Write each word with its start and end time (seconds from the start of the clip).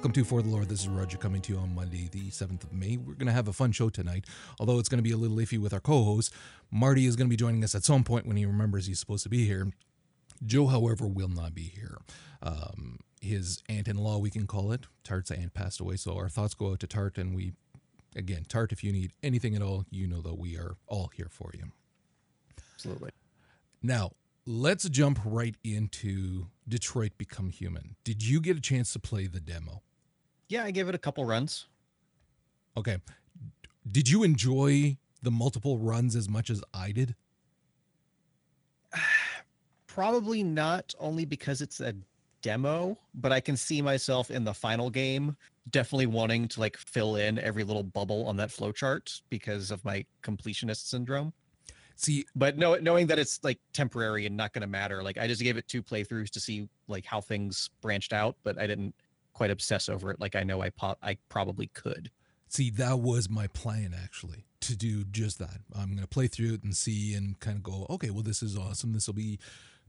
Welcome 0.00 0.12
to 0.12 0.24
For 0.24 0.40
the 0.40 0.48
Lore. 0.48 0.64
This 0.64 0.80
is 0.80 0.88
Roger 0.88 1.18
coming 1.18 1.42
to 1.42 1.52
you 1.52 1.58
on 1.58 1.74
Monday, 1.74 2.08
the 2.10 2.30
7th 2.30 2.64
of 2.64 2.72
May. 2.72 2.96
We're 2.96 3.12
going 3.12 3.26
to 3.26 3.34
have 3.34 3.48
a 3.48 3.52
fun 3.52 3.70
show 3.70 3.90
tonight, 3.90 4.24
although 4.58 4.78
it's 4.78 4.88
going 4.88 4.96
to 4.96 5.02
be 5.02 5.10
a 5.10 5.16
little 5.18 5.36
iffy 5.36 5.58
with 5.58 5.74
our 5.74 5.80
co 5.80 6.04
host. 6.04 6.32
Marty 6.70 7.04
is 7.04 7.16
going 7.16 7.26
to 7.26 7.30
be 7.30 7.36
joining 7.36 7.62
us 7.62 7.74
at 7.74 7.84
some 7.84 8.02
point 8.02 8.24
when 8.24 8.38
he 8.38 8.46
remembers 8.46 8.86
he's 8.86 8.98
supposed 8.98 9.24
to 9.24 9.28
be 9.28 9.44
here. 9.44 9.70
Joe, 10.42 10.68
however, 10.68 11.06
will 11.06 11.28
not 11.28 11.54
be 11.54 11.64
here. 11.64 11.98
Um, 12.42 13.00
his 13.20 13.62
aunt 13.68 13.88
in 13.88 13.98
law, 13.98 14.16
we 14.16 14.30
can 14.30 14.46
call 14.46 14.72
it, 14.72 14.86
Tart's 15.04 15.30
aunt 15.30 15.52
passed 15.52 15.80
away, 15.80 15.96
so 15.96 16.16
our 16.16 16.30
thoughts 16.30 16.54
go 16.54 16.70
out 16.70 16.80
to 16.80 16.86
Tart, 16.86 17.18
and 17.18 17.36
we, 17.36 17.52
again, 18.16 18.46
Tart, 18.48 18.72
if 18.72 18.82
you 18.82 18.92
need 18.92 19.12
anything 19.22 19.54
at 19.54 19.60
all, 19.60 19.84
you 19.90 20.06
know 20.06 20.22
that 20.22 20.38
we 20.38 20.56
are 20.56 20.76
all 20.86 21.10
here 21.14 21.28
for 21.28 21.50
you. 21.52 21.72
Absolutely. 22.74 23.10
Now, 23.82 24.12
let's 24.46 24.88
jump 24.88 25.20
right 25.26 25.56
into 25.62 26.46
Detroit 26.66 27.18
Become 27.18 27.50
Human. 27.50 27.96
Did 28.02 28.26
you 28.26 28.40
get 28.40 28.56
a 28.56 28.62
chance 28.62 28.94
to 28.94 28.98
play 28.98 29.26
the 29.26 29.40
demo? 29.40 29.82
Yeah, 30.50 30.64
I 30.64 30.72
gave 30.72 30.88
it 30.88 30.96
a 30.96 30.98
couple 30.98 31.24
runs. 31.24 31.68
Okay. 32.76 32.98
Did 33.90 34.08
you 34.08 34.24
enjoy 34.24 34.98
the 35.22 35.30
multiple 35.30 35.78
runs 35.78 36.16
as 36.16 36.28
much 36.28 36.50
as 36.50 36.60
I 36.74 36.90
did? 36.90 37.14
Probably 39.86 40.42
not 40.42 40.92
only 40.98 41.24
because 41.24 41.62
it's 41.62 41.80
a 41.80 41.94
demo, 42.42 42.98
but 43.14 43.30
I 43.30 43.38
can 43.38 43.56
see 43.56 43.80
myself 43.80 44.32
in 44.32 44.42
the 44.42 44.52
final 44.52 44.90
game 44.90 45.36
definitely 45.70 46.06
wanting 46.06 46.48
to 46.48 46.58
like 46.60 46.76
fill 46.76 47.14
in 47.14 47.38
every 47.38 47.62
little 47.62 47.84
bubble 47.84 48.26
on 48.26 48.36
that 48.38 48.48
flowchart 48.48 49.20
because 49.30 49.70
of 49.70 49.84
my 49.84 50.04
completionist 50.24 50.88
syndrome. 50.88 51.32
See, 51.94 52.24
But 52.34 52.58
no, 52.58 52.74
knowing 52.76 53.06
that 53.06 53.20
it's 53.20 53.38
like 53.44 53.60
temporary 53.72 54.26
and 54.26 54.36
not 54.36 54.52
going 54.52 54.62
to 54.62 54.66
matter, 54.66 55.00
like 55.00 55.16
I 55.16 55.28
just 55.28 55.42
gave 55.42 55.56
it 55.56 55.68
two 55.68 55.82
playthroughs 55.82 56.30
to 56.30 56.40
see 56.40 56.68
like 56.88 57.04
how 57.04 57.20
things 57.20 57.70
branched 57.82 58.12
out, 58.12 58.34
but 58.42 58.58
I 58.58 58.66
didn't 58.66 58.94
quite 59.40 59.50
obsess 59.50 59.88
over 59.88 60.10
it 60.10 60.20
like 60.20 60.36
I 60.36 60.42
know 60.42 60.60
I 60.60 60.68
po- 60.68 60.98
I 61.02 61.16
probably 61.30 61.68
could. 61.68 62.10
see, 62.52 62.70
that 62.70 62.98
was 62.98 63.30
my 63.30 63.46
plan 63.46 63.94
actually 63.96 64.44
to 64.60 64.76
do 64.76 65.04
just 65.04 65.38
that. 65.38 65.60
I'm 65.74 65.90
going 65.90 66.00
to 66.02 66.06
play 66.08 66.26
through 66.26 66.54
it 66.54 66.62
and 66.64 66.76
see 66.76 67.14
and 67.14 67.38
kind 67.40 67.56
of 67.56 67.62
go, 67.62 67.86
okay, 67.88 68.10
well, 68.10 68.22
this 68.22 68.42
is 68.42 68.58
awesome. 68.58 68.92
This 68.92 69.06
will 69.06 69.14
be, 69.14 69.38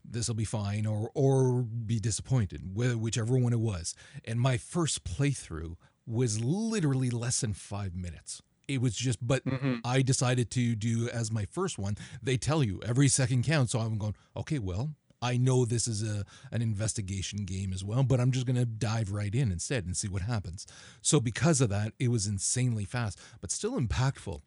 this 0.06 0.28
will 0.28 0.36
be 0.36 0.46
fine, 0.46 0.86
or 0.86 1.12
or 1.14 1.64
be 1.64 2.00
disappointed, 2.00 2.76
whether 2.76 2.98
whichever 2.98 3.38
one 3.38 3.54
it 3.54 3.60
was. 3.60 3.94
And 4.26 4.40
my 4.40 4.58
first 4.58 5.04
playthrough 5.04 5.76
was 6.08 6.44
literally 6.44 7.10
less 7.10 7.42
than 7.42 7.54
five 7.54 7.94
minutes. 7.96 8.42
It 8.68 8.82
was 8.82 8.96
just, 8.96 9.26
but 9.26 9.44
mm-hmm. 9.46 9.76
I 9.84 10.02
decided 10.02 10.50
to 10.52 10.76
do 10.76 11.10
as 11.10 11.32
my 11.32 11.46
first 11.46 11.78
one. 11.78 11.98
They 12.24 12.38
tell 12.38 12.64
you 12.64 12.80
every 12.86 13.10
second 13.10 13.44
counts, 13.44 13.74
so 13.74 13.80
I'm 13.80 13.98
going, 13.98 14.16
okay, 14.36 14.60
well, 14.60 14.96
I 15.22 15.38
know 15.38 15.66
this 15.66 15.88
is 15.88 16.04
a 16.04 16.26
an 16.52 16.62
investigation 16.62 17.46
game 17.46 17.74
as 17.74 17.84
well, 17.84 18.04
but 18.04 18.20
I'm 18.20 18.32
just 18.32 18.46
gonna 18.46 18.66
dive 18.66 19.12
right 19.12 19.34
in 19.34 19.52
instead 19.52 19.86
and 19.86 19.96
see 19.96 20.08
what 20.08 20.24
happens. 20.24 20.66
So 21.02 21.20
because 21.20 21.62
of 21.62 21.70
that, 21.70 21.94
it 22.00 22.10
was 22.10 22.28
insanely 22.28 22.86
fast, 22.86 23.20
but 23.40 23.52
still 23.52 23.80
impactful. 23.80 24.42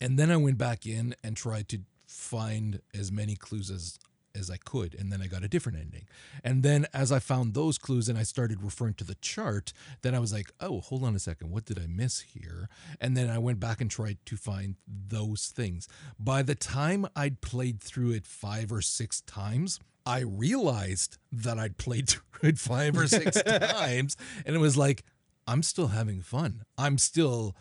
And 0.00 0.18
then 0.18 0.30
I 0.30 0.36
went 0.36 0.58
back 0.58 0.86
in 0.86 1.14
and 1.22 1.36
tried 1.36 1.68
to 1.70 1.80
find 2.06 2.80
as 2.94 3.12
many 3.12 3.36
clues 3.36 3.70
as 3.70 3.98
as 4.34 4.50
I 4.50 4.56
could, 4.56 4.94
and 4.94 5.12
then 5.12 5.20
I 5.22 5.26
got 5.26 5.44
a 5.44 5.48
different 5.48 5.78
ending. 5.78 6.06
And 6.44 6.62
then 6.62 6.86
as 6.92 7.10
I 7.12 7.18
found 7.18 7.54
those 7.54 7.78
clues 7.78 8.08
and 8.08 8.18
I 8.18 8.22
started 8.22 8.62
referring 8.62 8.94
to 8.94 9.04
the 9.04 9.16
chart, 9.16 9.72
then 10.02 10.14
I 10.14 10.18
was 10.18 10.32
like, 10.32 10.50
oh, 10.60 10.80
hold 10.80 11.04
on 11.04 11.14
a 11.14 11.18
second, 11.18 11.50
what 11.50 11.64
did 11.64 11.78
I 11.78 11.86
miss 11.86 12.20
here? 12.20 12.68
And 13.00 13.16
then 13.16 13.28
I 13.30 13.38
went 13.38 13.60
back 13.60 13.80
and 13.80 13.90
tried 13.90 14.18
to 14.26 14.36
find 14.36 14.76
those 14.86 15.46
things. 15.46 15.88
By 16.18 16.42
the 16.42 16.54
time 16.54 17.06
I'd 17.16 17.40
played 17.40 17.80
through 17.80 18.12
it 18.12 18.26
five 18.26 18.72
or 18.72 18.80
six 18.80 19.20
times, 19.22 19.80
I 20.06 20.20
realized 20.20 21.18
that 21.30 21.58
I'd 21.58 21.76
played 21.76 22.08
through 22.08 22.50
it 22.50 22.58
five 22.58 22.96
or 22.96 23.06
six 23.06 23.42
times, 23.46 24.16
and 24.46 24.56
it 24.56 24.60
was 24.60 24.76
like, 24.76 25.04
I'm 25.46 25.62
still 25.62 25.88
having 25.88 26.20
fun. 26.20 26.62
I'm 26.76 26.98
still, 26.98 27.56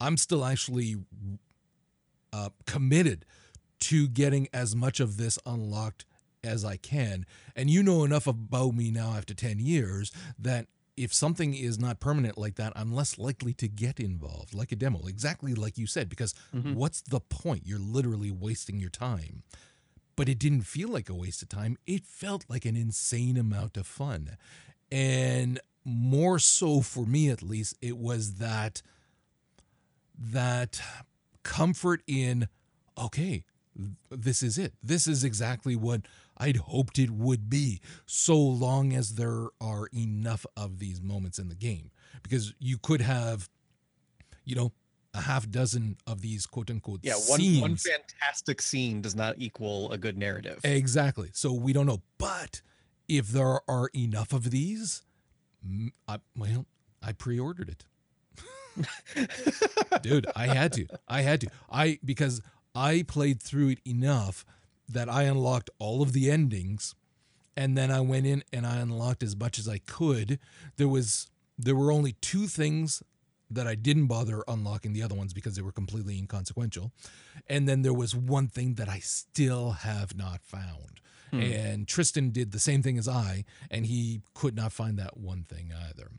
I'm 0.00 0.16
still 0.16 0.44
actually 0.44 0.96
uh, 2.32 2.50
committed 2.66 3.24
to 3.86 4.08
getting 4.08 4.48
as 4.52 4.74
much 4.74 4.98
of 4.98 5.16
this 5.16 5.38
unlocked 5.46 6.06
as 6.42 6.64
I 6.64 6.76
can. 6.76 7.24
And 7.54 7.70
you 7.70 7.84
know 7.84 8.02
enough 8.02 8.26
about 8.26 8.74
me 8.74 8.90
now 8.90 9.14
after 9.16 9.32
10 9.32 9.60
years 9.60 10.10
that 10.40 10.66
if 10.96 11.14
something 11.14 11.54
is 11.54 11.78
not 11.78 12.00
permanent 12.00 12.36
like 12.36 12.56
that, 12.56 12.72
I'm 12.74 12.92
less 12.92 13.16
likely 13.16 13.52
to 13.54 13.68
get 13.68 14.00
involved, 14.00 14.54
like 14.54 14.72
a 14.72 14.76
demo, 14.76 15.06
exactly 15.06 15.54
like 15.54 15.78
you 15.78 15.86
said, 15.86 16.08
because 16.08 16.34
mm-hmm. 16.52 16.74
what's 16.74 17.00
the 17.00 17.20
point? 17.20 17.62
You're 17.64 17.78
literally 17.78 18.32
wasting 18.32 18.80
your 18.80 18.90
time. 18.90 19.44
But 20.16 20.28
it 20.28 20.40
didn't 20.40 20.62
feel 20.62 20.88
like 20.88 21.08
a 21.08 21.14
waste 21.14 21.42
of 21.42 21.48
time. 21.48 21.76
It 21.86 22.04
felt 22.06 22.44
like 22.48 22.64
an 22.64 22.76
insane 22.76 23.36
amount 23.36 23.76
of 23.76 23.86
fun. 23.86 24.36
And 24.90 25.60
more 25.84 26.40
so 26.40 26.80
for 26.80 27.06
me 27.06 27.28
at 27.28 27.40
least, 27.40 27.76
it 27.80 27.98
was 27.98 28.34
that 28.36 28.82
that 30.18 30.80
comfort 31.44 32.02
in 32.08 32.48
okay 32.98 33.44
this 34.10 34.42
is 34.42 34.56
it 34.58 34.72
this 34.82 35.06
is 35.06 35.22
exactly 35.22 35.76
what 35.76 36.00
i'd 36.38 36.56
hoped 36.56 36.98
it 36.98 37.10
would 37.10 37.50
be 37.50 37.80
so 38.06 38.36
long 38.38 38.92
as 38.94 39.16
there 39.16 39.48
are 39.60 39.86
enough 39.94 40.46
of 40.56 40.78
these 40.78 41.02
moments 41.02 41.38
in 41.38 41.48
the 41.48 41.54
game 41.54 41.90
because 42.22 42.54
you 42.58 42.78
could 42.78 43.00
have 43.02 43.48
you 44.44 44.54
know 44.54 44.72
a 45.12 45.20
half 45.22 45.48
dozen 45.50 45.96
of 46.06 46.20
these 46.20 46.46
quote 46.46 46.70
unquote 46.70 47.00
Yeah, 47.02 47.14
one 47.14 47.40
scenes. 47.40 47.60
one 47.62 47.76
fantastic 47.76 48.60
scene 48.60 49.00
does 49.00 49.14
not 49.16 49.36
equal 49.38 49.90
a 49.90 49.96
good 49.96 50.18
narrative. 50.18 50.60
Exactly. 50.62 51.30
So 51.32 51.54
we 51.54 51.72
don't 51.72 51.86
know. 51.86 52.02
But 52.18 52.60
if 53.08 53.28
there 53.28 53.60
are 53.66 53.88
enough 53.94 54.34
of 54.34 54.50
these, 54.50 55.04
I, 56.06 56.18
well, 56.36 56.66
I 57.02 57.12
pre-ordered 57.12 57.70
it. 57.70 57.86
Dude, 60.02 60.26
I 60.36 60.48
had 60.48 60.72
to. 60.74 60.86
I 61.08 61.22
had 61.22 61.40
to. 61.40 61.48
I 61.70 61.98
because 62.04 62.42
I 62.76 63.02
played 63.02 63.42
through 63.42 63.70
it 63.70 63.78
enough 63.86 64.44
that 64.88 65.08
I 65.08 65.22
unlocked 65.24 65.70
all 65.78 66.02
of 66.02 66.12
the 66.12 66.30
endings 66.30 66.94
and 67.56 67.76
then 67.76 67.90
I 67.90 68.00
went 68.00 68.26
in 68.26 68.44
and 68.52 68.66
I 68.66 68.76
unlocked 68.76 69.22
as 69.22 69.34
much 69.34 69.58
as 69.58 69.66
I 69.68 69.78
could. 69.78 70.38
There 70.76 70.88
was 70.88 71.28
there 71.58 71.74
were 71.74 71.90
only 71.90 72.12
two 72.20 72.46
things 72.46 73.02
that 73.48 73.66
I 73.66 73.76
didn't 73.76 74.08
bother 74.08 74.44
unlocking 74.46 74.92
the 74.92 75.02
other 75.02 75.14
ones 75.14 75.32
because 75.32 75.56
they 75.56 75.62
were 75.62 75.72
completely 75.72 76.18
inconsequential. 76.18 76.92
And 77.48 77.66
then 77.66 77.80
there 77.80 77.94
was 77.94 78.14
one 78.14 78.48
thing 78.48 78.74
that 78.74 78.88
I 78.88 78.98
still 78.98 79.70
have 79.70 80.16
not 80.16 80.42
found. 80.42 81.00
And 81.32 81.88
Tristan 81.88 82.30
did 82.30 82.52
the 82.52 82.58
same 82.58 82.82
thing 82.82 82.98
as 82.98 83.08
I, 83.08 83.44
and 83.70 83.86
he 83.86 84.22
could 84.34 84.56
not 84.56 84.72
find 84.72 84.98
that 84.98 85.16
one 85.16 85.44
thing 85.44 85.72
either. 85.88 86.10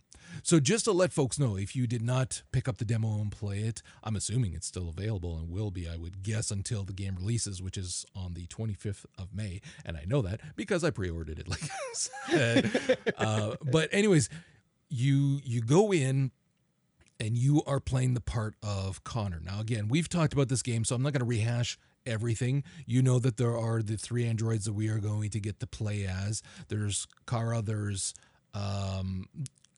So, 0.44 0.59
just 0.59 0.85
to 0.85 0.91
let 0.91 1.13
folks 1.13 1.40
know, 1.40 1.56
if 1.56 1.75
you 1.75 1.88
did 1.88 2.01
not 2.01 2.44
pick 2.51 2.68
up 2.68 2.78
the 2.78 2.85
demo 2.85 3.19
and 3.19 3.31
play 3.31 3.59
it, 3.59 3.81
I'm 4.03 4.16
assuming 4.16 4.53
it's 4.53 4.68
still 4.68 4.90
available 4.90 5.38
and 5.38 5.50
will 5.50 5.72
be, 5.72 5.88
I 5.88 5.95
would 5.95 6.23
guess, 6.23 6.51
until 6.51 6.84
the 6.84 6.94
game 6.94 7.16
releases, 7.16 7.62
which 7.62 7.78
is 7.78 8.06
on 8.16 8.34
the 8.34 8.45
25th 8.47 9.06
of 9.18 9.34
May. 9.34 9.62
And 9.85 9.97
I 9.97 10.03
know 10.06 10.22
that 10.22 10.41
because 10.56 10.84
I 10.84 10.90
pre 10.90 11.09
ordered 11.09 11.39
it, 11.39 11.47
like 11.50 11.63
I 11.63 11.94
said. 11.94 12.98
uh, 13.18 13.56
but, 13.63 13.89
anyways, 13.92 14.30
you 14.89 15.39
you 15.44 15.62
go 15.62 15.92
in 15.92 16.31
and 17.19 17.38
you 17.38 17.63
are 17.65 17.80
playing 17.80 18.13
the 18.13 18.21
part 18.21 18.56
of 18.62 19.04
Connor. 19.04 19.39
Now, 19.44 19.59
again, 19.59 19.88
we've 19.88 20.09
talked 20.09 20.33
about 20.33 20.50
this 20.50 20.62
game, 20.62 20.83
so 20.83 20.95
I'm 20.95 21.01
not 21.01 21.13
going 21.13 21.21
to 21.21 21.25
rehash 21.25 21.77
everything. 22.07 22.63
You 22.86 23.01
know 23.01 23.19
that 23.19 23.38
there 23.38 23.56
are 23.57 23.81
the 23.81 23.98
three 23.98 24.25
androids 24.25 24.65
that 24.65 24.74
we 24.74 24.88
are 24.89 25.00
going 25.00 25.30
to 25.31 25.39
get 25.39 25.59
to 25.59 25.68
play 25.68 26.06
as. 26.06 26.42
There's 26.69 27.07
Kara, 27.27 27.62
there's 27.62 28.13
um, 28.54 29.27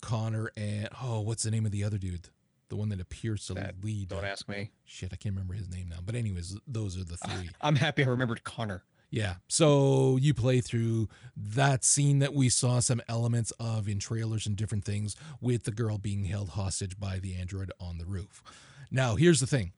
Connor, 0.01 0.51
and 0.55 0.87
oh, 1.03 1.21
what's 1.21 1.43
the 1.43 1.51
name 1.51 1.65
of 1.65 1.71
the 1.71 1.83
other 1.83 1.97
dude? 1.97 2.29
The 2.69 2.75
one 2.75 2.89
that 2.89 3.01
appears 3.01 3.47
to 3.47 3.55
That- 3.55 3.83
lead. 3.83 4.09
Don't 4.09 4.23
ask 4.25 4.47
me. 4.47 4.71
Shit, 4.85 5.09
I 5.11 5.15
can't 5.15 5.33
remember 5.33 5.55
his 5.55 5.69
name 5.69 5.89
now. 5.89 5.97
But 6.05 6.15
anyways, 6.15 6.57
those 6.67 6.97
are 6.97 7.03
the 7.03 7.17
three. 7.17 7.49
I'm 7.61 7.75
happy 7.75 8.03
I 8.03 8.07
remembered 8.07 8.43
Connor. 8.43 8.83
Yeah. 9.11 9.35
So 9.47 10.17
you 10.21 10.35
play 10.35 10.61
through 10.61 11.09
that 11.35 11.83
scene 11.83 12.19
that 12.19 12.35
we 12.35 12.47
saw 12.47 12.79
some 12.79 13.01
elements 13.09 13.51
of 13.59 13.87
in 13.89 13.97
trailers 13.97 14.45
and 14.45 14.55
different 14.55 14.85
things 14.85 15.15
with 15.41 15.63
the 15.63 15.71
girl 15.71 15.97
being 15.97 16.25
held 16.25 16.49
hostage 16.49 16.99
by 16.99 17.17
the 17.17 17.33
android 17.33 17.71
on 17.79 17.97
the 17.97 18.05
roof. 18.05 18.43
Now, 18.91 19.15
here's 19.15 19.39
the 19.39 19.47
thing. 19.47 19.71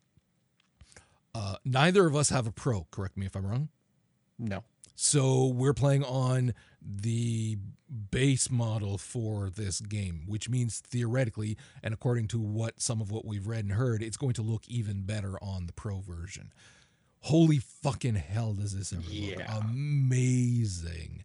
Uh, 1.34 1.56
neither 1.64 2.06
of 2.06 2.16
us 2.16 2.30
have 2.30 2.48
a 2.48 2.52
pro, 2.52 2.88
correct 2.92 3.18
me 3.18 3.26
if 3.26 3.36
I'm 3.36 3.46
wrong. 3.46 3.70
No. 4.38 4.64
So 4.96 5.48
we're 5.48 5.74
playing 5.74 6.04
on 6.04 6.54
the 6.82 7.58
base 8.12 8.50
model 8.52 8.98
for 8.98 9.50
this 9.50 9.80
game, 9.80 10.24
which 10.28 10.50
means 10.50 10.80
theoretically, 10.80 11.58
and 11.82 11.94
according 11.94 12.28
to 12.30 12.40
what 12.40 12.82
some 12.82 13.02
of 13.02 13.12
what 13.12 13.26
we've 13.26 13.48
read 13.48 13.64
and 13.66 13.74
heard, 13.74 14.04
it's 14.04 14.18
going 14.18 14.34
to 14.34 14.42
look 14.42 14.68
even 14.68 15.02
better 15.04 15.42
on 15.42 15.66
the 15.68 15.74
pro 15.74 16.00
version. 16.02 16.52
Holy 17.22 17.60
fucking 17.60 18.16
hell, 18.16 18.54
does 18.54 18.76
this 18.76 18.92
ever 18.94 19.04
Yeah. 19.08 19.54
look 19.56 19.64
amazing! 19.66 21.24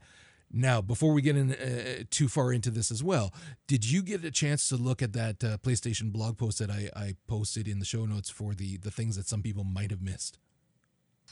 Now, 0.56 0.80
before 0.80 1.12
we 1.12 1.20
get 1.20 1.36
in 1.36 1.52
uh, 1.52 2.04
too 2.10 2.28
far 2.28 2.50
into 2.50 2.70
this 2.70 2.90
as 2.90 3.04
well, 3.04 3.34
did 3.66 3.88
you 3.88 4.02
get 4.02 4.24
a 4.24 4.30
chance 4.30 4.70
to 4.70 4.76
look 4.76 5.02
at 5.02 5.12
that 5.12 5.44
uh, 5.44 5.58
PlayStation 5.58 6.10
blog 6.10 6.38
post 6.38 6.58
that 6.60 6.70
I, 6.70 6.88
I 6.96 7.16
posted 7.26 7.68
in 7.68 7.78
the 7.78 7.84
show 7.84 8.06
notes 8.06 8.30
for 8.30 8.54
the 8.54 8.78
the 8.78 8.90
things 8.90 9.16
that 9.16 9.28
some 9.28 9.42
people 9.42 9.64
might 9.64 9.90
have 9.90 10.00
missed? 10.00 10.38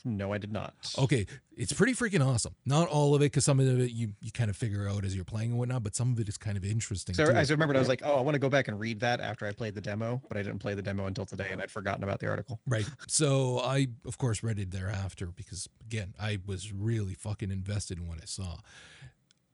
No, 0.04 0.32
I 0.32 0.38
did 0.38 0.52
not. 0.52 0.74
Okay, 0.98 1.24
it's 1.56 1.72
pretty 1.72 1.94
freaking 1.94 2.22
awesome. 2.26 2.54
Not 2.66 2.88
all 2.88 3.14
of 3.14 3.22
it, 3.22 3.26
because 3.26 3.44
some 3.44 3.60
of 3.60 3.80
it 3.80 3.92
you 3.92 4.12
you 4.20 4.30
kind 4.32 4.50
of 4.50 4.56
figure 4.56 4.86
out 4.86 5.04
as 5.04 5.14
you're 5.14 5.24
playing 5.24 5.50
and 5.50 5.58
whatnot, 5.58 5.84
but 5.84 5.96
some 5.96 6.12
of 6.12 6.20
it 6.20 6.28
is 6.28 6.36
kind 6.36 6.58
of 6.58 6.64
interesting. 6.64 7.14
So 7.14 7.24
too. 7.24 7.32
I 7.32 7.42
remembered, 7.48 7.76
I 7.76 7.78
was 7.78 7.88
like, 7.88 8.02
oh, 8.04 8.16
I 8.16 8.20
want 8.20 8.34
to 8.34 8.40
go 8.40 8.50
back 8.50 8.68
and 8.68 8.78
read 8.78 9.00
that 9.00 9.20
after 9.20 9.46
I 9.46 9.52
played 9.52 9.74
the 9.74 9.80
demo, 9.80 10.20
but 10.28 10.36
I 10.36 10.42
didn't 10.42 10.58
play 10.58 10.74
the 10.74 10.82
demo 10.82 11.06
until 11.06 11.24
today, 11.24 11.48
and 11.50 11.62
I'd 11.62 11.70
forgotten 11.70 12.04
about 12.04 12.20
the 12.20 12.28
article. 12.28 12.60
Right. 12.66 12.86
So 13.06 13.60
I, 13.60 13.86
of 14.04 14.18
course, 14.18 14.42
read 14.42 14.58
it 14.58 14.72
thereafter 14.72 15.26
because, 15.26 15.68
again, 15.80 16.12
I 16.20 16.40
was 16.44 16.72
really 16.72 17.14
fucking 17.14 17.50
invested 17.50 17.98
in 17.98 18.06
what 18.06 18.18
I 18.20 18.26
saw. 18.26 18.58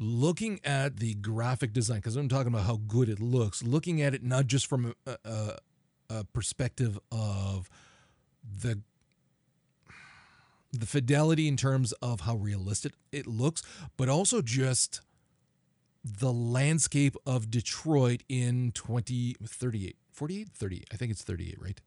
Looking 0.02 0.60
at 0.64 0.96
the 0.96 1.14
graphic 1.14 1.74
design, 1.74 1.98
because 1.98 2.16
I'm 2.16 2.28
talking 2.28 2.48
about 2.48 2.64
how 2.64 2.80
good 2.88 3.10
it 3.10 3.20
looks, 3.20 3.62
looking 3.62 4.00
at 4.00 4.14
it 4.14 4.22
not 4.22 4.46
just 4.46 4.66
from 4.66 4.94
a, 5.06 5.16
a, 5.24 5.58
a 6.08 6.24
perspective 6.24 6.98
of 7.12 7.68
the 8.42 8.80
the 10.72 10.86
fidelity 10.86 11.48
in 11.48 11.56
terms 11.56 11.92
of 11.94 12.20
how 12.20 12.36
realistic 12.36 12.92
it 13.12 13.26
looks, 13.26 13.60
but 13.96 14.08
also 14.08 14.40
just 14.40 15.00
the 16.04 16.32
landscape 16.32 17.16
of 17.26 17.50
Detroit 17.50 18.22
in 18.28 18.70
2038, 18.72 19.96
48, 20.12 20.48
38. 20.48 20.88
I 20.92 20.96
think 20.96 21.10
it's 21.10 21.22
38, 21.22 21.56
right? 21.60 21.80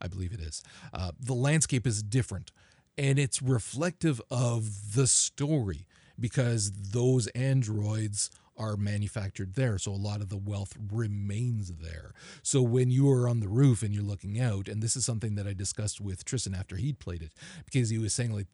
I 0.00 0.08
believe 0.08 0.32
it 0.32 0.40
is. 0.40 0.62
Uh, 0.92 1.12
the 1.20 1.34
landscape 1.34 1.86
is 1.86 2.02
different 2.02 2.50
and 2.96 3.18
it's 3.18 3.42
reflective 3.42 4.20
of 4.30 4.94
the 4.94 5.06
story 5.06 5.86
because 6.18 6.72
those 6.72 7.26
androids 7.28 8.30
are 8.56 8.76
manufactured 8.76 9.54
there. 9.54 9.78
So 9.78 9.92
a 9.92 9.94
lot 9.96 10.20
of 10.20 10.28
the 10.28 10.36
wealth 10.36 10.74
remains 10.92 11.72
there. 11.80 12.12
So 12.42 12.62
when 12.62 12.90
you 12.90 13.10
are 13.10 13.28
on 13.28 13.40
the 13.40 13.48
roof 13.48 13.82
and 13.82 13.92
you're 13.92 14.04
looking 14.04 14.40
out, 14.40 14.68
and 14.68 14.82
this 14.82 14.96
is 14.96 15.04
something 15.04 15.34
that 15.34 15.46
I 15.46 15.54
discussed 15.54 16.00
with 16.00 16.24
Tristan 16.24 16.54
after 16.54 16.76
he'd 16.76 16.98
played 16.98 17.22
it, 17.22 17.32
because 17.64 17.90
he 17.90 17.98
was 17.98 18.12
saying, 18.12 18.32
like, 18.32 18.46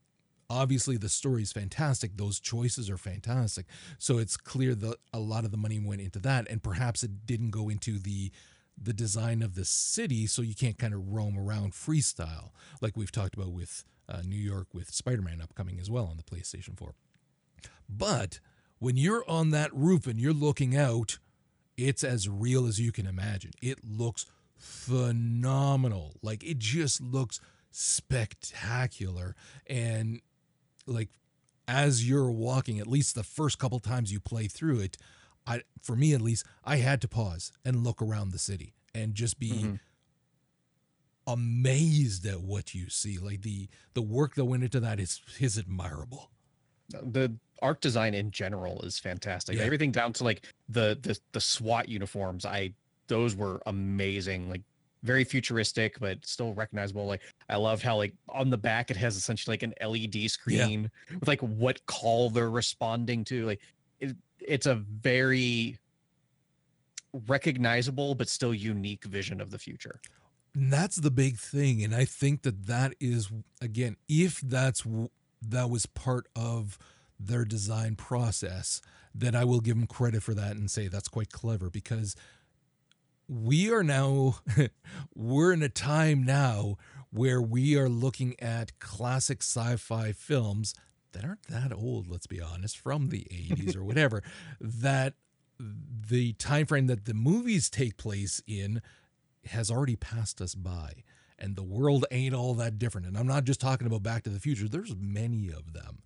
obviously 0.49 0.97
the 0.97 1.09
story 1.09 1.43
is 1.43 1.53
fantastic 1.53 2.17
those 2.17 2.41
choices 2.41 2.91
are 2.91 2.99
fantastic 2.99 3.67
so 3.99 4.19
it's 4.19 4.37
clear 4.37 4.75
that 4.75 4.97
a 5.15 5.19
lot 5.21 5.45
of 5.45 5.53
the 5.53 5.57
money 5.57 5.79
went 5.79 6.01
into 6.01 6.19
that 6.19 6.45
and 6.51 6.61
perhaps 6.61 7.05
it 7.05 7.25
didn't 7.25 7.51
go 7.51 7.69
into 7.69 8.01
the 8.01 8.33
the 8.77 8.93
design 8.93 9.43
of 9.43 9.55
the 9.55 9.65
city 9.65 10.27
so 10.27 10.43
you 10.43 10.55
can't 10.55 10.77
kind 10.77 10.93
of 10.93 11.09
roam 11.13 11.39
around 11.39 11.73
freestyle 11.73 12.51
like 12.81 12.97
we've 12.97 13.13
talked 13.13 13.35
about 13.35 13.53
with 13.53 13.85
uh, 14.09 14.23
new 14.27 14.35
york 14.35 14.67
with 14.75 14.91
spider-man 14.91 15.41
upcoming 15.41 15.79
as 15.79 15.89
well 15.89 16.07
on 16.07 16.17
the 16.17 16.25
playstation 16.25 16.77
4 16.77 16.95
but 17.89 18.41
when 18.79 18.97
you're 18.97 19.29
on 19.29 19.51
that 19.51 19.75
roof 19.75 20.07
and 20.07 20.21
you're 20.21 20.33
looking 20.33 20.77
out 20.77 21.19
it's 21.77 22.05
as 22.05 22.29
real 22.29 22.67
as 22.67 22.79
you 22.79 22.93
can 22.93 23.07
imagine. 23.07 23.53
It 23.63 23.79
looks 23.83 24.27
phenomenal. 24.59 26.13
Like 26.21 26.45
it 26.45 26.59
just 26.59 27.01
looks 27.01 27.41
spectacular. 27.71 29.35
And 29.67 30.21
like 30.87 31.09
as 31.67 32.07
you're 32.07 32.31
walking 32.31 32.79
at 32.79 32.87
least 32.87 33.15
the 33.15 33.23
first 33.23 33.59
couple 33.59 33.79
times 33.81 34.13
you 34.13 34.21
play 34.21 34.47
through 34.49 34.81
it 34.81 34.97
i 35.47 35.63
for 35.81 35.95
me 35.95 36.13
at 36.13 36.21
least 36.21 36.45
i 36.65 36.77
had 36.79 37.01
to 37.01 37.07
pause 37.07 37.53
and 37.65 37.85
look 37.85 38.03
around 38.03 38.31
the 38.33 38.39
city 38.39 38.75
and 38.93 39.15
just 39.15 39.39
be 39.39 39.51
Mhm. 39.53 39.79
amazed 41.27 42.27
at 42.27 42.41
what 42.43 42.75
you 42.75 42.89
see. 42.89 43.19
Like 43.19 43.43
the 43.43 43.69
the 43.95 44.03
work 44.03 44.35
that 44.35 44.45
went 44.47 44.65
into 44.65 44.81
that 44.81 44.99
is 45.01 45.21
is 45.39 45.57
admirable. 45.59 46.31
The 46.91 47.37
art 47.63 47.81
design 47.81 48.15
in 48.15 48.31
general 48.31 48.81
is 48.83 48.99
fantastic. 48.99 49.57
Yeah. 49.57 49.65
Everything 49.65 49.91
down 49.91 50.13
to 50.15 50.25
like 50.25 50.47
the 50.69 50.99
the 51.03 51.19
the 51.33 51.41
SWAT 51.41 51.89
uniforms. 51.89 52.45
I 52.45 52.73
those 53.09 53.35
were 53.35 53.61
amazing. 53.67 54.49
Like 54.49 54.63
very 55.03 55.25
futuristic, 55.25 55.99
but 55.99 56.25
still 56.25 56.53
recognizable. 56.55 57.07
Like 57.07 57.23
I 57.49 57.57
love 57.57 57.83
how 57.83 57.97
like 57.97 58.15
on 58.29 58.51
the 58.51 58.59
back 58.59 58.91
it 58.91 58.97
has 58.97 59.17
essentially 59.17 59.55
like 59.55 59.63
an 59.63 59.75
LED 59.81 60.31
screen 60.31 60.91
with 61.19 61.29
like 61.29 61.41
what 61.41 61.85
call 61.87 62.31
they're 62.31 62.51
responding 62.51 63.25
to. 63.25 63.47
Like 63.47 63.61
it, 64.01 64.17
it's 64.41 64.67
a 64.67 64.75
very 64.75 65.79
recognizable 67.27 68.15
but 68.15 68.29
still 68.29 68.55
unique 68.55 69.05
vision 69.05 69.41
of 69.41 69.51
the 69.51 69.59
future. 69.59 70.01
And 70.55 70.73
that's 70.73 70.97
the 70.97 71.11
big 71.11 71.37
thing, 71.37 71.85
and 71.85 71.95
I 71.95 72.05
think 72.05 72.43
that 72.43 72.67
that 72.67 72.95
is 72.99 73.31
again, 73.61 73.97
if 74.09 74.41
that's 74.41 74.85
that 75.43 75.71
was 75.71 75.87
part 75.87 76.27
of 76.35 76.77
their 77.21 77.45
design 77.45 77.97
process, 77.97 78.81
then 79.15 79.35
I 79.35 79.45
will 79.45 79.61
give 79.61 79.77
them 79.77 79.87
credit 79.87 80.23
for 80.23 80.35
that 80.35 80.57
and 80.57 80.71
say 80.71 80.89
that's 80.89 81.09
quite 81.09 81.31
clever 81.31 81.69
because 81.71 82.17
we 83.29 83.71
are 83.73 83.85
now 83.85 84.37
we're 85.15 85.53
in 85.53 85.63
a 85.63 85.69
time 85.69 86.25
now 86.25 86.77
where 87.13 87.41
we 87.41 87.77
are 87.77 87.89
looking 87.89 88.35
at 88.41 88.79
classic 88.79 89.43
sci-fi 89.43 90.13
films 90.13 90.75
that 91.13 91.25
aren't 91.25 91.47
that 91.49 91.73
old 91.73 92.09
let's 92.09 92.27
be 92.27 92.41
honest 92.41 92.77
from 92.79 93.09
the 93.09 93.27
80s 93.31 93.77
or 93.77 93.85
whatever 93.85 94.23
that 94.61 95.15
the 96.09 96.33
time 96.35 96.67
frame 96.67 96.87
that 96.87 97.05
the 97.05 97.15
movies 97.15 97.69
take 97.69 97.97
place 97.97 98.43
in 98.47 98.81
has 99.47 99.71
already 99.71 99.97
passed 99.97 100.41
us 100.41 100.55
by. 100.55 101.05
And 101.39 101.57
the 101.57 101.63
world 101.63 102.05
ain't 102.11 102.35
all 102.35 102.55
that 102.55 102.79
different. 102.79 103.07
And 103.07 103.17
i'm 103.17 103.27
not 103.27 103.45
just 103.45 103.61
talking 103.61 103.87
about 103.87 104.03
back 104.03 104.25
to 104.25 104.31
the 104.31 104.41
future. 104.41 104.69
There's 104.69 104.95
many 104.97 105.51
of 105.51 105.73
them 105.73 106.03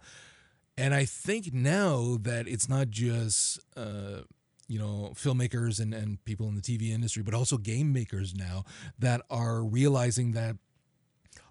and 0.77 0.95
i 0.95 1.05
think 1.05 1.53
now 1.53 2.19
that 2.21 2.47
it's 2.49 2.69
not 2.69 2.91
just 2.91 3.59
uh 3.77 4.21
you 4.67 4.79
know 4.79 5.13
filmmakers 5.15 5.81
and, 5.81 5.93
and 5.93 6.25
people 6.25 6.49
in 6.49 6.55
the 6.55 6.61
tv 6.61 6.91
industry 6.91 7.23
but 7.23 7.35
also 7.35 7.57
game 7.57 7.93
makers 7.93 8.35
now 8.35 8.65
that 8.99 9.21
are 9.31 9.63
realizing 9.63 10.33
that 10.33 10.57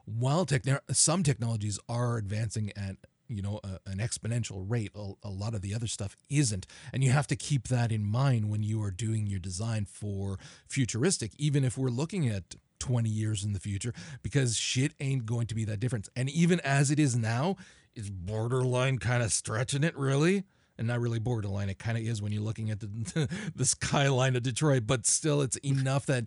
while 0.05 0.45
some 0.91 1.23
technologies 1.23 1.79
are 1.87 2.17
advancing 2.17 2.71
at 2.75 2.97
you 3.27 3.41
know 3.41 3.59
a, 3.63 3.79
an 3.89 3.99
exponential 3.99 4.63
rate 4.67 4.91
a, 4.95 5.13
a 5.23 5.29
lot 5.29 5.53
of 5.53 5.61
the 5.61 5.73
other 5.73 5.87
stuff 5.87 6.15
isn't. 6.29 6.67
And 6.91 7.03
you 7.03 7.11
have 7.11 7.27
to 7.27 7.35
keep 7.35 7.67
that 7.69 7.91
in 7.91 8.05
mind 8.05 8.49
when 8.49 8.63
you 8.63 8.81
are 8.83 8.91
doing 8.91 9.27
your 9.27 9.39
design 9.39 9.85
for 9.85 10.37
futuristic 10.67 11.31
even 11.37 11.63
if 11.63 11.77
we're 11.77 11.89
looking 11.89 12.27
at 12.27 12.55
20 12.79 13.09
years 13.09 13.43
in 13.45 13.53
the 13.53 13.59
future 13.59 13.93
because 14.21 14.57
shit 14.57 14.93
ain't 14.99 15.25
going 15.25 15.47
to 15.47 15.55
be 15.55 15.63
that 15.65 15.79
different. 15.79 16.09
And 16.15 16.29
even 16.29 16.59
as 16.61 16.91
it 16.91 16.99
is 16.99 17.15
now 17.15 17.55
is 17.95 18.09
borderline 18.09 18.97
kind 18.97 19.23
of 19.23 19.31
stretching 19.31 19.83
it 19.83 19.95
really 19.97 20.43
and 20.77 20.87
not 20.87 20.99
really 20.99 21.19
borderline 21.19 21.69
it 21.69 21.79
kind 21.79 21.97
of 21.97 22.03
is 22.03 22.21
when 22.21 22.31
you're 22.31 22.41
looking 22.41 22.69
at 22.69 22.79
the, 22.79 23.29
the 23.55 23.65
skyline 23.65 24.35
of 24.35 24.43
detroit 24.43 24.83
but 24.85 25.05
still 25.05 25.41
it's 25.41 25.57
enough 25.57 26.05
that 26.05 26.25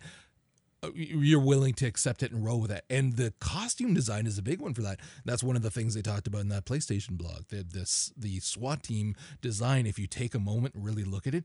uh, 0.82 0.90
you're 0.94 1.40
willing 1.40 1.73
to 1.75 1.87
accept 1.87 2.23
it 2.23 2.32
and 2.32 2.44
roll 2.44 2.61
with 2.61 2.70
it. 2.70 2.85
And 2.90 3.16
the 3.16 3.32
costume 3.40 3.94
design 3.94 4.26
is 4.26 4.37
a 4.37 4.42
big 4.42 4.61
one 4.61 4.75
for 4.75 4.82
that. 4.82 5.00
That's 5.25 5.42
one 5.42 5.56
of 5.56 5.62
the 5.62 5.70
things 5.70 5.94
they 5.94 6.02
talked 6.02 6.26
about 6.26 6.42
in 6.42 6.49
that 6.50 6.66
PlayStation 6.66 7.12
blog. 7.12 7.46
The 7.49 7.62
this 7.62 8.12
the 8.16 8.40
SWAT 8.40 8.82
team 8.82 9.14
design. 9.40 9.87
If 9.87 9.99
you 9.99 10.06
take 10.06 10.35
a 10.35 10.38
moment 10.38 10.75
and 10.75 10.85
really 10.85 11.04
look 11.04 11.26
at 11.26 11.35
it, 11.35 11.44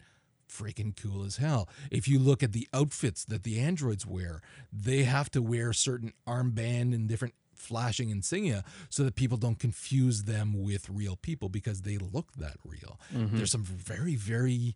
freaking 0.52 0.96
cool 0.96 1.24
as 1.24 1.38
hell. 1.38 1.70
If 1.90 2.08
you 2.08 2.20
look 2.20 2.44
at 2.44 2.52
the 2.52 2.68
outfits 2.74 3.24
that 3.26 3.44
the 3.44 3.60
androids 3.60 4.06
wear, 4.06 4.42
they 4.72 5.04
have 5.04 5.32
to 5.32 5.42
wear 5.42 5.72
certain 5.74 6.14
armband 6.28 6.94
and 6.94 7.08
different 7.08 7.36
flashing 7.62 8.10
insignia 8.10 8.64
so 8.90 9.04
that 9.04 9.16
people 9.16 9.38
don't 9.38 9.60
confuse 9.60 10.24
them 10.24 10.64
with 10.64 10.90
real 10.90 11.16
people 11.16 11.50
because 11.50 11.84
they 11.84 11.98
look 11.98 12.34
that 12.38 12.58
real. 12.66 13.00
Mm-hmm. 13.14 13.38
There's 13.38 13.52
some 13.52 13.64
very 13.64 14.16
very 14.16 14.76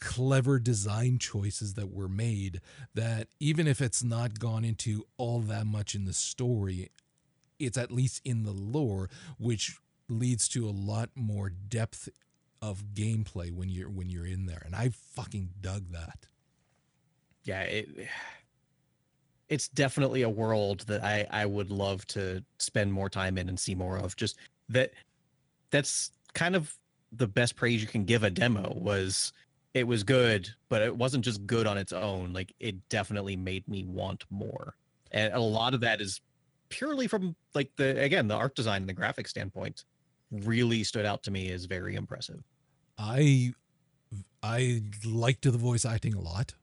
clever 0.00 0.58
design 0.58 1.18
choices 1.18 1.74
that 1.74 1.92
were 1.92 2.08
made 2.08 2.62
that 2.94 3.28
even 3.38 3.66
if 3.66 3.82
it's 3.82 4.02
not 4.02 4.38
gone 4.38 4.64
into 4.64 5.04
all 5.18 5.40
that 5.40 5.66
much 5.66 5.94
in 5.94 6.06
the 6.06 6.14
story 6.14 6.88
it's 7.58 7.76
at 7.76 7.92
least 7.92 8.22
in 8.24 8.42
the 8.44 8.50
lore 8.50 9.10
which 9.36 9.78
leads 10.08 10.48
to 10.48 10.66
a 10.66 10.70
lot 10.70 11.10
more 11.14 11.50
depth 11.50 12.08
of 12.62 12.84
gameplay 12.94 13.52
when 13.52 13.68
you're 13.68 13.88
when 13.88 14.10
you're 14.10 14.26
in 14.26 14.46
there. 14.46 14.62
And 14.64 14.74
i 14.74 14.90
fucking 15.14 15.50
dug 15.60 15.92
that. 15.92 16.26
Yeah 17.44 17.62
it, 17.62 17.88
it's 19.50 19.68
definitely 19.68 20.22
a 20.22 20.30
world 20.30 20.82
that 20.82 21.04
i 21.04 21.26
i 21.30 21.46
would 21.46 21.70
love 21.70 22.06
to 22.06 22.44
spend 22.60 22.92
more 22.92 23.10
time 23.10 23.38
in 23.38 23.48
and 23.48 23.60
see 23.60 23.74
more 23.74 23.98
of 23.98 24.16
just 24.16 24.38
that 24.68 24.92
that's 25.70 26.10
kind 26.34 26.56
of 26.56 26.76
the 27.12 27.26
best 27.26 27.56
praise 27.56 27.80
you 27.82 27.88
can 27.88 28.04
give 28.04 28.22
a 28.22 28.30
demo 28.30 28.72
was 28.74 29.32
it 29.74 29.84
was 29.84 30.02
good 30.04 30.48
but 30.68 30.82
it 30.82 30.96
wasn't 30.96 31.24
just 31.24 31.44
good 31.46 31.66
on 31.66 31.78
its 31.78 31.92
own 31.92 32.32
like 32.32 32.54
it 32.60 32.88
definitely 32.88 33.36
made 33.36 33.66
me 33.68 33.84
want 33.84 34.24
more 34.30 34.74
and 35.10 35.32
a 35.34 35.40
lot 35.40 35.74
of 35.74 35.80
that 35.80 36.00
is 36.00 36.20
purely 36.70 37.08
from 37.08 37.36
like 37.54 37.70
the 37.76 38.00
again 38.02 38.28
the 38.28 38.34
art 38.34 38.54
design 38.54 38.82
and 38.82 38.88
the 38.88 38.94
graphic 38.94 39.26
standpoint 39.28 39.84
really 40.30 40.84
stood 40.84 41.04
out 41.06 41.22
to 41.24 41.30
me 41.32 41.50
as 41.50 41.64
very 41.64 41.96
impressive. 41.96 42.40
I 42.98 43.52
I 44.42 44.82
liked 45.04 45.42
the 45.42 45.52
voice 45.52 45.84
acting 45.84 46.14
a 46.14 46.20
lot. 46.20 46.54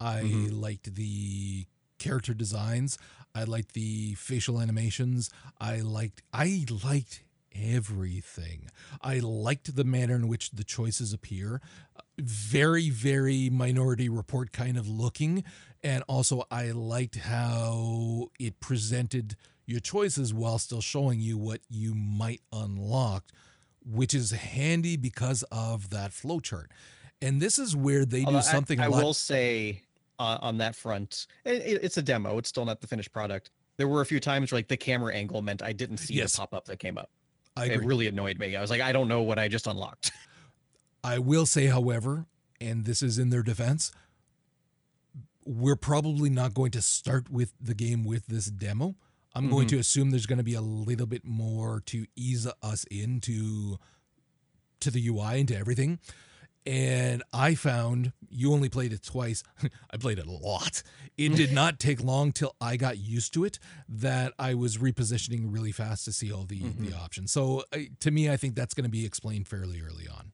I 0.00 0.22
Mhm. 0.22 0.50
liked 0.52 0.94
the 0.94 1.66
character 2.00 2.34
designs. 2.34 2.98
I 3.34 3.44
liked 3.44 3.74
the 3.74 4.14
facial 4.14 4.60
animations. 4.60 5.30
I 5.60 5.76
liked 5.80 6.22
I 6.32 6.64
liked 6.82 7.22
everything. 7.54 8.68
I 9.02 9.18
liked 9.20 9.74
the 9.76 9.84
manner 9.84 10.16
in 10.16 10.26
which 10.28 10.50
the 10.50 10.64
choices 10.64 11.12
appear. 11.12 11.60
Very, 12.18 12.90
very 12.90 13.48
minority 13.50 14.08
report 14.08 14.52
kind 14.52 14.76
of 14.76 14.88
looking. 14.88 15.44
And 15.82 16.02
also 16.08 16.44
I 16.50 16.72
liked 16.72 17.16
how 17.16 18.28
it 18.38 18.60
presented 18.60 19.36
your 19.66 19.80
choices 19.80 20.34
while 20.34 20.58
still 20.58 20.80
showing 20.80 21.20
you 21.20 21.38
what 21.38 21.60
you 21.68 21.94
might 21.94 22.40
unlock, 22.52 23.24
which 23.84 24.12
is 24.14 24.32
handy 24.32 24.96
because 24.96 25.44
of 25.52 25.90
that 25.90 26.10
flowchart. 26.10 26.66
And 27.22 27.40
this 27.40 27.58
is 27.58 27.76
where 27.76 28.04
they 28.04 28.20
do 28.20 28.26
Although 28.26 28.38
I- 28.38 28.42
something 28.42 28.80
I, 28.80 28.86
lot 28.88 29.02
will 29.04 29.14
say 29.14 29.82
uh, 30.20 30.38
on 30.42 30.58
that 30.58 30.76
front, 30.76 31.26
it, 31.44 31.54
it- 31.62 31.82
it's 31.84 31.96
a 31.96 32.02
demo. 32.02 32.38
It's 32.38 32.48
still 32.48 32.64
not 32.64 32.80
the 32.80 32.86
finished 32.86 33.10
product. 33.12 33.50
There 33.78 33.88
were 33.88 34.02
a 34.02 34.06
few 34.06 34.20
times 34.20 34.52
where 34.52 34.58
like 34.58 34.68
the 34.68 34.76
camera 34.76 35.14
angle 35.14 35.40
meant 35.42 35.62
I 35.62 35.72
didn't 35.72 35.96
see 35.96 36.14
Yes. 36.14 36.32
the 36.32 36.38
pop 36.40 36.54
up 36.54 36.66
that 36.66 36.78
came 36.78 36.98
up. 36.98 37.10
I 37.56 37.66
It 37.66 37.82
really 37.84 38.06
annoyed 38.06 38.38
me. 38.38 38.54
I 38.54 38.60
was 38.60 38.70
like, 38.70 38.82
I 38.82 38.92
don't 38.92 39.08
know 39.08 39.22
what 39.22 39.38
I 39.38 39.48
just 39.48 39.66
unlocked. 39.66 40.12
I 41.04 41.18
will 41.18 41.46
say, 41.46 41.66
however, 41.66 42.26
and 42.60 42.84
this 42.84 43.02
is 43.02 43.18
in 43.18 43.30
their 43.30 43.42
defense, 43.42 43.90
we're 45.46 45.76
probably 45.76 46.28
not 46.30 46.52
going 46.54 46.70
to 46.72 46.82
start 46.82 47.30
with 47.30 47.52
the 47.60 47.74
game 47.74 48.04
with 48.04 48.26
this 48.26 48.46
demo. 48.46 48.94
I'm 49.34 49.48
going 49.48 49.66
Mhm. 49.66 49.70
to 49.70 49.78
assume 49.78 50.10
there's 50.10 50.26
going 50.26 50.38
to 50.38 50.44
be 50.44 50.54
a 50.54 50.60
little 50.60 51.06
bit 51.06 51.24
more 51.24 51.80
to 51.86 52.06
ease 52.16 52.46
us 52.62 52.84
into 52.90 53.78
to 54.80 54.90
the 54.90 55.06
UI 55.08 55.40
and 55.40 55.48
to 55.48 55.56
everything. 55.56 55.98
And 56.70 57.24
I 57.32 57.56
found 57.56 58.12
you 58.28 58.52
only 58.52 58.68
played 58.68 58.92
it 58.92 59.02
twice. 59.02 59.42
I 59.90 59.96
played 59.96 60.20
it 60.20 60.26
a 60.26 60.30
lot. 60.30 60.84
It 61.18 61.34
did 61.34 61.52
not 61.52 61.80
take 61.80 62.00
long 62.00 62.30
till 62.30 62.54
I 62.60 62.76
got 62.76 62.96
used 62.96 63.34
to 63.34 63.44
it 63.44 63.58
that 63.88 64.34
I 64.38 64.54
was 64.54 64.76
repositioning 64.78 65.52
really 65.52 65.72
fast 65.72 66.04
to 66.04 66.12
see 66.12 66.32
all 66.32 66.44
the 66.44 66.62
the 66.78 66.94
options. 66.94 67.32
So 67.32 67.64
uh, 67.72 67.78
to 67.98 68.12
me, 68.12 68.30
I 68.30 68.36
think 68.36 68.54
that's 68.54 68.72
going 68.72 68.84
to 68.84 68.90
be 68.90 69.04
explained 69.04 69.48
fairly 69.48 69.82
early 69.82 70.06
on. 70.06 70.30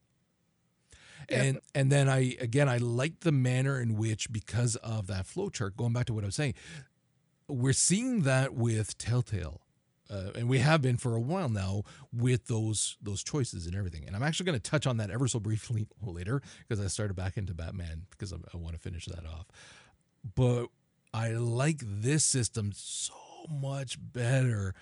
Yeah. 1.31 1.43
And 1.43 1.61
and 1.75 1.90
then 1.90 2.07
I 2.07 2.37
again 2.38 2.69
I 2.69 2.76
like 2.76 3.21
the 3.21 3.33
manner 3.33 3.81
in 3.81 3.97
which 3.97 4.31
because 4.31 4.76
of 4.76 5.07
that 5.07 5.25
flowchart. 5.25 5.75
Going 5.75 5.95
back 5.95 6.05
to 6.07 6.12
what 6.12 6.23
I 6.23 6.26
was 6.26 6.37
saying, 6.37 6.52
we're 7.49 7.73
seeing 7.73 8.23
that 8.23 8.52
with 8.52 8.99
Telltale, 8.99 9.62
uh, 10.11 10.31
and 10.35 10.49
we 10.49 10.59
have 10.59 10.83
been 10.83 10.97
for 10.97 11.15
a 11.15 11.21
while 11.21 11.49
now 11.49 11.83
with 12.13 12.47
those 12.47 12.97
those 13.03 13.23
choices 13.23 13.67
and 13.67 13.75
everything. 13.75 14.05
And 14.07 14.15
I'm 14.15 14.23
actually 14.23 14.47
going 14.47 14.61
to 14.61 14.71
touch 14.71 14.87
on 14.87 14.97
that 14.99 15.11
ever 15.11 15.29
so 15.29 15.41
briefly 15.41 15.87
later 16.03 16.43
because 16.67 16.85
I 16.85 16.89
started 16.89 17.15
back 17.15 17.37
into 17.37 17.55
Batman 17.55 18.03
because 18.11 18.33
I, 18.33 18.37
I 18.53 18.57
want 18.57 18.75
to 18.75 18.81
finish 18.81 19.07
that 19.07 19.27
off. 19.27 19.47
But 20.35 20.67
I 21.13 21.31
like 21.31 21.81
this 21.83 22.25
system 22.25 22.73
so 22.75 23.15
much 23.51 23.99
better. 24.01 24.75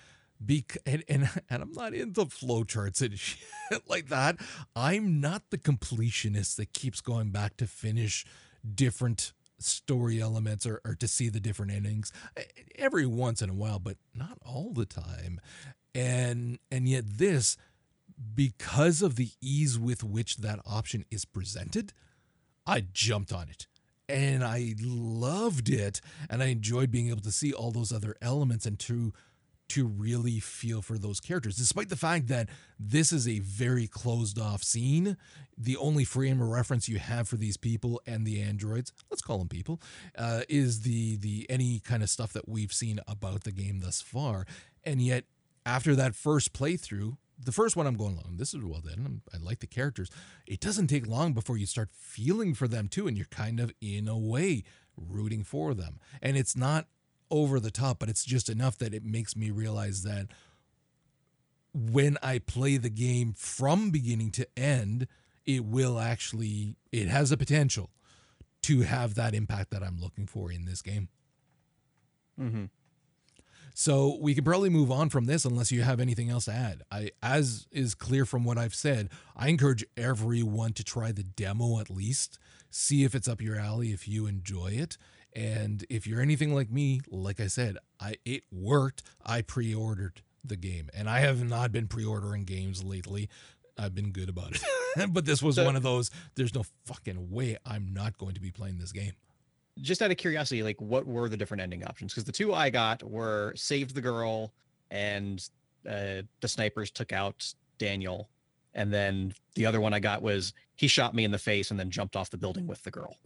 Bec- 0.43 0.77
and, 0.85 1.03
and 1.07 1.29
and 1.49 1.63
I'm 1.63 1.71
not 1.71 1.93
into 1.93 2.25
flowcharts 2.25 3.01
and 3.01 3.17
shit 3.19 3.41
like 3.87 4.09
that. 4.09 4.37
I'm 4.75 5.19
not 5.21 5.43
the 5.49 5.57
completionist 5.57 6.57
that 6.57 6.73
keeps 6.73 7.01
going 7.01 7.31
back 7.31 7.57
to 7.57 7.67
finish 7.67 8.25
different 8.73 9.33
story 9.59 10.21
elements 10.21 10.65
or, 10.65 10.81
or 10.85 10.95
to 10.95 11.07
see 11.07 11.29
the 11.29 11.39
different 11.39 11.71
endings 11.71 12.11
every 12.75 13.05
once 13.05 13.41
in 13.41 13.49
a 13.49 13.53
while, 13.53 13.79
but 13.79 13.97
not 14.13 14.37
all 14.45 14.71
the 14.73 14.85
time. 14.85 15.39
And 15.93 16.59
and 16.71 16.87
yet 16.89 17.05
this, 17.17 17.57
because 18.33 19.01
of 19.01 19.15
the 19.15 19.29
ease 19.41 19.79
with 19.79 20.03
which 20.03 20.37
that 20.37 20.59
option 20.65 21.05
is 21.09 21.25
presented, 21.25 21.93
I 22.65 22.85
jumped 22.91 23.31
on 23.31 23.49
it. 23.49 23.67
And 24.07 24.43
I 24.43 24.75
loved 24.81 25.69
it. 25.69 25.99
And 26.29 26.43
I 26.43 26.47
enjoyed 26.47 26.91
being 26.91 27.09
able 27.09 27.21
to 27.21 27.31
see 27.31 27.53
all 27.53 27.71
those 27.71 27.91
other 27.91 28.15
elements 28.21 28.65
and 28.65 28.77
to 28.79 29.13
to 29.69 29.85
really 29.85 30.39
feel 30.39 30.81
for 30.81 30.97
those 30.97 31.19
characters, 31.19 31.55
despite 31.55 31.89
the 31.89 31.95
fact 31.95 32.27
that 32.27 32.49
this 32.79 33.11
is 33.11 33.27
a 33.27 33.39
very 33.39 33.87
closed 33.87 34.39
off 34.39 34.63
scene. 34.63 35.17
The 35.57 35.77
only 35.77 36.03
frame 36.03 36.41
of 36.41 36.49
reference 36.49 36.89
you 36.89 36.99
have 36.99 37.27
for 37.27 37.37
these 37.37 37.57
people 37.57 38.01
and 38.05 38.25
the 38.25 38.41
androids, 38.41 38.91
let's 39.09 39.21
call 39.21 39.39
them 39.39 39.47
people, 39.47 39.81
uh, 40.17 40.41
is 40.49 40.81
the 40.81 41.15
the 41.17 41.45
any 41.49 41.79
kind 41.79 42.03
of 42.03 42.09
stuff 42.09 42.33
that 42.33 42.47
we've 42.47 42.73
seen 42.73 42.99
about 43.07 43.43
the 43.43 43.51
game 43.51 43.79
thus 43.79 44.01
far. 44.01 44.45
And 44.83 45.01
yet, 45.01 45.25
after 45.65 45.95
that 45.95 46.13
first 46.13 46.53
playthrough, 46.53 47.17
the 47.43 47.51
first 47.51 47.75
one 47.75 47.87
I'm 47.87 47.97
going 47.97 48.13
along, 48.13 48.35
this 48.37 48.53
is 48.53 48.63
well 48.63 48.81
done. 48.81 49.21
I 49.33 49.37
like 49.37 49.59
the 49.59 49.67
characters. 49.67 50.09
It 50.45 50.59
doesn't 50.59 50.87
take 50.87 51.07
long 51.07 51.33
before 51.33 51.57
you 51.57 51.65
start 51.65 51.89
feeling 51.91 52.53
for 52.53 52.67
them 52.67 52.87
too, 52.87 53.07
and 53.07 53.17
you're 53.17 53.25
kind 53.27 53.59
of 53.59 53.71
in 53.81 54.07
a 54.07 54.17
way 54.17 54.63
rooting 54.95 55.43
for 55.43 55.73
them. 55.73 55.99
And 56.21 56.37
it's 56.37 56.55
not 56.55 56.87
over 57.31 57.59
the 57.59 57.71
top, 57.71 57.99
but 57.99 58.09
it's 58.09 58.25
just 58.25 58.49
enough 58.49 58.77
that 58.77 58.93
it 58.93 59.03
makes 59.03 59.35
me 59.35 59.51
realize 59.51 60.03
that 60.03 60.27
when 61.73 62.17
I 62.23 62.39
play 62.39 62.77
the 62.77 62.89
game 62.89 63.33
from 63.35 63.91
beginning 63.91 64.31
to 64.31 64.47
end, 64.57 65.07
it 65.45 65.65
will 65.65 65.99
actually 65.99 66.75
it 66.91 67.07
has 67.07 67.31
a 67.31 67.37
potential 67.37 67.91
to 68.63 68.81
have 68.81 69.15
that 69.15 69.35
impact 69.35 69.71
that 69.71 69.83
I'm 69.83 69.99
looking 69.99 70.25
for 70.25 70.51
in 70.51 70.65
this 70.65 70.81
game. 70.81 71.09
Mm-hmm. 72.39 72.65
So 73.77 74.17
we 74.21 74.33
can 74.33 74.45
probably 74.45 74.69
move 74.69 74.89
on 74.89 75.09
from 75.09 75.25
this 75.25 75.43
unless 75.43 75.69
you 75.69 75.81
have 75.81 75.99
anything 75.99 76.29
else 76.29 76.45
to 76.45 76.53
add. 76.53 76.83
I 76.89 77.11
as 77.21 77.67
is 77.71 77.93
clear 77.93 78.25
from 78.25 78.45
what 78.45 78.57
I've 78.57 78.73
said, 78.73 79.09
I 79.35 79.49
encourage 79.49 79.85
everyone 79.97 80.71
to 80.73 80.83
try 80.83 81.11
the 81.11 81.23
demo 81.23 81.79
at 81.79 81.89
least, 81.89 82.39
see 82.69 83.03
if 83.03 83.13
it's 83.13 83.27
up 83.27 83.41
your 83.41 83.57
alley 83.57 83.91
if 83.91 84.07
you 84.07 84.27
enjoy 84.27 84.67
it. 84.67 84.97
And 85.35 85.85
if 85.89 86.07
you're 86.07 86.21
anything 86.21 86.53
like 86.55 86.71
me, 86.71 87.01
like 87.09 87.39
I 87.39 87.47
said, 87.47 87.77
I 87.99 88.15
it 88.25 88.43
worked. 88.51 89.03
I 89.25 89.41
pre-ordered 89.41 90.21
the 90.43 90.55
game. 90.55 90.89
And 90.93 91.09
I 91.09 91.19
have 91.19 91.43
not 91.43 91.71
been 91.71 91.87
pre-ordering 91.87 92.43
games 92.45 92.83
lately. 92.83 93.29
I've 93.77 93.93
been 93.93 94.11
good 94.11 94.29
about 94.29 94.53
it. 94.55 95.13
but 95.13 95.25
this 95.25 95.43
was 95.43 95.55
So- 95.55 95.65
one 95.65 95.75
of 95.75 95.83
those 95.83 96.09
there's 96.35 96.53
no 96.55 96.63
fucking 96.85 97.29
way 97.29 97.57
I'm 97.65 97.93
not 97.93 98.17
going 98.17 98.35
to 98.35 98.41
be 98.41 98.51
playing 98.51 98.77
this 98.77 98.91
game. 98.93 99.13
Just 99.81 100.01
out 100.01 100.09
of 100.09 100.15
curiosity, 100.15 100.63
like 100.63 100.79
what 100.79 101.05
were 101.05 101.27
the 101.27 101.35
different 101.35 101.61
ending 101.61 101.83
options? 101.83 102.13
Because 102.13 102.23
the 102.23 102.31
two 102.31 102.53
I 102.53 102.69
got 102.69 103.03
were 103.03 103.51
saved 103.57 103.93
the 103.93 103.99
girl 104.01 104.53
and 104.89 105.45
uh, 105.85 106.21
the 106.39 106.47
snipers 106.47 106.91
took 106.91 107.11
out 107.11 107.53
Daniel. 107.77 108.29
And 108.73 108.93
then 108.93 109.33
the 109.55 109.65
other 109.65 109.81
one 109.81 109.93
I 109.93 109.99
got 109.99 110.21
was 110.21 110.53
he 110.75 110.87
shot 110.87 111.13
me 111.13 111.25
in 111.25 111.31
the 111.31 111.37
face 111.37 111.71
and 111.71 111.79
then 111.79 111.89
jumped 111.89 112.15
off 112.15 112.29
the 112.29 112.37
building 112.37 112.67
with 112.67 112.83
the 112.83 112.91
girl. 112.91 113.17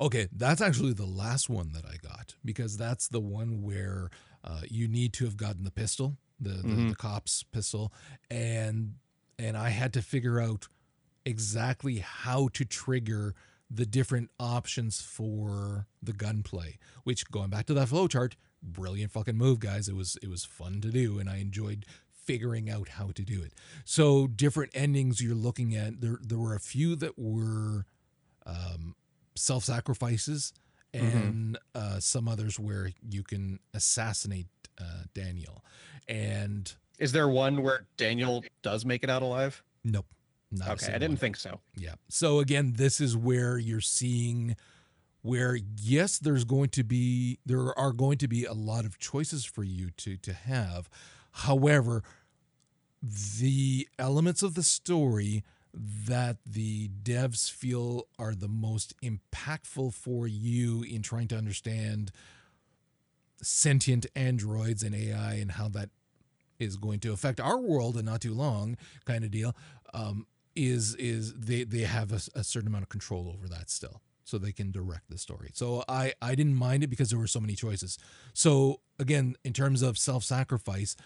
Okay, 0.00 0.28
that's 0.32 0.60
actually 0.60 0.92
the 0.92 1.06
last 1.06 1.48
one 1.48 1.72
that 1.72 1.84
I 1.84 1.96
got 1.96 2.34
because 2.44 2.76
that's 2.76 3.08
the 3.08 3.20
one 3.20 3.62
where 3.62 4.10
uh, 4.42 4.62
you 4.68 4.88
need 4.88 5.12
to 5.14 5.24
have 5.24 5.36
gotten 5.36 5.64
the 5.64 5.70
pistol, 5.70 6.16
the 6.40 6.50
the, 6.50 6.62
Mhm. 6.68 6.88
the 6.90 6.96
cop's 6.96 7.42
pistol, 7.44 7.92
and 8.30 8.94
and 9.38 9.56
I 9.56 9.70
had 9.70 9.92
to 9.94 10.02
figure 10.02 10.40
out 10.40 10.68
exactly 11.24 11.98
how 11.98 12.48
to 12.48 12.64
trigger 12.64 13.34
the 13.70 13.86
different 13.86 14.30
options 14.38 15.00
for 15.00 15.86
the 16.02 16.12
gunplay. 16.12 16.78
Which 17.04 17.30
going 17.30 17.50
back 17.50 17.66
to 17.66 17.74
that 17.74 17.88
flowchart, 17.88 18.34
brilliant 18.62 19.12
fucking 19.12 19.36
move, 19.36 19.58
guys. 19.60 19.88
It 19.88 19.96
was 19.96 20.16
it 20.22 20.28
was 20.28 20.44
fun 20.44 20.80
to 20.82 20.90
do, 20.90 21.18
and 21.18 21.28
I 21.30 21.36
enjoyed 21.36 21.86
figuring 22.12 22.70
out 22.70 22.88
how 22.90 23.10
to 23.12 23.22
do 23.22 23.42
it. 23.42 23.52
So 23.84 24.26
different 24.26 24.72
endings 24.74 25.20
you're 25.22 25.34
looking 25.34 25.74
at. 25.74 26.00
There 26.00 26.18
there 26.22 26.38
were 26.38 26.54
a 26.54 26.60
few 26.60 26.96
that 26.96 27.18
were. 27.18 27.86
Um, 28.46 28.94
self 29.34 29.64
sacrifices 29.64 30.52
and 30.92 31.58
uh, 31.74 31.98
some 31.98 32.28
others 32.28 32.58
where 32.58 32.90
you 33.02 33.22
can 33.24 33.58
assassinate 33.74 34.46
uh, 34.80 35.04
Daniel. 35.12 35.64
And 36.08 36.72
Is 36.98 37.12
there 37.12 37.28
one 37.28 37.62
where 37.62 37.86
Daniel 37.96 38.44
does 38.62 38.84
make 38.84 39.02
it 39.02 39.10
out 39.10 39.22
alive? 39.22 39.62
nope. 39.82 40.06
Not 40.52 40.70
okay, 40.82 40.90
I 40.90 40.98
didn't 40.98 41.12
one. 41.12 41.16
think 41.16 41.36
so. 41.36 41.58
Yeah. 41.76 41.94
So 42.08 42.38
again, 42.38 42.74
this 42.76 43.00
is 43.00 43.16
where 43.16 43.58
you're 43.58 43.80
seeing 43.80 44.54
where 45.22 45.58
yes, 45.80 46.18
there's 46.20 46.44
going 46.44 46.68
to 46.68 46.84
be 46.84 47.40
there 47.44 47.76
are 47.76 47.92
going 47.92 48.18
to 48.18 48.28
be 48.28 48.44
a 48.44 48.52
lot 48.52 48.84
of 48.84 48.98
choices 48.98 49.44
for 49.44 49.64
you 49.64 49.90
to 49.96 50.16
to 50.18 50.32
have. 50.32 50.88
However, 51.32 52.04
the 53.02 53.88
elements 53.98 54.42
of 54.42 54.54
the 54.54 54.62
story 54.62 55.42
that 55.74 56.36
the 56.46 56.88
devs 57.02 57.50
feel 57.50 58.06
are 58.18 58.34
the 58.34 58.48
most 58.48 58.94
impactful 59.02 59.92
for 59.92 60.26
you 60.26 60.82
in 60.82 61.02
trying 61.02 61.28
to 61.28 61.36
understand 61.36 62.12
sentient 63.42 64.06
androids 64.14 64.82
and 64.82 64.94
AI 64.94 65.34
and 65.34 65.52
how 65.52 65.68
that 65.68 65.90
is 66.58 66.76
going 66.76 67.00
to 67.00 67.12
affect 67.12 67.40
our 67.40 67.58
world 67.58 67.96
and 67.96 68.06
not 68.06 68.20
too 68.20 68.32
long 68.32 68.76
kind 69.04 69.24
of 69.24 69.30
deal 69.30 69.54
um, 69.92 70.26
is 70.54 70.94
is 70.94 71.34
they 71.34 71.64
they 71.64 71.80
have 71.80 72.12
a, 72.12 72.38
a 72.38 72.44
certain 72.44 72.68
amount 72.68 72.84
of 72.84 72.88
control 72.88 73.28
over 73.28 73.48
that 73.48 73.68
still 73.68 74.00
so 74.22 74.38
they 74.38 74.52
can 74.52 74.70
direct 74.70 75.10
the 75.10 75.18
story. 75.18 75.50
So 75.52 75.84
i 75.88 76.12
i 76.22 76.34
didn't 76.34 76.54
mind 76.54 76.84
it 76.84 76.88
because 76.88 77.10
there 77.10 77.18
were 77.18 77.26
so 77.26 77.40
many 77.40 77.54
choices. 77.54 77.98
So 78.32 78.80
again 78.98 79.36
in 79.44 79.52
terms 79.52 79.82
of 79.82 79.98
self-sacrifice 79.98 80.96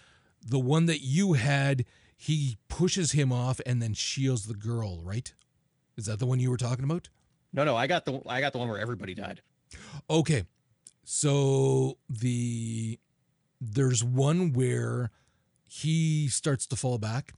the 0.45 0.59
one 0.59 0.85
that 0.85 1.01
you 1.01 1.33
had 1.33 1.85
he 2.21 2.57
pushes 2.67 3.13
him 3.13 3.31
off 3.31 3.61
and 3.65 3.81
then 3.81 3.93
shields 3.93 4.45
the 4.45 4.53
girl, 4.53 5.01
right? 5.01 5.33
Is 5.95 6.05
that 6.07 6.19
the 6.19 6.25
one 6.25 6.41
you 6.41 6.49
were 6.51 6.57
talking 6.57 6.83
about? 6.83 7.07
No, 7.53 7.63
no, 7.63 7.77
I 7.77 7.87
got 7.87 8.03
the 8.03 8.19
I 8.27 8.41
got 8.41 8.51
the 8.51 8.59
one 8.59 8.67
where 8.67 8.77
everybody 8.77 9.15
died. 9.15 9.41
Okay. 10.09 10.43
So 11.05 11.97
the 12.09 12.99
there's 13.61 14.03
one 14.03 14.51
where 14.53 15.11
he 15.65 16.27
starts 16.27 16.67
to 16.67 16.75
fall 16.75 16.97
back. 16.97 17.33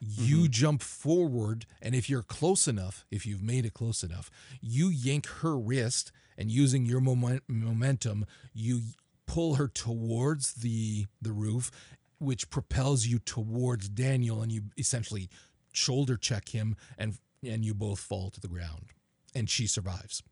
You 0.00 0.42
Mhm. 0.44 0.50
jump 0.50 0.82
forward, 0.82 1.66
and 1.82 1.94
if 1.94 2.08
you're 2.08 2.22
close 2.22 2.68
enough, 2.68 3.04
if 3.10 3.26
you've 3.26 3.42
made 3.42 3.64
it 3.66 3.74
close 3.74 4.04
enough, 4.04 4.30
you 4.60 4.88
yank 4.88 5.26
her 5.40 5.58
wrist, 5.58 6.12
and 6.36 6.52
using 6.52 6.86
your 6.86 7.00
moment, 7.00 7.42
momentum, 7.48 8.24
you 8.52 8.82
pull 9.26 9.56
her 9.56 9.68
towards 9.68 10.52
the 10.54 11.06
the 11.20 11.32
roof, 11.32 11.70
which 12.18 12.50
propels 12.50 13.06
you 13.06 13.18
towards 13.18 13.88
Daniel, 13.88 14.42
and 14.42 14.50
you 14.52 14.62
essentially 14.76 15.28
shoulder 15.72 16.16
check 16.16 16.50
him, 16.50 16.76
and 16.96 17.18
and 17.46 17.64
you 17.64 17.74
both 17.74 18.00
fall 18.00 18.30
to 18.30 18.40
the 18.40 18.48
ground, 18.48 18.86
and 19.34 19.48
she 19.48 19.66
survives. 19.66 20.22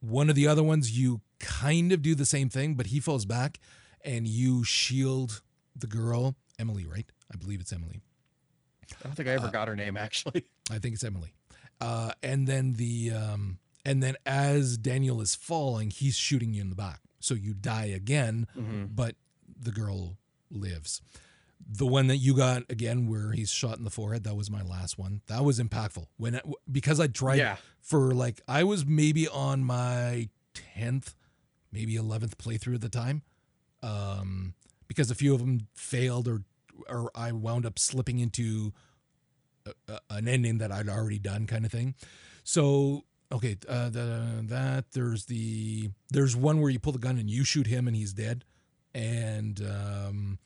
One 0.00 0.28
of 0.30 0.36
the 0.36 0.46
other 0.46 0.62
ones, 0.62 0.96
you 0.98 1.20
kind 1.40 1.92
of 1.92 2.02
do 2.02 2.14
the 2.14 2.26
same 2.26 2.48
thing, 2.48 2.74
but 2.74 2.86
he 2.86 3.00
falls 3.00 3.24
back 3.24 3.58
and 4.04 4.26
you 4.28 4.62
shield 4.64 5.42
the 5.74 5.86
girl, 5.88 6.36
Emily, 6.58 6.86
right? 6.86 7.06
I 7.32 7.36
believe 7.36 7.60
it's 7.60 7.72
Emily. 7.72 8.00
I 8.92 9.04
don't 9.04 9.14
think 9.14 9.28
I 9.28 9.32
ever 9.32 9.46
Uh, 9.48 9.50
got 9.50 9.68
her 9.68 9.76
name 9.76 9.96
actually. 9.96 10.44
I 10.70 10.78
think 10.78 10.94
it's 10.94 11.04
Emily. 11.04 11.32
Uh, 11.80 12.12
and 12.22 12.46
then 12.48 12.74
the 12.74 13.10
um, 13.12 13.58
and 13.84 14.02
then 14.02 14.16
as 14.26 14.76
Daniel 14.76 15.20
is 15.20 15.34
falling, 15.36 15.90
he's 15.90 16.16
shooting 16.16 16.52
you 16.54 16.60
in 16.60 16.70
the 16.70 16.76
back, 16.76 17.00
so 17.20 17.34
you 17.34 17.54
die 17.54 17.86
again, 17.86 18.46
Mhm. 18.56 18.94
but 18.94 19.16
the 19.60 19.70
girl 19.72 20.17
lives. 20.50 21.00
The 21.70 21.86
one 21.86 22.06
that 22.06 22.18
you 22.18 22.34
got 22.36 22.62
again, 22.70 23.08
where 23.08 23.32
he's 23.32 23.50
shot 23.50 23.78
in 23.78 23.84
the 23.84 23.90
forehead, 23.90 24.24
that 24.24 24.36
was 24.36 24.50
my 24.50 24.62
last 24.62 24.96
one. 24.98 25.22
That 25.26 25.44
was 25.44 25.58
impactful 25.58 26.06
when 26.16 26.36
it, 26.36 26.44
because 26.70 27.00
I 27.00 27.08
tried 27.08 27.36
Yeah. 27.38 27.56
for 27.80 28.12
like 28.14 28.40
I 28.46 28.64
was 28.64 28.86
maybe 28.86 29.26
on 29.28 29.64
my 29.64 30.28
tenth, 30.54 31.14
maybe 31.72 31.96
eleventh 31.96 32.38
playthrough 32.38 32.76
at 32.76 32.80
the 32.80 32.88
time, 32.88 33.22
um, 33.82 34.54
because 34.86 35.10
a 35.10 35.14
few 35.14 35.34
of 35.34 35.40
them 35.40 35.66
failed 35.74 36.28
or 36.28 36.42
or 36.88 37.10
I 37.14 37.32
wound 37.32 37.66
up 37.66 37.76
slipping 37.78 38.20
into 38.20 38.72
a, 39.66 39.72
a- 39.92 40.00
an 40.10 40.28
ending 40.28 40.58
that 40.58 40.70
I'd 40.70 40.88
already 40.88 41.18
done, 41.18 41.46
kind 41.46 41.64
of 41.64 41.72
thing. 41.72 41.96
So 42.44 43.04
okay, 43.32 43.56
uh, 43.68 43.90
the, 43.90 44.44
that 44.44 44.92
there's 44.92 45.26
the 45.26 45.90
there's 46.10 46.36
one 46.36 46.60
where 46.60 46.70
you 46.70 46.78
pull 46.78 46.92
the 46.92 46.98
gun 47.00 47.18
and 47.18 47.28
you 47.28 47.42
shoot 47.44 47.66
him 47.66 47.86
and 47.88 47.96
he's 47.96 48.12
dead, 48.12 48.44
and 48.98 49.60
um, 49.62 50.38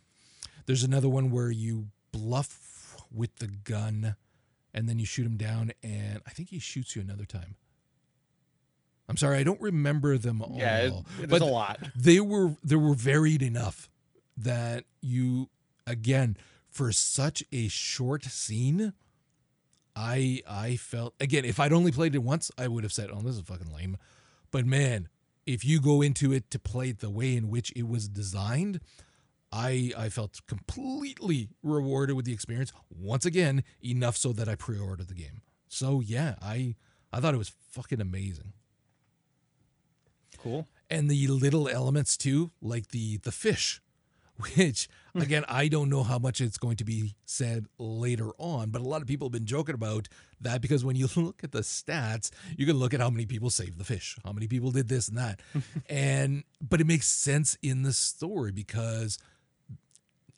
there's 0.67 0.85
another 0.85 1.09
one 1.09 1.31
where 1.31 1.51
you 1.51 1.87
bluff 2.13 2.97
with 3.11 3.37
the 3.37 3.47
gun 3.47 4.17
and 4.75 4.89
then 4.89 4.99
you 4.99 5.07
shoot 5.07 5.27
him 5.27 5.37
down 5.37 5.73
and 5.83 6.21
I 6.27 6.31
think 6.31 6.51
he 6.51 6.59
shoots 6.59 6.95
you 6.95 7.03
another 7.03 7.25
time. 7.25 7.57
I'm 9.09 9.17
sorry, 9.17 9.39
I 9.39 9.43
don't 9.43 9.61
remember 9.61 10.17
them 10.17 10.41
all. 10.43 10.57
Yeah, 10.57 10.91
it, 11.21 11.29
but 11.29 11.43
a 11.43 11.47
lot. 11.47 11.79
they 11.97 12.21
were 12.21 12.55
they 12.63 12.77
were 12.77 12.95
varied 12.95 13.43
enough 13.43 13.91
that 14.37 14.85
you 15.01 15.49
again 15.87 16.37
for 16.69 16.93
such 16.93 17.43
a 17.53 17.69
short 17.69 18.25
scene 18.25 18.95
i 19.95 20.41
i 20.49 20.75
felt 20.77 21.13
again 21.21 21.45
if 21.45 21.61
i'd 21.61 21.73
only 21.73 21.93
played 21.93 22.15
it 22.15 22.23
once 22.23 22.51
i 22.57 22.67
would 22.67 22.83
have 22.83 22.93
said 22.95 23.11
oh 23.13 23.21
this 23.21 23.37
is 23.37 23.43
fucking 23.43 23.71
lame 23.75 23.99
but 24.51 24.65
man 24.65 25.09
if 25.47 25.65
you 25.65 25.81
go 25.81 26.03
into 26.03 26.33
it 26.33 26.51
to 26.51 26.59
play 26.59 26.91
it 26.91 27.01
the 27.01 27.11
way 27.11 27.37
in 27.37 27.49
which 27.49 27.73
it 27.75 27.89
was 27.89 28.09
designed 28.09 28.81
i 29.53 29.93
i 29.97 30.09
felt 30.09 30.41
completely 30.47 31.49
rewarded 31.63 32.17
with 32.17 32.25
the 32.25 32.33
experience. 32.33 32.73
Once 32.91 33.27
again 33.27 33.63
enough 33.85 34.17
so 34.17 34.33
that 34.33 34.49
i 34.49 34.55
pre-ordered 34.55 35.09
the 35.09 35.15
game. 35.15 35.43
So 35.69 36.01
yeah 36.01 36.37
i 36.41 36.75
i 37.13 37.21
thought 37.21 37.35
it 37.35 37.39
was 37.39 37.53
fucking 37.71 38.01
amazing. 38.01 38.53
Cool. 40.39 40.67
and 40.91 41.09
the 41.09 41.29
little 41.29 41.69
elements 41.69 42.17
too, 42.17 42.51
like 42.61 42.89
the 42.89 43.19
the 43.19 43.31
fish, 43.33 43.81
which 44.37 44.89
again 45.15 45.45
I 45.49 45.69
don't 45.69 45.89
know 45.89 46.03
how 46.03 46.19
much 46.19 46.41
it's 46.41 46.59
going 46.59 46.77
to 46.77 46.85
be 46.85 47.15
said 47.25 47.67
later 47.79 48.31
on, 48.39 48.71
but 48.71 48.81
a 48.81 48.85
lot 48.85 49.03
of 49.03 49.09
people 49.09 49.27
have 49.27 49.33
been 49.33 49.47
joking 49.47 49.75
about 49.75 50.09
that 50.41 50.61
because 50.61 50.85
when 50.85 50.97
you 50.97 51.09
look 51.17 51.45
at 51.45 51.53
the 51.53 51.61
stats, 51.61 52.31
you 52.57 52.67
can 52.67 52.77
look 52.77 52.95
at 52.95 53.01
how 53.01 53.11
many 53.11 53.27
people 53.27 53.51
saved 53.51 53.79
the 53.79 53.85
fish, 53.85 54.17
how 54.25 54.33
many 54.33 54.47
people 54.47 54.71
did 54.71 54.89
this 54.89 55.09
and 55.09 55.19
that, 55.19 55.41
and 55.89 56.45
but 56.61 56.81
it 56.81 56.87
makes 56.87 57.07
sense 57.07 57.57
in 57.63 57.83
the 57.83 57.93
story 57.93 58.53
because 58.53 59.19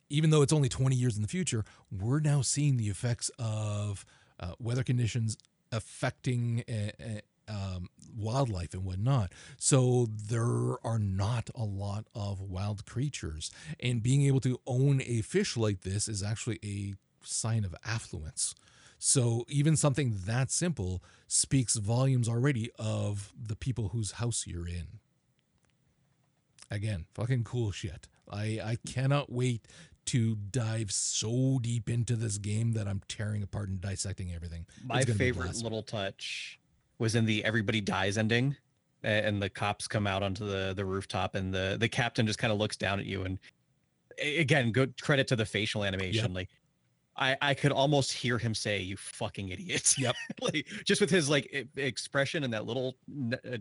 even 0.09 0.29
though 0.29 0.41
it's 0.41 0.53
only 0.53 0.69
20 0.69 0.95
years 0.95 1.15
in 1.15 1.21
the 1.21 1.27
future, 1.27 1.65
we're 1.91 2.19
now 2.19 2.41
seeing 2.41 2.77
the 2.77 2.89
effects 2.89 3.31
of 3.39 4.05
uh, 4.39 4.53
weather 4.59 4.83
conditions 4.83 5.37
affecting 5.71 6.63
uh, 6.69 7.03
uh, 7.03 7.19
um, 7.47 7.89
wildlife 8.15 8.73
and 8.73 8.83
whatnot. 8.83 9.31
So 9.57 10.07
there 10.09 10.77
are 10.83 10.99
not 10.99 11.49
a 11.55 11.63
lot 11.63 12.05
of 12.13 12.41
wild 12.41 12.85
creatures, 12.85 13.51
and 13.79 14.01
being 14.01 14.23
able 14.23 14.39
to 14.41 14.59
own 14.65 15.01
a 15.05 15.21
fish 15.21 15.57
like 15.57 15.81
this 15.81 16.07
is 16.07 16.23
actually 16.23 16.59
a 16.63 16.95
sign 17.23 17.65
of 17.65 17.75
affluence. 17.85 18.55
So 18.97 19.45
even 19.49 19.75
something 19.75 20.15
that 20.25 20.51
simple 20.51 21.03
speaks 21.27 21.75
volumes 21.75 22.29
already 22.29 22.71
of 22.79 23.33
the 23.39 23.55
people 23.55 23.89
whose 23.89 24.13
house 24.13 24.45
you're 24.47 24.67
in. 24.67 24.99
Again, 26.71 27.05
fucking 27.13 27.43
cool 27.43 27.71
shit. 27.71 28.07
I 28.31 28.59
I 28.63 28.77
cannot 28.87 29.31
wait 29.31 29.67
to 30.05 30.35
dive 30.35 30.91
so 30.91 31.59
deep 31.61 31.89
into 31.89 32.15
this 32.15 32.37
game 32.37 32.73
that 32.73 32.87
I'm 32.87 33.01
tearing 33.07 33.41
apart 33.43 33.69
and 33.69 33.81
dissecting 33.81 34.33
everything. 34.33 34.65
My 34.83 34.97
It's 34.97 35.05
gonna 35.05 35.17
be 35.17 35.29
a 35.29 35.33
favorite 35.33 35.63
little 35.63 35.83
touch 35.83 36.59
was 36.99 37.15
in 37.15 37.25
the 37.25 37.43
everybody 37.43 37.81
dies 37.81 38.17
ending 38.17 38.55
and 39.03 39.41
the 39.41 39.49
cops 39.49 39.87
come 39.87 40.07
out 40.07 40.23
onto 40.23 40.45
the 40.45 40.73
the 40.75 40.85
rooftop 40.85 41.35
and 41.35 41.53
the 41.53 41.77
the 41.79 41.87
captain 41.87 42.25
just 42.25 42.39
kind 42.39 42.51
of 42.51 42.57
looks 42.57 42.75
down 42.75 42.99
at 42.99 43.05
you 43.05 43.23
and 43.23 43.39
again 44.21 44.71
good 44.71 44.99
credit 45.01 45.27
to 45.27 45.35
the 45.35 45.45
facial 45.45 45.83
animation 45.83 46.33
like 46.33 46.49
I, 47.17 47.37
I 47.41 47.53
could 47.53 47.71
almost 47.71 48.11
hear 48.11 48.37
him 48.37 48.53
say, 48.53 48.81
"You 48.81 48.97
fucking 48.97 49.49
idiots!" 49.49 49.97
Yep. 49.99 50.15
like 50.41 50.67
just 50.83 51.01
with 51.01 51.09
his 51.09 51.29
like 51.29 51.67
expression 51.77 52.43
and 52.43 52.53
that 52.53 52.65
little 52.65 52.97
uh, 53.31 53.57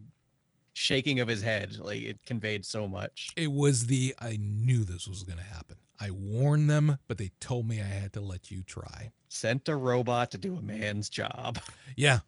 shaking 0.73 1.21
of 1.21 1.29
his 1.29 1.43
head, 1.43 1.77
like 1.79 2.03
it 2.03 2.19
conveyed 2.27 2.65
so 2.65 2.89
much. 2.89 3.31
It 3.37 3.53
was 3.53 3.87
the 3.87 4.15
I 4.21 4.39
knew 4.41 4.85
this 4.85 5.07
was 5.07 5.23
going 5.23 5.39
to 5.39 5.45
happen. 5.45 5.77
I 6.01 6.11
warned 6.11 6.69
them, 6.69 6.99
but 7.07 7.19
they 7.19 7.31
told 7.41 7.69
me 7.69 7.81
I 7.81 7.85
had 7.85 8.13
to 8.15 8.21
let 8.21 8.51
you 8.51 8.63
try. 8.63 9.13
Sent 9.29 9.69
a 9.69 9.77
robot 9.77 10.33
to 10.33 10.39
do 10.39 10.57
a 10.57 10.63
man's 10.63 11.09
job. 11.09 11.59
Yeah. 11.97 12.21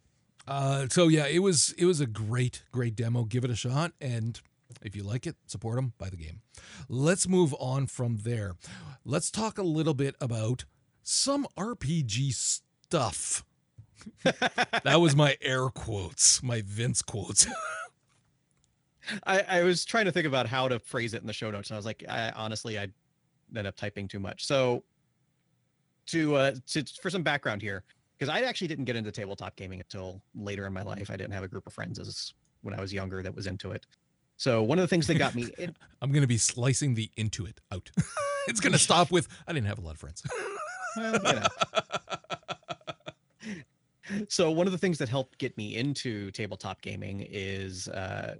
Uh, 0.47 0.87
so 0.89 1.07
yeah, 1.07 1.27
it 1.27 1.39
was 1.39 1.73
it 1.77 1.85
was 1.85 1.99
a 1.99 2.07
great 2.07 2.63
great 2.71 2.95
demo. 2.95 3.23
Give 3.25 3.43
it 3.43 3.51
a 3.51 3.55
shot, 3.55 3.91
and 3.99 4.39
if 4.81 4.95
you 4.95 5.03
like 5.03 5.27
it, 5.27 5.35
support 5.45 5.75
them. 5.75 5.93
Buy 5.97 6.09
the 6.09 6.17
game. 6.17 6.41
Let's 6.87 7.27
move 7.27 7.53
on 7.59 7.87
from 7.87 8.17
there. 8.17 8.55
Let's 9.03 9.29
talk 9.29 9.57
a 9.57 9.63
little 9.63 9.93
bit 9.93 10.15
about 10.21 10.65
some 11.03 11.47
RPG 11.57 12.33
stuff. 12.33 13.43
that 14.23 15.01
was 15.01 15.15
my 15.15 15.37
air 15.41 15.67
quotes, 15.69 16.41
my 16.41 16.61
Vince 16.65 17.01
quotes. 17.01 17.47
I, 19.25 19.39
I 19.47 19.63
was 19.63 19.85
trying 19.85 20.05
to 20.05 20.11
think 20.11 20.27
about 20.27 20.47
how 20.47 20.67
to 20.67 20.79
phrase 20.79 21.13
it 21.13 21.21
in 21.21 21.27
the 21.27 21.33
show 21.33 21.49
notes, 21.51 21.69
and 21.69 21.75
I 21.75 21.79
was 21.79 21.85
like, 21.85 22.03
I, 22.07 22.31
honestly, 22.35 22.77
I 22.77 22.87
ended 23.49 23.65
up 23.65 23.75
typing 23.75 24.07
too 24.07 24.19
much. 24.19 24.45
So, 24.45 24.83
to 26.07 26.35
uh, 26.35 26.55
to 26.67 26.85
for 27.01 27.09
some 27.09 27.23
background 27.23 27.61
here, 27.61 27.83
because 28.17 28.33
I 28.33 28.41
actually 28.41 28.67
didn't 28.67 28.85
get 28.85 28.95
into 28.95 29.11
tabletop 29.11 29.55
gaming 29.55 29.79
until 29.79 30.21
later 30.35 30.65
in 30.65 30.73
my 30.73 30.83
life. 30.83 31.09
I 31.11 31.17
didn't 31.17 31.33
have 31.33 31.43
a 31.43 31.47
group 31.47 31.67
of 31.67 31.73
friends 31.73 31.99
as 31.99 32.33
when 32.61 32.73
I 32.73 32.81
was 32.81 32.91
younger 32.91 33.21
that 33.21 33.35
was 33.35 33.47
into 33.47 33.71
it. 33.71 33.85
So 34.37 34.63
one 34.63 34.77
of 34.77 34.83
the 34.83 34.87
things 34.87 35.07
that 35.07 35.15
got 35.15 35.35
me 35.35 35.49
in, 35.57 35.75
I'm 36.01 36.11
gonna 36.11 36.27
be 36.27 36.37
slicing 36.37 36.93
the 36.93 37.09
into 37.17 37.45
it 37.45 37.59
out. 37.71 37.89
it's 38.47 38.59
gonna 38.59 38.77
stop 38.77 39.11
with 39.11 39.27
I 39.47 39.53
didn't 39.53 39.67
have 39.67 39.79
a 39.79 39.81
lot 39.81 39.95
of 39.95 39.99
friends. 39.99 40.23
well, 40.97 41.47
so 44.29 44.51
one 44.51 44.67
of 44.67 44.71
the 44.71 44.77
things 44.77 44.97
that 44.99 45.09
helped 45.09 45.37
get 45.37 45.55
me 45.57 45.75
into 45.75 46.31
tabletop 46.31 46.81
gaming 46.81 47.25
is 47.29 47.87
uh 47.89 48.35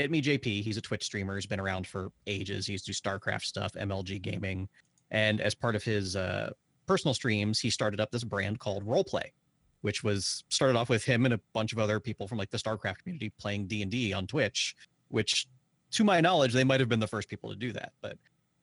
itmeJP. 0.00 0.62
He's 0.62 0.76
a 0.76 0.80
Twitch 0.80 1.04
streamer. 1.04 1.36
He's 1.36 1.46
been 1.46 1.60
around 1.60 1.86
for 1.86 2.10
ages. 2.26 2.66
He 2.66 2.72
used 2.72 2.86
to 2.86 2.92
do 2.92 2.94
StarCraft 2.94 3.42
stuff, 3.44 3.74
MLG 3.74 4.20
gaming, 4.22 4.68
and 5.10 5.40
as 5.40 5.54
part 5.54 5.76
of 5.76 5.84
his 5.84 6.16
uh, 6.16 6.50
personal 6.90 7.14
streams, 7.14 7.60
he 7.60 7.70
started 7.70 8.00
up 8.00 8.10
this 8.10 8.24
brand 8.24 8.58
called 8.58 8.84
RollPlay, 8.84 9.30
which 9.82 10.02
was 10.02 10.42
started 10.48 10.76
off 10.76 10.88
with 10.88 11.04
him 11.04 11.24
and 11.24 11.32
a 11.32 11.40
bunch 11.52 11.72
of 11.72 11.78
other 11.78 12.00
people 12.00 12.26
from 12.26 12.36
like 12.36 12.50
the 12.50 12.58
StarCraft 12.58 12.98
community 12.98 13.30
playing 13.38 13.68
D 13.68 13.82
and 13.82 13.92
D 13.92 14.12
on 14.12 14.26
Twitch. 14.26 14.74
Which, 15.06 15.46
to 15.92 16.02
my 16.02 16.20
knowledge, 16.20 16.52
they 16.52 16.64
might 16.64 16.80
have 16.80 16.88
been 16.88 16.98
the 16.98 17.06
first 17.06 17.28
people 17.28 17.48
to 17.50 17.54
do 17.54 17.70
that. 17.74 17.92
But 18.02 18.18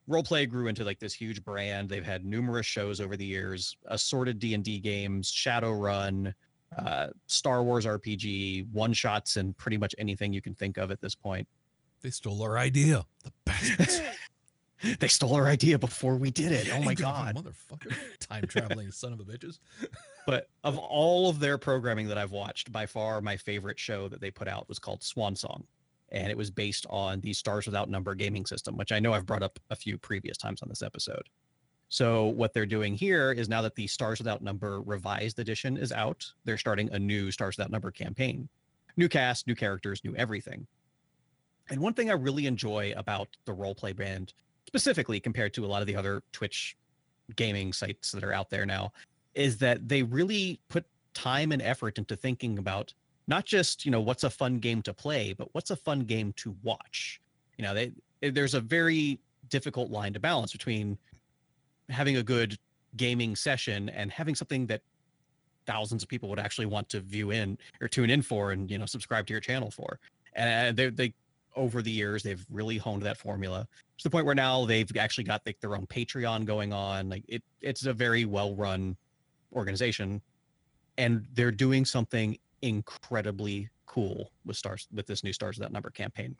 RollPlay 0.09 0.49
grew 0.49 0.67
into 0.67 0.83
like 0.83 0.99
this 0.99 1.13
huge 1.13 1.41
brand. 1.41 1.87
They've 1.87 2.03
had 2.03 2.25
numerous 2.25 2.65
shows 2.65 2.99
over 2.99 3.15
the 3.15 3.25
years, 3.25 3.77
assorted 3.85 4.39
D 4.39 4.53
and 4.53 4.63
D 4.63 4.79
games, 4.79 5.31
Shadowrun, 5.31 6.33
uh, 6.77 7.07
Star 7.27 7.63
Wars 7.63 7.85
RPG, 7.85 8.69
one 8.73 8.91
shots, 8.91 9.37
and 9.37 9.57
pretty 9.57 9.77
much 9.77 9.95
anything 9.97 10.33
you 10.33 10.41
can 10.41 10.53
think 10.53 10.75
of 10.75 10.91
at 10.91 10.99
this 10.99 11.15
point. 11.15 11.47
they 12.01 12.09
stole 12.09 12.43
our 12.43 12.57
idea. 12.57 13.05
The 13.23 13.31
bastards. 13.45 14.01
they 14.99 15.07
stole 15.07 15.35
our 15.35 15.47
idea 15.47 15.79
before 15.79 16.15
we 16.15 16.31
did 16.31 16.51
it. 16.51 16.69
Oh 16.73 16.81
my 16.81 16.93
god. 16.93 17.35
motherfucker! 17.35 17.95
Time 18.19 18.45
traveling 18.47 18.91
son 18.91 19.13
of 19.13 19.19
a 19.19 19.23
bitches. 19.23 19.59
But 20.25 20.49
of 20.65 20.77
all 20.77 21.29
of 21.29 21.39
their 21.39 21.57
programming 21.57 22.09
that 22.09 22.17
I've 22.17 22.33
watched, 22.33 22.69
by 22.69 22.85
far 22.85 23.21
my 23.21 23.37
favorite 23.37 23.79
show 23.79 24.09
that 24.09 24.19
they 24.19 24.29
put 24.29 24.49
out 24.49 24.67
was 24.67 24.77
called 24.77 25.01
Swan 25.01 25.37
Song. 25.37 25.63
And 26.11 26.29
it 26.29 26.35
was 26.35 26.51
based 26.51 26.85
on 26.89 27.21
the 27.21 27.31
Stars 27.31 27.65
Without 27.65 27.89
Number 27.89 28.13
gaming 28.13 28.45
system, 28.45 28.75
which 28.75 28.91
I 28.91 28.99
know 28.99 29.13
I've 29.13 29.25
brought 29.25 29.41
up 29.41 29.57
a 29.69 29.75
few 29.77 29.97
previous 29.97 30.35
times 30.35 30.61
on 30.61 30.67
this 30.67 30.81
episode. 30.81 31.29
So, 31.87 32.25
what 32.25 32.53
they're 32.53 32.65
doing 32.65 32.93
here 32.93 33.31
is 33.31 33.47
now 33.47 33.61
that 33.61 33.75
the 33.75 33.87
Stars 33.87 34.19
Without 34.19 34.41
Number 34.41 34.81
revised 34.81 35.39
edition 35.39 35.77
is 35.77 35.93
out, 35.93 36.29
they're 36.43 36.57
starting 36.57 36.89
a 36.91 36.99
new 36.99 37.31
Stars 37.31 37.55
Without 37.55 37.71
Number 37.71 37.91
campaign. 37.91 38.49
New 38.97 39.07
cast, 39.07 39.47
new 39.47 39.55
characters, 39.55 40.03
new 40.03 40.13
everything. 40.17 40.67
And 41.69 41.79
one 41.79 41.93
thing 41.93 42.09
I 42.09 42.13
really 42.13 42.47
enjoy 42.47 42.93
about 42.97 43.29
the 43.45 43.53
RollPlay 43.53 43.95
brand, 43.95 44.33
specifically 44.67 45.19
compared 45.19 45.53
to 45.53 45.65
a 45.65 45.67
lot 45.67 45.81
of 45.81 45.87
the 45.87 45.95
other 45.95 46.21
Twitch 46.31 46.77
gaming 47.35 47.73
sites 47.73 48.11
that 48.11 48.23
are 48.23 48.33
out 48.33 48.49
there 48.49 48.65
now, 48.65 48.91
is 49.33 49.57
that 49.57 49.87
they 49.87 50.03
really 50.03 50.59
put 50.69 50.85
time 51.13 51.51
and 51.51 51.61
effort 51.61 51.97
into 51.97 52.15
thinking 52.15 52.59
about 52.59 52.93
not 53.27 53.45
just 53.45 53.85
you 53.85 53.91
know 53.91 54.01
what's 54.01 54.23
a 54.23 54.29
fun 54.29 54.59
game 54.59 54.81
to 54.83 54.93
play 54.93 55.33
but 55.33 55.47
what's 55.53 55.71
a 55.71 55.75
fun 55.75 56.01
game 56.01 56.33
to 56.33 56.55
watch. 56.63 57.19
You 57.57 57.63
know 57.65 57.73
they 57.73 57.91
eh, 58.21 58.31
there's 58.31 58.53
a 58.53 58.61
very 58.61 59.19
difficult 59.49 59.89
line 59.89 60.13
to 60.13 60.19
balance 60.19 60.51
between 60.51 60.97
having 61.89 62.17
a 62.17 62.23
good 62.23 62.57
gaming 62.97 63.35
session 63.35 63.89
and 63.89 64.11
having 64.11 64.35
something 64.35 64.65
that 64.67 64.81
thousands 65.65 66.03
of 66.03 66.09
people 66.09 66.29
would 66.29 66.39
actually 66.39 66.65
want 66.65 66.87
to 66.89 66.99
view 66.99 67.31
in 67.31 67.57
or 67.81 67.87
tune 67.87 68.09
in 68.09 68.21
for 68.21 68.51
and 68.51 68.69
you 68.69 68.77
know 68.77 68.85
subscribe 68.85 69.25
to 69.27 69.33
your 69.33 69.41
channel 69.41 69.71
for. 69.71 69.99
And 70.33 70.79
eh, 70.79 70.89
they 70.89 70.89
they 70.89 71.13
over 71.57 71.81
the 71.81 71.91
years 71.91 72.23
they've 72.23 72.45
really 72.49 72.77
honed 72.77 73.03
that 73.03 73.17
formula 73.17 73.67
to 73.97 74.03
the 74.03 74.09
point 74.09 74.25
where 74.25 74.35
now 74.35 74.65
they've 74.65 74.95
actually 74.97 75.23
got 75.23 75.41
like 75.45 75.59
their 75.59 75.75
own 75.75 75.85
patreon 75.87 76.45
going 76.45 76.71
on 76.71 77.09
like 77.09 77.23
it 77.27 77.43
it's 77.61 77.85
a 77.85 77.93
very 77.93 78.23
well 78.23 78.55
run 78.55 78.95
organization 79.53 80.21
and 80.97 81.25
they're 81.33 81.51
doing 81.51 81.85
something 81.85 82.37
incredibly 82.61 83.69
cool 83.85 84.31
with 84.45 84.57
stars 84.57 84.87
with 84.93 85.07
this 85.07 85.23
new 85.23 85.33
stars 85.33 85.57
without 85.57 85.71
number 85.71 85.89
campaign. 85.89 86.35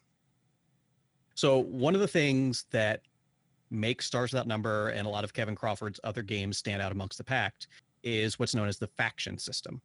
So 1.36 1.60
one 1.60 1.94
of 1.94 2.02
the 2.02 2.08
things 2.08 2.66
that 2.72 3.02
makes 3.70 4.06
stars 4.06 4.32
without 4.32 4.48
number 4.48 4.90
and 4.90 5.06
a 5.06 5.10
lot 5.10 5.24
of 5.24 5.34
kevin 5.34 5.56
crawford's 5.56 6.00
other 6.04 6.24
games 6.24 6.58
stand 6.58 6.82
out 6.82 6.92
amongst 6.92 7.18
the 7.18 7.24
pact 7.24 7.68
is 8.04 8.40
what's 8.40 8.56
known 8.56 8.68
as 8.68 8.78
the 8.78 8.88
faction 8.88 9.38
system. 9.38 9.82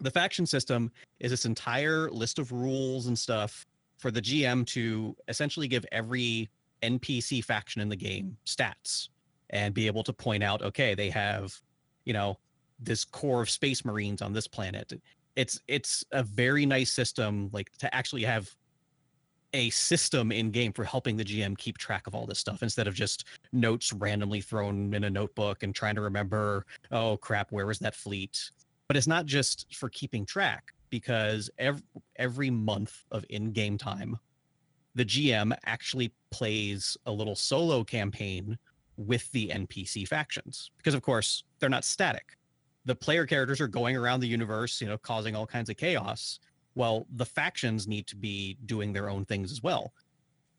The 0.00 0.10
faction 0.10 0.46
system 0.46 0.90
is 1.18 1.30
this 1.30 1.44
entire 1.44 2.10
list 2.10 2.38
of 2.38 2.52
rules 2.52 3.06
and 3.06 3.18
stuff 3.18 3.66
for 4.00 4.10
the 4.10 4.20
gm 4.20 4.66
to 4.66 5.16
essentially 5.28 5.68
give 5.68 5.84
every 5.92 6.50
npc 6.82 7.44
faction 7.44 7.80
in 7.80 7.88
the 7.88 7.96
game 7.96 8.36
stats 8.46 9.08
and 9.50 9.74
be 9.74 9.86
able 9.86 10.02
to 10.02 10.12
point 10.12 10.42
out 10.42 10.62
okay 10.62 10.94
they 10.94 11.10
have 11.10 11.60
you 12.04 12.12
know 12.12 12.36
this 12.80 13.04
core 13.04 13.42
of 13.42 13.50
space 13.50 13.84
marines 13.84 14.22
on 14.22 14.32
this 14.32 14.48
planet. 14.48 14.92
It's 15.36 15.60
it's 15.68 16.04
a 16.12 16.22
very 16.22 16.66
nice 16.66 16.92
system 16.92 17.50
like 17.52 17.70
to 17.78 17.94
actually 17.94 18.24
have 18.24 18.50
a 19.52 19.70
system 19.70 20.32
in 20.32 20.50
game 20.50 20.72
for 20.72 20.84
helping 20.84 21.16
the 21.16 21.24
gm 21.24 21.58
keep 21.58 21.76
track 21.76 22.06
of 22.06 22.14
all 22.14 22.24
this 22.24 22.38
stuff 22.38 22.62
instead 22.62 22.86
of 22.86 22.94
just 22.94 23.24
notes 23.52 23.92
randomly 23.92 24.40
thrown 24.40 24.94
in 24.94 25.02
a 25.02 25.10
notebook 25.10 25.64
and 25.64 25.74
trying 25.74 25.96
to 25.96 26.00
remember 26.00 26.64
oh 26.92 27.16
crap 27.16 27.52
where 27.52 27.66
was 27.66 27.78
that 27.80 27.94
fleet? 27.94 28.50
But 28.88 28.96
it's 28.96 29.06
not 29.06 29.26
just 29.26 29.74
for 29.74 29.88
keeping 29.88 30.24
track 30.24 30.72
because 30.90 31.50
every, 31.58 31.82
every 32.16 32.50
month 32.50 33.04
of 33.10 33.24
in-game 33.28 33.78
time 33.78 34.16
the 34.94 35.04
gm 35.04 35.56
actually 35.64 36.12
plays 36.30 36.96
a 37.06 37.12
little 37.12 37.36
solo 37.36 37.84
campaign 37.84 38.58
with 38.96 39.30
the 39.32 39.48
npc 39.48 40.06
factions. 40.06 40.70
Because 40.76 40.94
of 40.94 41.02
course 41.02 41.44
they're 41.58 41.68
not 41.68 41.84
static. 41.84 42.36
The 42.84 42.94
player 42.94 43.26
characters 43.26 43.60
are 43.60 43.68
going 43.68 43.96
around 43.96 44.20
the 44.20 44.26
universe 44.26 44.80
you 44.80 44.88
know 44.88 44.98
causing 44.98 45.36
all 45.36 45.46
kinds 45.46 45.70
of 45.70 45.76
chaos 45.76 46.40
well 46.74 47.06
the 47.16 47.26
factions 47.26 47.86
need 47.86 48.06
to 48.08 48.16
be 48.16 48.56
doing 48.66 48.92
their 48.92 49.08
own 49.08 49.24
things 49.24 49.52
as 49.52 49.62
well 49.62 49.92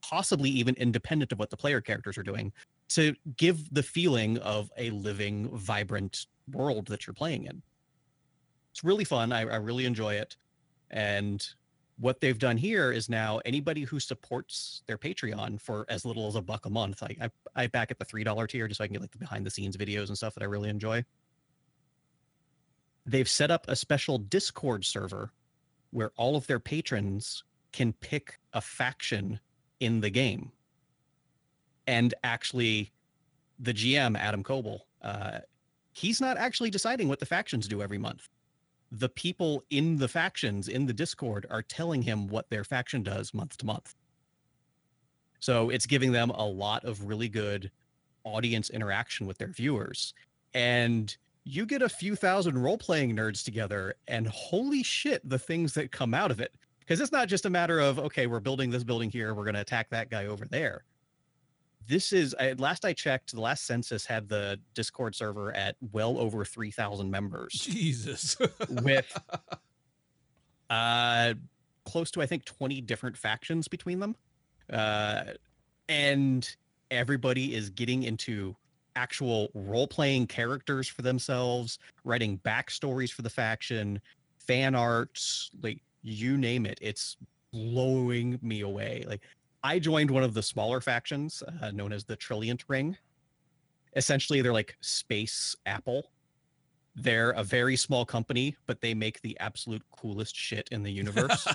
possibly 0.01 0.49
even 0.49 0.75
independent 0.75 1.31
of 1.31 1.39
what 1.39 1.49
the 1.49 1.57
player 1.57 1.81
characters 1.81 2.17
are 2.17 2.23
doing 2.23 2.51
to 2.89 3.15
give 3.37 3.73
the 3.73 3.83
feeling 3.83 4.37
of 4.39 4.71
a 4.77 4.89
living 4.91 5.49
vibrant 5.57 6.25
world 6.51 6.87
that 6.87 7.05
you're 7.05 7.13
playing 7.13 7.45
in 7.45 7.61
it's 8.71 8.83
really 8.83 9.03
fun 9.03 9.31
i, 9.31 9.41
I 9.41 9.57
really 9.57 9.85
enjoy 9.85 10.15
it 10.15 10.35
and 10.89 11.45
what 11.97 12.19
they've 12.19 12.39
done 12.39 12.57
here 12.57 12.91
is 12.91 13.09
now 13.09 13.39
anybody 13.45 13.83
who 13.83 13.99
supports 13.99 14.81
their 14.87 14.97
patreon 14.97 15.61
for 15.61 15.85
as 15.87 16.03
little 16.05 16.27
as 16.27 16.35
a 16.35 16.41
buck 16.41 16.65
a 16.65 16.69
month 16.69 17.03
i, 17.03 17.15
I, 17.21 17.29
I 17.63 17.67
back 17.67 17.91
at 17.91 17.99
the 17.99 18.05
three 18.05 18.23
dollar 18.23 18.47
tier 18.47 18.67
just 18.67 18.79
so 18.79 18.83
i 18.83 18.87
can 18.87 18.93
get 18.93 19.01
like 19.01 19.11
the 19.11 19.17
behind 19.17 19.45
the 19.45 19.51
scenes 19.51 19.77
videos 19.77 20.07
and 20.07 20.17
stuff 20.17 20.33
that 20.33 20.43
i 20.43 20.47
really 20.47 20.69
enjoy 20.69 21.03
they've 23.05 23.29
set 23.29 23.51
up 23.51 23.65
a 23.67 23.75
special 23.75 24.17
Discord 24.17 24.85
server 24.85 25.31
where 25.91 26.11
all 26.15 26.35
of 26.35 26.47
their 26.47 26.59
patrons 26.59 27.43
can 27.71 27.93
pick 27.93 28.39
a 28.53 28.61
faction 28.61 29.39
in 29.79 30.01
the 30.01 30.09
game. 30.09 30.51
And 31.87 32.13
actually, 32.23 32.91
the 33.59 33.73
GM, 33.73 34.17
Adam 34.17 34.43
Koebel, 34.43 34.79
uh, 35.01 35.39
he's 35.93 36.21
not 36.21 36.37
actually 36.37 36.69
deciding 36.69 37.07
what 37.07 37.19
the 37.19 37.25
factions 37.25 37.67
do 37.67 37.81
every 37.81 37.97
month. 37.97 38.29
The 38.91 39.09
people 39.09 39.63
in 39.69 39.97
the 39.97 40.07
factions 40.07 40.67
in 40.67 40.85
the 40.85 40.93
Discord 40.93 41.45
are 41.49 41.61
telling 41.61 42.01
him 42.01 42.27
what 42.27 42.49
their 42.49 42.63
faction 42.63 43.03
does 43.03 43.33
month 43.33 43.57
to 43.57 43.65
month. 43.65 43.95
So 45.39 45.69
it's 45.69 45.85
giving 45.85 46.11
them 46.11 46.29
a 46.29 46.45
lot 46.45 46.85
of 46.85 47.05
really 47.05 47.29
good 47.29 47.71
audience 48.23 48.69
interaction 48.69 49.25
with 49.25 49.37
their 49.37 49.47
viewers. 49.47 50.13
And 50.53 51.15
you 51.43 51.65
get 51.65 51.81
a 51.81 51.89
few 51.89 52.15
thousand 52.15 52.61
role 52.61 52.77
playing 52.77 53.15
nerds 53.15 53.43
together, 53.43 53.95
and 54.07 54.27
holy 54.27 54.83
shit, 54.83 55.27
the 55.27 55.39
things 55.39 55.73
that 55.73 55.91
come 55.91 56.13
out 56.13 56.29
of 56.29 56.39
it. 56.39 56.53
Because 56.79 56.99
it's 56.99 57.11
not 57.11 57.27
just 57.27 57.45
a 57.45 57.49
matter 57.49 57.79
of, 57.79 57.97
okay, 57.97 58.27
we're 58.27 58.39
building 58.39 58.69
this 58.69 58.83
building 58.83 59.09
here, 59.09 59.33
we're 59.33 59.45
going 59.45 59.55
to 59.55 59.61
attack 59.61 59.89
that 59.89 60.09
guy 60.09 60.25
over 60.25 60.45
there. 60.45 60.83
This 61.87 62.13
is, 62.13 62.35
I, 62.39 62.53
last 62.53 62.85
I 62.85 62.93
checked, 62.93 63.33
the 63.33 63.41
last 63.41 63.65
census 63.65 64.05
had 64.05 64.29
the 64.29 64.59
Discord 64.73 65.15
server 65.15 65.55
at 65.55 65.75
well 65.91 66.17
over 66.17 66.45
3,000 66.45 67.09
members. 67.09 67.53
Jesus. 67.53 68.37
with 68.69 69.17
uh, 70.69 71.33
close 71.85 72.11
to, 72.11 72.21
I 72.21 72.25
think, 72.25 72.45
20 72.45 72.81
different 72.81 73.17
factions 73.17 73.67
between 73.67 73.99
them. 73.99 74.15
Uh, 74.71 75.23
and 75.89 76.55
everybody 76.91 77.55
is 77.55 77.69
getting 77.69 78.03
into 78.03 78.55
actual 78.95 79.49
role 79.53 79.87
playing 79.87 80.27
characters 80.27 80.87
for 80.87 81.01
themselves, 81.01 81.79
writing 82.03 82.39
backstories 82.43 83.11
for 83.11 83.21
the 83.21 83.29
faction, 83.29 83.99
fan 84.39 84.75
arts, 84.75 85.51
like 85.61 85.81
you 86.03 86.37
name 86.37 86.65
it. 86.65 86.77
It's 86.81 87.17
blowing 87.51 88.39
me 88.41 88.61
away. 88.61 89.03
Like 89.07 89.21
I 89.63 89.79
joined 89.79 90.09
one 90.09 90.23
of 90.23 90.33
the 90.33 90.43
smaller 90.43 90.81
factions 90.81 91.43
uh, 91.61 91.71
known 91.71 91.93
as 91.93 92.03
the 92.03 92.15
Trilliant 92.15 92.63
Ring. 92.67 92.97
Essentially, 93.95 94.41
they're 94.41 94.53
like 94.53 94.75
space 94.81 95.55
Apple. 95.65 96.11
They're 96.95 97.31
a 97.31 97.43
very 97.43 97.75
small 97.75 98.05
company, 98.05 98.57
but 98.65 98.81
they 98.81 98.93
make 98.93 99.21
the 99.21 99.39
absolute 99.39 99.83
coolest 99.91 100.35
shit 100.35 100.67
in 100.71 100.83
the 100.83 100.91
universe. 100.91 101.47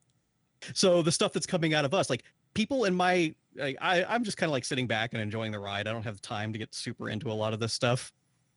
so 0.74 1.02
the 1.02 1.12
stuff 1.12 1.32
that's 1.32 1.46
coming 1.46 1.74
out 1.74 1.84
of 1.84 1.92
us, 1.92 2.08
like 2.08 2.24
people 2.54 2.84
in 2.84 2.94
my 2.94 3.34
like, 3.56 3.76
I, 3.80 4.04
I'm 4.04 4.24
just 4.24 4.36
kind 4.36 4.48
of 4.48 4.52
like 4.52 4.64
sitting 4.64 4.86
back 4.86 5.12
and 5.12 5.22
enjoying 5.22 5.52
the 5.52 5.58
ride. 5.58 5.86
I 5.86 5.92
don't 5.92 6.02
have 6.02 6.20
time 6.20 6.52
to 6.52 6.58
get 6.58 6.74
super 6.74 7.10
into 7.10 7.30
a 7.30 7.34
lot 7.34 7.52
of 7.52 7.60
this 7.60 7.72
stuff. 7.72 8.12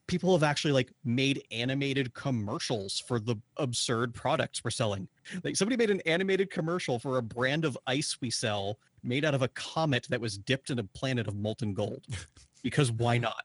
People 0.08 0.32
have 0.32 0.42
actually 0.42 0.72
like 0.72 0.90
made 1.04 1.42
animated 1.52 2.12
commercials 2.14 2.98
for 2.98 3.20
the 3.20 3.36
absurd 3.58 4.14
products 4.14 4.64
we're 4.64 4.70
selling. 4.70 5.06
Like 5.44 5.54
somebody 5.54 5.76
made 5.76 5.90
an 5.90 6.00
animated 6.06 6.50
commercial 6.50 6.98
for 6.98 7.18
a 7.18 7.22
brand 7.22 7.64
of 7.64 7.78
ice 7.86 8.16
we 8.20 8.30
sell 8.30 8.78
made 9.04 9.24
out 9.24 9.34
of 9.34 9.42
a 9.42 9.48
comet 9.48 10.06
that 10.10 10.20
was 10.20 10.36
dipped 10.36 10.70
in 10.70 10.80
a 10.80 10.84
planet 10.84 11.28
of 11.28 11.36
molten 11.36 11.74
gold. 11.74 12.04
because 12.62 12.90
why 12.90 13.18
not? 13.18 13.44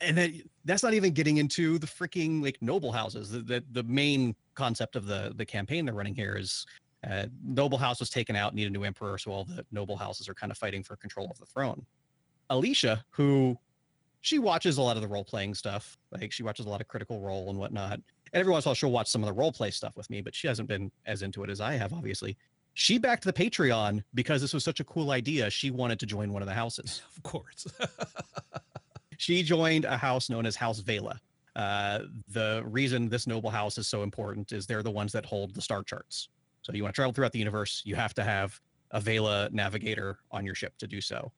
And 0.00 0.16
then 0.16 0.42
that's 0.64 0.82
not 0.82 0.94
even 0.94 1.12
getting 1.12 1.36
into 1.36 1.78
the 1.78 1.86
freaking 1.86 2.42
like 2.42 2.58
noble 2.60 2.90
houses. 2.90 3.30
The, 3.30 3.40
the 3.40 3.64
the 3.70 3.82
main 3.84 4.34
concept 4.54 4.96
of 4.96 5.06
the 5.06 5.32
the 5.36 5.46
campaign 5.46 5.84
they're 5.84 5.94
running 5.94 6.14
here 6.14 6.36
is 6.36 6.66
uh, 7.08 7.26
noble 7.44 7.78
house 7.78 8.00
was 8.00 8.10
taken 8.10 8.34
out, 8.34 8.54
need 8.54 8.66
a 8.66 8.70
new 8.70 8.84
emperor, 8.84 9.18
so 9.18 9.30
all 9.30 9.44
the 9.44 9.64
noble 9.70 9.96
houses 9.96 10.28
are 10.28 10.34
kind 10.34 10.50
of 10.50 10.58
fighting 10.58 10.82
for 10.82 10.96
control 10.96 11.30
of 11.30 11.38
the 11.38 11.46
throne. 11.46 11.84
Alicia, 12.50 13.04
who 13.10 13.56
she 14.22 14.38
watches 14.38 14.78
a 14.78 14.82
lot 14.82 14.96
of 14.96 15.02
the 15.02 15.08
role 15.08 15.24
playing 15.24 15.54
stuff, 15.54 15.98
like 16.12 16.32
she 16.32 16.44
watches 16.44 16.64
a 16.64 16.68
lot 16.68 16.80
of 16.80 16.88
Critical 16.88 17.20
Role 17.20 17.50
and 17.50 17.58
whatnot. 17.58 17.94
And 17.94 18.04
every 18.32 18.52
once 18.52 18.64
in 18.64 18.68
a 18.68 18.70
while, 18.70 18.74
she'll 18.74 18.90
watch 18.92 19.08
some 19.08 19.22
of 19.22 19.26
the 19.26 19.32
role 19.32 19.52
play 19.52 19.70
stuff 19.70 19.96
with 19.96 20.08
me, 20.08 20.22
but 20.22 20.34
she 20.34 20.46
hasn't 20.46 20.68
been 20.68 20.90
as 21.06 21.22
into 21.22 21.42
it 21.42 21.50
as 21.50 21.60
I 21.60 21.72
have, 21.72 21.92
obviously. 21.92 22.36
She 22.74 22.98
backed 22.98 23.24
the 23.24 23.32
Patreon 23.32 24.02
because 24.14 24.40
this 24.40 24.54
was 24.54 24.64
such 24.64 24.78
a 24.78 24.84
cool 24.84 25.10
idea. 25.10 25.50
She 25.50 25.70
wanted 25.70 25.98
to 26.00 26.06
join 26.06 26.32
one 26.32 26.40
of 26.40 26.46
the 26.46 26.54
houses. 26.54 27.02
of 27.16 27.22
course. 27.24 27.66
she 29.18 29.42
joined 29.42 29.84
a 29.84 29.96
house 29.96 30.30
known 30.30 30.46
as 30.46 30.54
House 30.54 30.78
Vela. 30.78 31.20
Uh, 31.56 32.00
the 32.28 32.62
reason 32.64 33.08
this 33.08 33.26
noble 33.26 33.50
house 33.50 33.76
is 33.76 33.88
so 33.88 34.04
important 34.04 34.52
is 34.52 34.66
they're 34.66 34.84
the 34.84 34.90
ones 34.90 35.12
that 35.12 35.26
hold 35.26 35.52
the 35.54 35.60
star 35.60 35.82
charts. 35.82 36.28
So 36.62 36.72
you 36.72 36.84
want 36.84 36.94
to 36.94 36.96
travel 36.96 37.12
throughout 37.12 37.32
the 37.32 37.40
universe, 37.40 37.82
you 37.84 37.96
have 37.96 38.14
to 38.14 38.22
have 38.22 38.58
a 38.92 39.00
Vela 39.00 39.48
navigator 39.50 40.18
on 40.30 40.46
your 40.46 40.54
ship 40.54 40.78
to 40.78 40.86
do 40.86 41.00
so. 41.00 41.32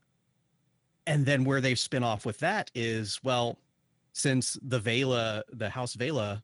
And 1.07 1.27
then 1.27 1.45
where 1.45 1.61
they've 1.61 1.79
spin 1.79 2.03
off 2.03 2.25
with 2.25 2.39
that 2.39 2.71
is 2.75 3.21
well, 3.23 3.59
since 4.13 4.59
the 4.63 4.79
Vela, 4.79 5.43
the 5.53 5.69
House 5.69 5.95
Vela, 5.95 6.43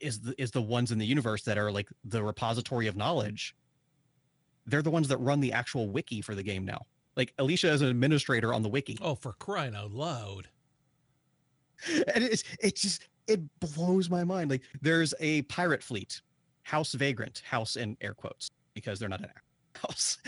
is 0.00 0.20
the 0.20 0.34
is 0.40 0.50
the 0.50 0.60
ones 0.60 0.90
in 0.90 0.98
the 0.98 1.06
universe 1.06 1.42
that 1.44 1.56
are 1.56 1.72
like 1.72 1.88
the 2.04 2.22
repository 2.22 2.86
of 2.86 2.96
knowledge. 2.96 3.54
They're 4.66 4.82
the 4.82 4.90
ones 4.90 5.08
that 5.08 5.16
run 5.18 5.40
the 5.40 5.52
actual 5.52 5.88
wiki 5.88 6.20
for 6.20 6.34
the 6.34 6.42
game 6.42 6.64
now. 6.64 6.86
Like 7.16 7.32
Alicia 7.38 7.70
is 7.70 7.82
an 7.82 7.88
administrator 7.88 8.52
on 8.52 8.62
the 8.62 8.68
wiki. 8.68 8.98
Oh, 9.00 9.14
for 9.14 9.32
crying 9.34 9.74
out 9.74 9.92
loud! 9.92 10.48
and 12.14 12.24
it's 12.24 12.44
it 12.60 12.76
just 12.76 13.08
it 13.26 13.40
blows 13.60 14.10
my 14.10 14.24
mind. 14.24 14.50
Like 14.50 14.62
there's 14.80 15.14
a 15.20 15.42
pirate 15.42 15.82
fleet, 15.82 16.20
House 16.62 16.92
Vagrant, 16.92 17.42
house 17.44 17.76
in 17.76 17.96
air 18.00 18.14
quotes 18.14 18.50
because 18.74 18.98
they're 18.98 19.08
not 19.08 19.20
an 19.20 19.30
house, 19.74 20.18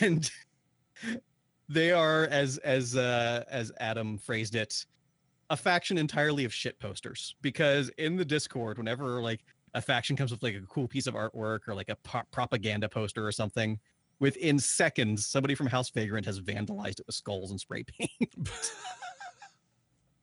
and 0.00 0.30
they 1.70 1.92
are 1.92 2.24
as 2.24 2.58
as 2.58 2.96
uh, 2.96 3.44
as 3.48 3.72
Adam 3.78 4.18
phrased 4.18 4.56
it, 4.56 4.84
a 5.50 5.56
faction 5.56 5.96
entirely 5.96 6.44
of 6.44 6.52
shit 6.52 6.78
posters. 6.80 7.36
Because 7.40 7.88
in 7.96 8.16
the 8.16 8.24
Discord, 8.24 8.76
whenever 8.76 9.22
like 9.22 9.40
a 9.74 9.80
faction 9.80 10.16
comes 10.16 10.32
with 10.32 10.42
like 10.42 10.56
a 10.56 10.60
cool 10.62 10.88
piece 10.88 11.06
of 11.06 11.14
artwork 11.14 11.60
or 11.68 11.74
like 11.74 11.88
a 11.88 11.96
pro- 11.96 12.22
propaganda 12.32 12.88
poster 12.88 13.24
or 13.24 13.30
something, 13.30 13.78
within 14.18 14.58
seconds, 14.58 15.26
somebody 15.26 15.54
from 15.54 15.68
House 15.68 15.90
Vagrant 15.90 16.26
has 16.26 16.40
vandalized 16.40 16.98
it 16.98 17.06
with 17.06 17.14
skulls 17.14 17.52
and 17.52 17.60
spray 17.60 17.84
paint. 17.98 18.50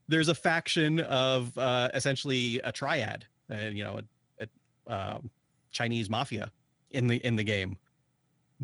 There's 0.09 0.27
a 0.27 0.35
faction 0.35 0.99
of 0.99 1.57
uh, 1.57 1.89
essentially 1.93 2.59
a 2.65 2.73
triad, 2.73 3.25
uh, 3.49 3.69
you 3.71 3.85
know, 3.85 4.01
a, 4.39 4.47
a 4.89 5.15
um, 5.15 5.29
Chinese 5.71 6.09
mafia 6.09 6.51
in 6.91 7.07
the 7.07 7.25
in 7.25 7.37
the 7.37 7.43
game. 7.43 7.77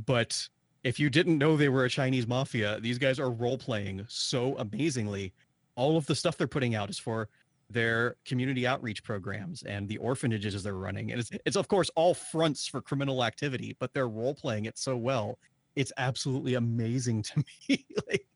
But 0.06 0.50
if 0.84 1.00
you 1.00 1.10
didn't 1.10 1.38
know 1.38 1.56
they 1.56 1.70
were 1.70 1.86
a 1.86 1.90
Chinese 1.90 2.28
mafia, 2.28 2.80
these 2.80 2.98
guys 2.98 3.20
are 3.20 3.32
role 3.32 3.58
playing 3.58 4.06
so 4.10 4.58
amazingly. 4.58 5.34
All 5.76 5.98
of 5.98 6.06
the 6.06 6.16
stuff 6.16 6.38
they're 6.38 6.48
putting 6.48 6.76
out 6.76 6.90
is 6.90 7.00
for 7.00 7.30
their 7.70 8.16
community 8.26 8.68
outreach 8.68 9.04
programs 9.04 9.64
and 9.64 9.88
the 9.88 9.98
orphanages 9.98 10.62
they're 10.62 10.74
running. 10.74 11.12
And 11.12 11.20
it's, 11.20 11.32
it's 11.46 11.56
of 11.56 11.68
course 11.68 11.90
all 11.96 12.14
fronts 12.14 12.68
for 12.68 12.82
criminal 12.82 13.24
activity, 13.24 13.76
but 13.80 13.94
they're 13.94 14.10
role 14.10 14.36
playing 14.36 14.66
it 14.66 14.78
so 14.78 14.96
well. 14.96 15.40
It's 15.76 15.92
absolutely 15.98 16.56
amazing 16.56 17.24
to 17.24 17.44
me. 17.70 17.86
like 18.08 18.28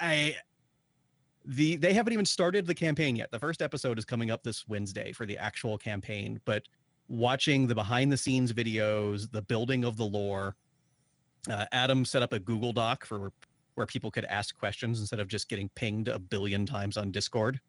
I 0.00 0.36
the 1.44 1.76
they 1.76 1.92
haven't 1.92 2.12
even 2.12 2.24
started 2.24 2.66
the 2.66 2.74
campaign 2.74 3.16
yet. 3.16 3.30
The 3.30 3.38
first 3.38 3.60
episode 3.60 3.98
is 3.98 4.04
coming 4.04 4.30
up 4.30 4.42
this 4.42 4.66
Wednesday 4.68 5.12
for 5.12 5.26
the 5.26 5.36
actual 5.36 5.76
campaign, 5.76 6.40
but 6.44 6.62
watching 7.08 7.66
the 7.66 7.74
behind 7.74 8.12
the 8.12 8.16
scenes 8.16 8.52
videos, 8.52 9.30
the 9.30 9.42
building 9.42 9.84
of 9.84 9.96
the 9.96 10.04
lore, 10.04 10.56
uh, 11.50 11.66
Adam 11.72 12.04
set 12.04 12.22
up 12.22 12.32
a 12.32 12.38
Google 12.38 12.72
Doc 12.72 13.04
for 13.04 13.32
where 13.74 13.86
people 13.86 14.10
could 14.10 14.24
ask 14.26 14.56
questions 14.58 15.00
instead 15.00 15.20
of 15.20 15.28
just 15.28 15.48
getting 15.48 15.68
pinged 15.70 16.08
a 16.08 16.18
billion 16.18 16.66
times 16.66 16.96
on 16.96 17.10
Discord. 17.10 17.60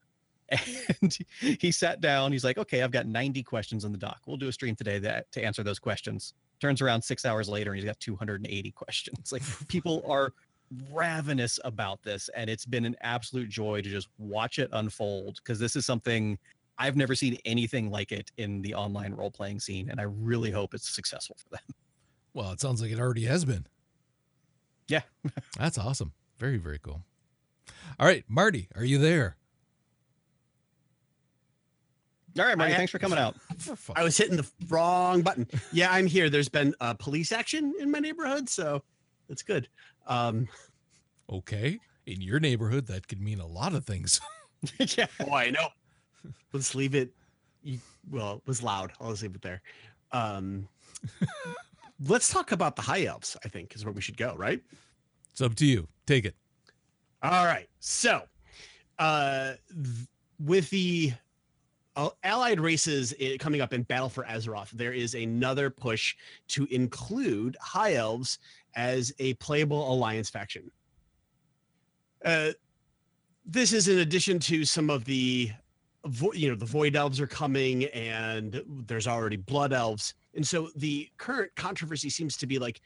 And 1.01 1.17
he 1.39 1.71
sat 1.71 2.01
down. 2.01 2.31
He's 2.31 2.43
like, 2.43 2.57
"Okay, 2.57 2.83
I've 2.83 2.91
got 2.91 3.07
90 3.07 3.41
questions 3.43 3.85
in 3.85 3.91
the 3.91 3.97
doc. 3.97 4.19
We'll 4.27 4.37
do 4.37 4.49
a 4.49 4.51
stream 4.51 4.75
today 4.75 4.99
that 4.99 5.31
to 5.31 5.43
answer 5.43 5.63
those 5.63 5.79
questions." 5.79 6.33
Turns 6.59 6.81
around 6.81 7.01
six 7.01 7.25
hours 7.25 7.49
later, 7.49 7.71
and 7.71 7.79
he's 7.79 7.85
got 7.85 7.99
280 7.99 8.71
questions. 8.71 9.31
Like 9.31 9.41
people 9.67 10.03
are 10.07 10.33
ravenous 10.91 11.59
about 11.63 12.03
this, 12.03 12.29
and 12.35 12.49
it's 12.49 12.65
been 12.65 12.85
an 12.85 12.95
absolute 13.01 13.49
joy 13.49 13.81
to 13.81 13.89
just 13.89 14.09
watch 14.19 14.59
it 14.59 14.69
unfold 14.73 15.37
because 15.37 15.59
this 15.59 15.75
is 15.75 15.85
something 15.85 16.37
I've 16.77 16.97
never 16.97 17.15
seen 17.15 17.37
anything 17.45 17.89
like 17.89 18.11
it 18.11 18.31
in 18.37 18.61
the 18.61 18.75
online 18.75 19.13
role 19.13 19.31
playing 19.31 19.59
scene, 19.59 19.89
and 19.89 19.99
I 19.99 20.03
really 20.03 20.51
hope 20.51 20.73
it's 20.73 20.89
successful 20.89 21.37
for 21.37 21.49
them. 21.49 21.75
Well, 22.33 22.51
it 22.51 22.59
sounds 22.59 22.81
like 22.81 22.91
it 22.91 22.99
already 22.99 23.25
has 23.25 23.45
been. 23.45 23.67
Yeah. 24.87 25.01
That's 25.57 25.77
awesome. 25.77 26.13
Very, 26.37 26.57
very 26.57 26.79
cool. 26.79 27.01
All 27.99 28.07
right, 28.07 28.23
Marty, 28.27 28.69
are 28.75 28.83
you 28.83 28.97
there? 28.97 29.35
All 32.39 32.45
right, 32.45 32.57
Marty, 32.57 32.73
I- 32.73 32.77
thanks 32.77 32.91
for 32.91 32.99
coming 32.99 33.19
out. 33.19 33.35
For 33.77 33.97
I 33.97 34.03
was 34.03 34.17
hitting 34.17 34.37
the 34.37 34.49
wrong 34.69 35.21
button. 35.21 35.47
Yeah, 35.71 35.91
I'm 35.91 36.07
here. 36.07 36.29
There's 36.29 36.49
been 36.49 36.73
uh, 36.81 36.95
police 36.95 37.31
action 37.31 37.73
in 37.79 37.91
my 37.91 37.99
neighborhood, 37.99 38.49
so 38.49 38.81
that's 39.29 39.43
good. 39.43 39.67
Um, 40.07 40.47
okay. 41.31 41.79
In 42.07 42.21
your 42.21 42.39
neighborhood, 42.39 42.87
that 42.87 43.07
could 43.07 43.21
mean 43.21 43.39
a 43.39 43.45
lot 43.45 43.73
of 43.75 43.85
things. 43.85 44.19
yeah. 44.97 45.05
oh, 45.27 45.33
I 45.33 45.51
know. 45.51 45.67
Let's 46.51 46.73
leave 46.73 46.95
it. 46.95 47.11
You, 47.61 47.79
well, 48.09 48.37
it 48.37 48.47
was 48.47 48.63
loud. 48.63 48.91
I'll 48.99 49.11
just 49.11 49.21
leave 49.21 49.35
it 49.35 49.41
there. 49.41 49.61
Um, 50.11 50.67
let's 52.07 52.29
talk 52.29 52.51
about 52.51 52.75
the 52.75 52.81
high 52.81 53.05
elves. 53.05 53.37
I 53.43 53.47
think 53.49 53.75
is 53.75 53.85
where 53.85 53.93
we 53.93 54.01
should 54.01 54.17
go. 54.17 54.35
Right. 54.35 54.61
It's 55.31 55.41
up 55.41 55.55
to 55.55 55.65
you. 55.65 55.87
Take 56.05 56.25
it. 56.25 56.35
All 57.21 57.45
right. 57.45 57.69
So, 57.79 58.23
uh, 58.99 59.53
th- 59.71 60.07
with 60.39 60.69
the 60.69 61.13
uh, 61.95 62.09
allied 62.23 62.59
races 62.59 63.13
i- 63.21 63.37
coming 63.39 63.61
up 63.61 63.73
in 63.73 63.83
Battle 63.83 64.09
for 64.09 64.23
Azeroth, 64.25 64.69
there 64.71 64.93
is 64.93 65.15
another 65.15 65.69
push 65.69 66.15
to 66.49 66.65
include 66.65 67.55
High 67.61 67.95
Elves 67.95 68.39
as 68.75 69.13
a 69.19 69.33
playable 69.35 69.91
alliance 69.91 70.29
faction. 70.29 70.69
Uh, 72.25 72.51
this 73.45 73.73
is 73.73 73.87
in 73.87 73.99
addition 73.99 74.39
to 74.39 74.65
some 74.65 74.89
of 74.89 75.05
the, 75.05 75.51
you 76.33 76.49
know, 76.49 76.55
the 76.55 76.65
Void 76.65 76.95
Elves 76.95 77.19
are 77.19 77.27
coming, 77.27 77.85
and 77.85 78.61
there's 78.87 79.07
already 79.07 79.35
Blood 79.37 79.73
Elves, 79.73 80.13
and 80.35 80.45
so 80.45 80.69
the 80.75 81.09
current 81.17 81.55
controversy 81.55 82.09
seems 82.09 82.37
to 82.37 82.47
be 82.47 82.59
like, 82.59 82.81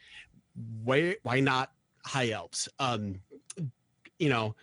why 0.84 1.16
why 1.22 1.40
not 1.40 1.72
High 2.04 2.30
Elves? 2.30 2.68
Um, 2.78 3.20
you 4.18 4.28
know, 4.28 4.54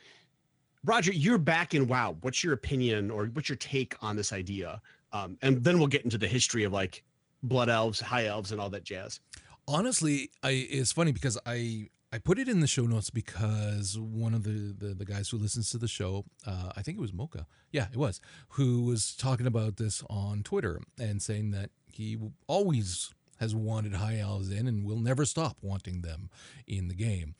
Roger, 0.83 1.11
you're 1.11 1.37
back 1.37 1.73
in 1.73 1.87
WoW. 1.87 2.17
What's 2.21 2.43
your 2.43 2.53
opinion 2.53 3.09
or 3.09 3.25
what's 3.27 3.49
your 3.49 3.57
take 3.57 3.95
on 4.01 4.15
this 4.15 4.33
idea? 4.33 4.81
Um, 5.13 5.37
and 5.41 5.63
then 5.63 5.79
we'll 5.79 5.87
get 5.87 6.03
into 6.03 6.17
the 6.17 6.27
history 6.27 6.63
of 6.63 6.73
like 6.73 7.03
blood 7.41 7.69
elves, 7.69 7.99
high 7.99 8.25
elves, 8.25 8.51
and 8.51 8.59
all 8.59 8.69
that 8.69 8.83
jazz. 8.83 9.19
Honestly, 9.67 10.29
I 10.43 10.67
it's 10.69 10.91
funny 10.91 11.11
because 11.11 11.37
I 11.45 11.89
I 12.11 12.19
put 12.19 12.37
it 12.37 12.47
in 12.47 12.59
the 12.59 12.67
show 12.67 12.83
notes 12.83 13.09
because 13.09 13.97
one 13.97 14.33
of 14.33 14.43
the 14.43 14.75
the, 14.77 14.93
the 14.93 15.05
guys 15.05 15.29
who 15.29 15.37
listens 15.37 15.71
to 15.71 15.77
the 15.77 15.87
show, 15.87 16.25
uh, 16.45 16.71
I 16.75 16.81
think 16.81 16.97
it 16.97 17.01
was 17.01 17.13
Mocha, 17.13 17.47
yeah, 17.71 17.87
it 17.91 17.97
was, 17.97 18.21
who 18.49 18.83
was 18.83 19.15
talking 19.15 19.47
about 19.47 19.77
this 19.77 20.03
on 20.09 20.43
Twitter 20.43 20.81
and 20.99 21.21
saying 21.21 21.51
that 21.51 21.71
he 21.95 22.17
always 22.47 23.13
has 23.39 23.53
wanted 23.53 23.93
high 23.95 24.17
elves 24.19 24.49
in 24.51 24.67
and 24.67 24.85
will 24.85 24.99
never 24.99 25.25
stop 25.25 25.57
wanting 25.61 26.01
them 26.01 26.29
in 26.67 26.87
the 26.87 26.95
game. 26.95 27.35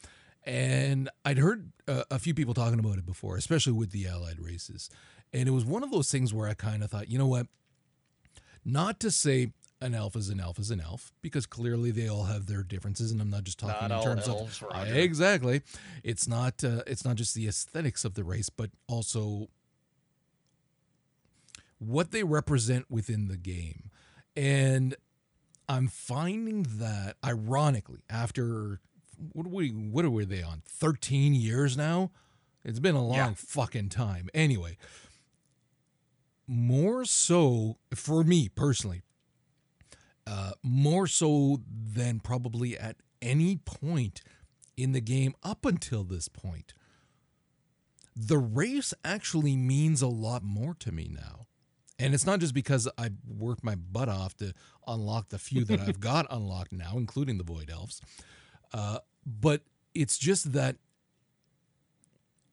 And 0.46 1.10
I'd 1.24 1.38
heard 1.38 1.72
uh, 1.88 2.04
a 2.12 2.20
few 2.20 2.34
people 2.34 2.54
talking 2.54 2.80
about 2.80 2.98
it 2.98 3.06
before, 3.06 3.38
especially 3.38 3.74
with 3.74 3.92
the 3.92 4.08
allied 4.08 4.40
races. 4.40 4.90
And 5.34 5.48
it 5.48 5.52
was 5.52 5.66
one 5.66 5.84
of 5.84 5.92
those 5.92 6.12
things 6.12 6.34
where 6.34 6.48
I 6.48 6.54
kind 6.54 6.84
of 6.84 6.92
thought, 6.92 7.10
you 7.10 7.18
know 7.18 7.28
what? 7.28 7.48
Not 8.64 9.00
to 9.02 9.12
say 9.12 9.54
an 9.82 9.94
elf 9.94 10.16
is 10.16 10.30
an 10.30 10.40
elf 10.40 10.58
is 10.60 10.72
an 10.72 10.80
elf, 10.80 11.12
because 11.22 11.46
clearly 11.46 11.92
they 11.92 12.08
all 12.08 12.24
have 12.24 12.46
their 12.48 12.64
differences, 12.64 13.12
and 13.12 13.22
I'm 13.22 13.30
not 13.30 13.44
just 13.44 13.60
talking 13.60 13.90
Not 13.90 14.00
in 14.00 14.04
terms 14.04 14.28
elves, 14.28 14.62
of 14.62 14.70
Roger. 14.70 14.94
exactly. 14.96 15.62
It's 16.04 16.28
not 16.28 16.64
uh, 16.64 16.82
it's 16.88 17.04
not 17.06 17.16
just 17.16 17.36
the 17.36 17.48
aesthetics 17.48 18.06
of 18.06 18.14
the 18.14 18.24
race, 18.24 18.50
but 18.50 18.70
also 18.88 19.50
what 21.78 22.12
they 22.12 22.24
represent 22.24 22.86
within 22.90 23.28
the 23.28 23.38
game. 23.38 23.92
And 24.36 24.96
I'm 25.70 25.88
finding 25.88 26.64
that 26.78 27.16
ironically, 27.24 28.02
after 28.10 28.80
what 29.32 29.46
are 29.46 29.50
we 29.50 29.70
what 29.70 30.04
are 30.06 30.26
they 30.26 30.44
on? 30.44 30.62
13 30.68 31.34
years 31.34 31.78
now? 31.78 32.12
It's 32.64 32.80
been 32.80 32.96
a 32.96 33.04
long 33.06 33.16
Yeah. 33.18 33.34
fucking 33.36 33.90
time. 33.90 34.30
Anyway, 34.34 34.78
more 36.48 37.06
so 37.06 37.78
for 37.94 38.24
me 38.24 38.50
personally, 38.50 39.04
uh, 40.28 40.52
more 40.64 41.08
so 41.08 41.62
than 41.68 42.20
probably 42.20 42.78
at 42.78 42.98
any 43.22 43.58
point 43.58 44.22
in 44.78 44.92
the 44.92 45.02
game 45.02 45.34
up 45.44 45.66
until 45.66 46.04
this 46.04 46.28
point. 46.28 46.74
The 48.16 48.38
race 48.38 48.94
actually 49.04 49.56
means 49.56 50.02
a 50.02 50.08
lot 50.08 50.44
more 50.44 50.74
to 50.76 50.92
me 50.92 51.08
now. 51.10 51.48
And 51.98 52.14
it's 52.14 52.26
not 52.26 52.40
just 52.40 52.54
because 52.54 52.90
I 52.98 53.12
worked 53.26 53.64
my 53.64 53.76
butt 53.76 54.10
off 54.10 54.36
to 54.38 54.54
unlock 54.86 55.30
the 55.30 55.40
few 55.40 55.64
that 55.66 55.80
I've 55.80 56.00
got 56.02 56.28
unlocked 56.30 56.74
now, 56.74 56.94
including 56.96 57.38
the 57.38 57.44
Void 57.44 57.70
Elves, 57.72 58.02
uh, 58.74 59.00
but 59.26 59.62
it's 59.94 60.18
just 60.18 60.52
that 60.54 60.76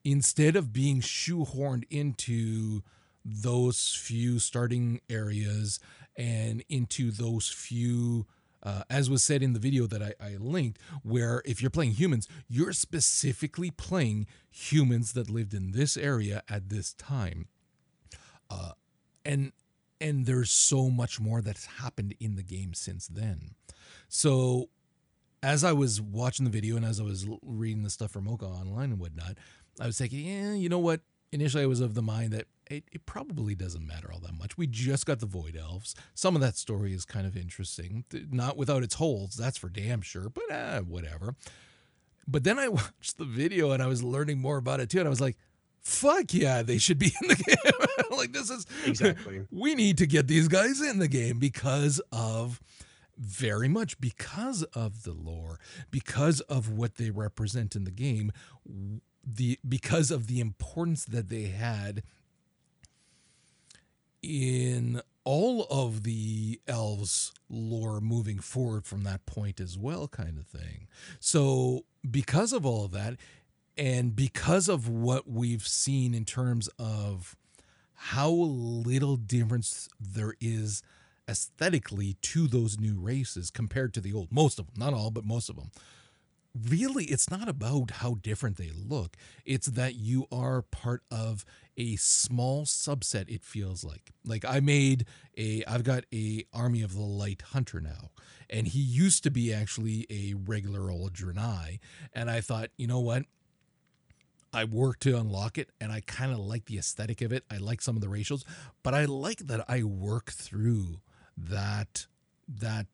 instead 0.03 0.55
of 0.55 0.71
being 0.71 1.01
shoehorned 1.01 1.83
into 1.89 2.81
those 3.25 3.97
few 3.99 4.39
starting 4.39 4.99
areas 5.09 5.79
and 6.17 6.63
into 6.69 7.11
those 7.11 7.49
few 7.49 8.25
uh, 8.61 8.83
as 8.89 9.09
was 9.09 9.21
said 9.23 9.43
in 9.43 9.51
the 9.51 9.59
video 9.59 9.85
that 9.87 10.01
I, 10.01 10.13
I 10.21 10.35
linked 10.37 10.79
where 11.03 11.41
if 11.45 11.61
you're 11.61 11.69
playing 11.69 11.91
humans 11.91 12.27
you're 12.47 12.73
specifically 12.73 13.71
playing 13.71 14.27
humans 14.49 15.13
that 15.13 15.29
lived 15.29 15.53
in 15.53 15.71
this 15.71 15.97
area 15.97 16.43
at 16.49 16.69
this 16.69 16.93
time. 16.93 17.47
Uh, 18.49 18.71
and 19.25 19.51
and 20.01 20.25
there's 20.25 20.51
so 20.51 20.89
much 20.89 21.19
more 21.19 21.41
that's 21.41 21.65
happened 21.65 22.13
in 22.19 22.35
the 22.35 22.43
game 22.43 22.73
since 22.73 23.07
then 23.07 23.55
so 24.09 24.69
as 25.43 25.63
I 25.63 25.73
was 25.73 26.01
watching 26.01 26.45
the 26.45 26.51
video 26.51 26.77
and 26.77 26.85
as 26.85 26.99
I 26.99 27.03
was 27.03 27.27
reading 27.43 27.83
the 27.83 27.89
stuff 27.89 28.11
from 28.11 28.23
Mocha 28.23 28.45
online 28.45 28.91
and 28.91 28.99
whatnot, 28.99 29.37
I 29.79 29.85
was 29.85 29.97
thinking, 29.97 30.25
yeah, 30.25 30.53
you 30.53 30.69
know 30.69 30.79
what? 30.79 31.01
Initially, 31.33 31.63
I 31.63 31.67
was 31.67 31.81
of 31.81 31.95
the 31.95 32.01
mind 32.01 32.31
that 32.31 32.45
it, 32.69 32.85
it 32.91 33.05
probably 33.05 33.53
doesn't 33.53 33.85
matter 33.85 34.09
all 34.11 34.19
that 34.19 34.35
much. 34.35 34.57
We 34.57 34.67
just 34.67 35.05
got 35.05 35.19
the 35.19 35.25
Void 35.25 35.57
Elves. 35.57 35.95
Some 36.13 36.35
of 36.35 36.41
that 36.41 36.55
story 36.55 36.93
is 36.93 37.03
kind 37.03 37.27
of 37.27 37.35
interesting, 37.35 38.05
not 38.31 38.55
without 38.55 38.83
its 38.83 38.95
holes, 38.95 39.35
that's 39.35 39.57
for 39.57 39.67
damn 39.67 40.01
sure, 40.01 40.29
but 40.29 40.49
uh, 40.49 40.81
whatever. 40.81 41.35
But 42.25 42.45
then 42.45 42.57
I 42.57 42.67
watched 42.69 43.17
the 43.17 43.25
video 43.25 43.71
and 43.71 43.83
I 43.83 43.87
was 43.87 44.01
learning 44.01 44.39
more 44.39 44.57
about 44.57 44.79
it 44.79 44.89
too, 44.89 44.99
and 44.99 45.07
I 45.07 45.09
was 45.09 45.21
like, 45.21 45.37
fuck 45.83 46.33
yeah, 46.33 46.63
they 46.63 46.77
should 46.77 46.97
be 46.97 47.13
in 47.21 47.27
the 47.27 47.35
game. 47.35 48.07
like, 48.17 48.31
this 48.33 48.49
is 48.49 48.65
Exactly. 48.85 49.45
we 49.51 49.75
need 49.75 49.97
to 49.99 50.07
get 50.07 50.27
these 50.27 50.47
guys 50.47 50.81
in 50.81 50.99
the 50.99 51.07
game 51.07 51.39
because 51.39 52.01
of 52.11 52.61
very 53.17 53.67
much 53.67 53.99
because 54.01 54.63
of 54.73 55.03
the 55.03 55.13
lore 55.13 55.59
because 55.91 56.39
of 56.41 56.67
what 56.71 56.95
they 56.95 57.11
represent 57.11 57.75
in 57.75 57.83
the 57.83 57.91
game 57.91 58.31
the 59.23 59.59
because 59.67 60.09
of 60.09 60.25
the 60.25 60.39
importance 60.39 61.05
that 61.05 61.29
they 61.29 61.43
had 61.43 62.01
in 64.23 64.99
all 65.25 65.65
of 65.69 66.03
the 66.03 66.59
elves 66.67 67.31
lore 67.49 68.01
moving 68.01 68.39
forward 68.39 68.85
from 68.85 69.03
that 69.03 69.25
point 69.27 69.59
as 69.59 69.77
well 69.77 70.07
kind 70.07 70.37
of 70.39 70.47
thing 70.47 70.87
so 71.19 71.85
because 72.09 72.51
of 72.51 72.65
all 72.65 72.85
of 72.85 72.91
that 72.91 73.15
and 73.77 74.15
because 74.15 74.69
of 74.69 74.87
what 74.87 75.27
we've 75.27 75.67
seen 75.67 76.13
in 76.13 76.25
terms 76.25 76.69
of 76.79 77.35
how 77.93 78.29
little 78.29 79.15
difference 79.15 79.87
there 79.99 80.33
is 80.39 80.83
aesthetically 81.27 82.17
to 82.21 82.47
those 82.47 82.79
new 82.79 82.99
races 82.99 83.49
compared 83.49 83.93
to 83.93 84.01
the 84.01 84.11
old 84.13 84.31
most 84.31 84.59
of 84.59 84.65
them 84.65 84.75
not 84.77 84.93
all 84.93 85.09
but 85.09 85.25
most 85.25 85.49
of 85.49 85.55
them 85.55 85.71
really 86.69 87.05
it's 87.05 87.29
not 87.29 87.49
about 87.49 87.91
how 87.91 88.15
different 88.15 88.57
they 88.57 88.71
look. 88.75 89.15
It's 89.45 89.67
that 89.67 89.95
you 89.95 90.27
are 90.31 90.61
part 90.61 91.03
of 91.09 91.45
a 91.77 91.95
small 91.95 92.65
subset 92.65 93.29
it 93.29 93.43
feels 93.43 93.83
like. 93.83 94.11
Like 94.25 94.45
i 94.45 94.59
made 94.59 95.05
a 95.37 95.63
i've 95.67 95.83
got 95.83 96.05
a 96.13 96.45
army 96.53 96.81
of 96.81 96.93
the 96.93 97.01
light 97.01 97.41
hunter 97.41 97.81
now 97.81 98.11
and 98.49 98.67
he 98.67 98.79
used 98.79 99.23
to 99.23 99.31
be 99.31 99.53
actually 99.53 100.05
a 100.09 100.35
regular 100.35 100.91
old 100.91 101.13
Draenei 101.13 101.79
and 102.13 102.29
i 102.29 102.39
thought 102.39 102.69
you 102.77 102.87
know 102.87 102.99
what 102.99 103.23
I 104.53 104.65
worked 104.65 105.01
to 105.03 105.17
unlock 105.17 105.57
it 105.57 105.69
and 105.81 105.91
I 105.91 106.01
kind 106.01 106.31
of 106.31 106.39
like 106.39 106.65
the 106.65 106.77
aesthetic 106.77 107.21
of 107.21 107.31
it. 107.31 107.43
I 107.49 107.57
like 107.57 107.81
some 107.81 107.95
of 107.95 108.01
the 108.01 108.09
ratios, 108.09 108.45
but 108.83 108.93
I 108.93 109.05
like 109.05 109.39
that 109.47 109.65
I 109.67 109.83
work 109.83 110.31
through 110.31 110.99
that 111.37 112.05
that 112.47 112.87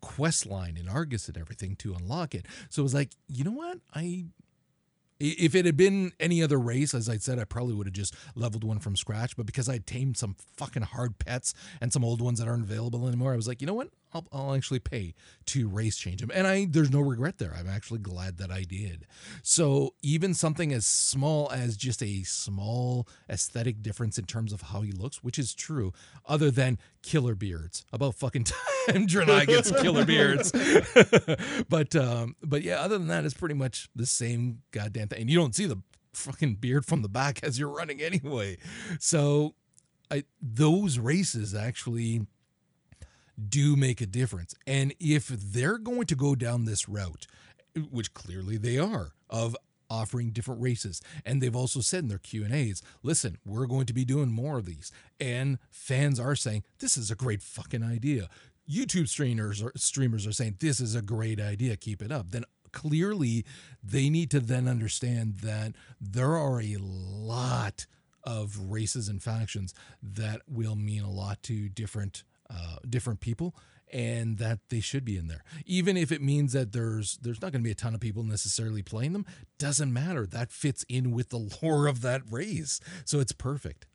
quest 0.00 0.46
line 0.46 0.76
in 0.76 0.88
Argus 0.88 1.28
and 1.28 1.38
everything 1.38 1.76
to 1.76 1.94
unlock 1.94 2.34
it. 2.34 2.46
So 2.68 2.82
it 2.82 2.84
was 2.84 2.94
like, 2.94 3.10
you 3.28 3.44
know 3.44 3.52
what? 3.52 3.78
I- 3.94 4.26
if 5.20 5.56
it 5.56 5.66
had 5.66 5.76
been 5.76 6.12
any 6.20 6.44
other 6.44 6.58
race, 6.60 6.94
as 6.94 7.08
I 7.08 7.16
said, 7.16 7.40
I 7.40 7.44
probably 7.44 7.74
would 7.74 7.88
have 7.88 7.92
just 7.94 8.14
leveled 8.36 8.62
one 8.62 8.78
from 8.78 8.94
scratch. 8.94 9.36
But 9.36 9.46
because 9.46 9.68
I 9.68 9.78
tamed 9.78 10.16
some 10.16 10.36
fucking 10.56 10.82
hard 10.84 11.18
pets 11.18 11.54
and 11.80 11.92
some 11.92 12.04
old 12.04 12.20
ones 12.20 12.38
that 12.38 12.46
aren't 12.46 12.62
available 12.62 13.08
anymore, 13.08 13.32
I 13.32 13.36
was 13.36 13.48
like, 13.48 13.60
you 13.60 13.66
know 13.66 13.74
what? 13.74 13.88
I'll, 14.12 14.26
I'll 14.32 14.54
actually 14.54 14.78
pay 14.78 15.14
to 15.46 15.68
race 15.68 15.96
change 15.96 16.20
them. 16.20 16.30
And 16.32 16.46
I 16.46 16.66
there's 16.68 16.90
no 16.90 17.00
regret 17.00 17.38
there. 17.38 17.54
I'm 17.58 17.68
actually 17.68 18.00
glad 18.00 18.38
that 18.38 18.50
I 18.50 18.62
did. 18.62 19.06
So 19.42 19.94
even 20.02 20.34
something 20.34 20.72
as 20.72 20.86
small 20.86 21.50
as 21.50 21.76
just 21.76 22.02
a 22.02 22.22
small 22.22 23.08
aesthetic 23.28 23.82
difference 23.82 24.18
in 24.18 24.24
terms 24.24 24.52
of 24.52 24.62
how 24.62 24.82
he 24.82 24.92
looks, 24.92 25.22
which 25.22 25.38
is 25.38 25.54
true, 25.54 25.92
other 26.26 26.50
than 26.50 26.78
killer 27.02 27.34
beards. 27.34 27.84
About 27.92 28.14
fucking 28.14 28.44
time 28.88 29.06
Draenei 29.06 29.46
gets 29.46 29.70
killer 29.80 30.04
beards. 30.04 30.52
but 31.68 31.94
um, 31.94 32.36
but 32.42 32.62
yeah, 32.62 32.80
other 32.80 32.98
than 32.98 33.08
that, 33.08 33.24
it's 33.24 33.34
pretty 33.34 33.54
much 33.54 33.88
the 33.94 34.06
same 34.06 34.62
goddamn 34.70 35.08
thing. 35.08 35.20
And 35.22 35.30
you 35.30 35.38
don't 35.38 35.54
see 35.54 35.66
the 35.66 35.82
fucking 36.12 36.56
beard 36.56 36.84
from 36.84 37.02
the 37.02 37.08
back 37.08 37.40
as 37.42 37.58
you're 37.58 37.68
running 37.68 38.00
anyway. 38.00 38.58
So 38.98 39.54
I 40.10 40.24
those 40.40 40.98
races 40.98 41.54
actually 41.54 42.26
do 43.48 43.76
make 43.76 44.00
a 44.00 44.06
difference. 44.06 44.54
And 44.66 44.94
if 44.98 45.28
they're 45.28 45.78
going 45.78 46.06
to 46.06 46.16
go 46.16 46.34
down 46.34 46.64
this 46.64 46.88
route, 46.88 47.26
which 47.90 48.14
clearly 48.14 48.56
they 48.56 48.78
are, 48.78 49.12
of 49.30 49.56
offering 49.90 50.30
different 50.30 50.60
races, 50.60 51.00
and 51.24 51.40
they've 51.40 51.56
also 51.56 51.80
said 51.80 52.02
in 52.02 52.08
their 52.08 52.18
Q 52.18 52.44
and 52.44 52.54
A's, 52.54 52.82
listen, 53.02 53.38
we're 53.44 53.66
going 53.66 53.86
to 53.86 53.94
be 53.94 54.04
doing 54.04 54.30
more 54.30 54.58
of 54.58 54.66
these, 54.66 54.90
and 55.20 55.58
fans 55.70 56.18
are 56.18 56.34
saying 56.34 56.64
this 56.78 56.96
is 56.96 57.10
a 57.10 57.16
great 57.16 57.42
fucking 57.42 57.82
idea. 57.82 58.28
YouTube 58.70 59.08
streamers 59.08 59.62
are, 59.62 59.72
streamers 59.76 60.26
are 60.26 60.32
saying 60.32 60.56
this 60.60 60.80
is 60.80 60.94
a 60.94 61.00
great 61.00 61.40
idea, 61.40 61.76
keep 61.76 62.02
it 62.02 62.12
up. 62.12 62.32
Then 62.32 62.44
clearly 62.72 63.44
they 63.82 64.10
need 64.10 64.30
to 64.30 64.40
then 64.40 64.68
understand 64.68 65.38
that 65.38 65.72
there 66.00 66.36
are 66.36 66.60
a 66.60 66.76
lot 66.78 67.86
of 68.24 68.58
races 68.70 69.08
and 69.08 69.22
factions 69.22 69.72
that 70.02 70.42
will 70.46 70.74
mean 70.74 71.02
a 71.02 71.10
lot 71.10 71.42
to 71.44 71.70
different 71.70 72.24
uh, 72.50 72.76
different 72.88 73.20
people 73.20 73.54
and 73.90 74.38
that 74.38 74.58
they 74.68 74.80
should 74.80 75.04
be 75.04 75.16
in 75.16 75.28
there 75.28 75.42
even 75.64 75.96
if 75.96 76.12
it 76.12 76.20
means 76.20 76.52
that 76.52 76.72
there's 76.72 77.18
there's 77.22 77.40
not 77.40 77.52
going 77.52 77.62
to 77.62 77.66
be 77.66 77.70
a 77.70 77.74
ton 77.74 77.94
of 77.94 78.00
people 78.00 78.22
necessarily 78.22 78.82
playing 78.82 79.12
them 79.12 79.24
doesn't 79.58 79.92
matter 79.92 80.26
that 80.26 80.52
fits 80.52 80.84
in 80.88 81.10
with 81.10 81.30
the 81.30 81.50
lore 81.62 81.86
of 81.86 82.02
that 82.02 82.22
race 82.30 82.80
so 83.04 83.20
it's 83.20 83.32
perfect 83.32 83.86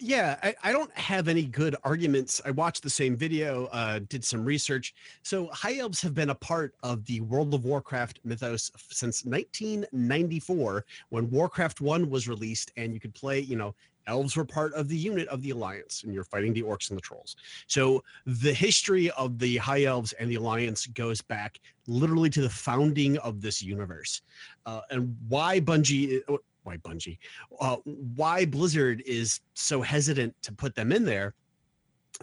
Yeah, 0.00 0.38
I, 0.44 0.54
I 0.62 0.72
don't 0.72 0.96
have 0.96 1.26
any 1.26 1.44
good 1.44 1.74
arguments. 1.82 2.40
I 2.44 2.52
watched 2.52 2.84
the 2.84 2.90
same 2.90 3.16
video, 3.16 3.66
uh, 3.66 3.98
did 4.08 4.24
some 4.24 4.44
research. 4.44 4.94
So 5.24 5.48
high 5.48 5.78
elves 5.78 6.00
have 6.02 6.14
been 6.14 6.30
a 6.30 6.36
part 6.36 6.74
of 6.84 7.04
the 7.06 7.20
World 7.22 7.52
of 7.52 7.64
Warcraft 7.64 8.20
mythos 8.22 8.70
since 8.90 9.24
1994, 9.24 10.84
when 11.08 11.28
Warcraft 11.30 11.80
One 11.80 12.10
was 12.10 12.28
released, 12.28 12.70
and 12.76 12.94
you 12.94 13.00
could 13.00 13.14
play. 13.14 13.40
You 13.40 13.56
know, 13.56 13.74
elves 14.08 14.36
were 14.36 14.44
part 14.44 14.72
of 14.74 14.88
the 14.88 14.96
unit 14.96 15.28
of 15.28 15.42
the 15.42 15.50
Alliance, 15.50 16.02
and 16.02 16.12
you're 16.14 16.24
fighting 16.24 16.52
the 16.52 16.62
orcs 16.62 16.90
and 16.90 16.96
the 16.96 17.02
trolls. 17.02 17.36
So 17.66 18.02
the 18.26 18.52
history 18.52 19.10
of 19.12 19.38
the 19.38 19.58
high 19.58 19.84
elves 19.84 20.12
and 20.14 20.30
the 20.30 20.36
Alliance 20.36 20.86
goes 20.86 21.20
back 21.20 21.60
literally 21.86 22.30
to 22.30 22.42
the 22.42 22.50
founding 22.50 23.18
of 23.18 23.40
this 23.40 23.62
universe, 23.62 24.22
uh, 24.66 24.80
and 24.90 25.16
why 25.28 25.60
Bungie. 25.60 26.22
uh, 26.28 26.38
Why 26.64 26.76
Bungie? 26.76 27.18
uh, 27.60 27.76
why 28.16 28.44
Blizzard 28.44 29.02
is 29.06 29.40
so 29.54 29.80
hesitant 29.80 30.34
to 30.42 30.52
put 30.52 30.74
them 30.74 30.92
in 30.92 31.04
there, 31.04 31.34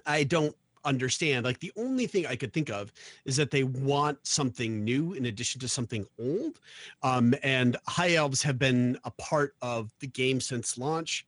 I 0.06 0.24
don't 0.24 0.56
understand. 0.84 1.46
Like 1.46 1.60
the 1.60 1.72
only 1.76 2.06
thing 2.06 2.28
I 2.28 2.36
could 2.36 2.54
think 2.54 2.70
of 2.70 2.94
is 3.26 3.36
that 3.38 3.50
they 3.50 3.64
want 3.64 4.20
something 4.22 4.84
new 4.84 5.14
in 5.14 5.26
addition 5.26 5.60
to 5.62 5.68
something 5.68 6.06
old. 6.20 6.60
Um, 7.02 7.34
and 7.42 7.76
High 7.88 8.14
Elves 8.22 8.44
have 8.44 8.60
been 8.60 9.00
a 9.04 9.12
part 9.12 9.56
of 9.64 9.92
the 10.00 10.08
game 10.08 10.40
since 10.40 10.78
launch. 10.78 11.26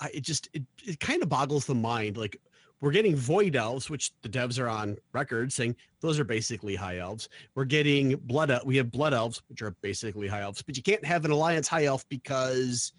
I, 0.00 0.10
it 0.14 0.20
just 0.22 0.48
it, 0.52 0.62
it 0.84 1.00
kind 1.00 1.22
of 1.22 1.28
boggles 1.28 1.66
the 1.66 1.74
mind. 1.74 2.16
Like 2.16 2.40
we're 2.80 2.90
getting 2.90 3.16
Void 3.16 3.56
Elves, 3.56 3.88
which 3.88 4.12
the 4.22 4.28
devs 4.28 4.60
are 4.60 4.68
on 4.68 4.96
record 5.12 5.52
saying 5.52 5.76
those 6.00 6.18
are 6.18 6.24
basically 6.24 6.74
High 6.74 6.98
Elves. 6.98 7.28
We're 7.54 7.64
getting 7.64 8.16
Blood. 8.16 8.52
We 8.64 8.76
have 8.76 8.90
Blood 8.90 9.14
Elves, 9.14 9.42
which 9.48 9.62
are 9.62 9.70
basically 9.80 10.28
High 10.28 10.42
Elves, 10.42 10.62
but 10.62 10.76
you 10.76 10.82
can't 10.82 11.04
have 11.04 11.24
an 11.24 11.30
Alliance 11.30 11.68
High 11.68 11.84
Elf 11.84 12.06
because 12.08 12.92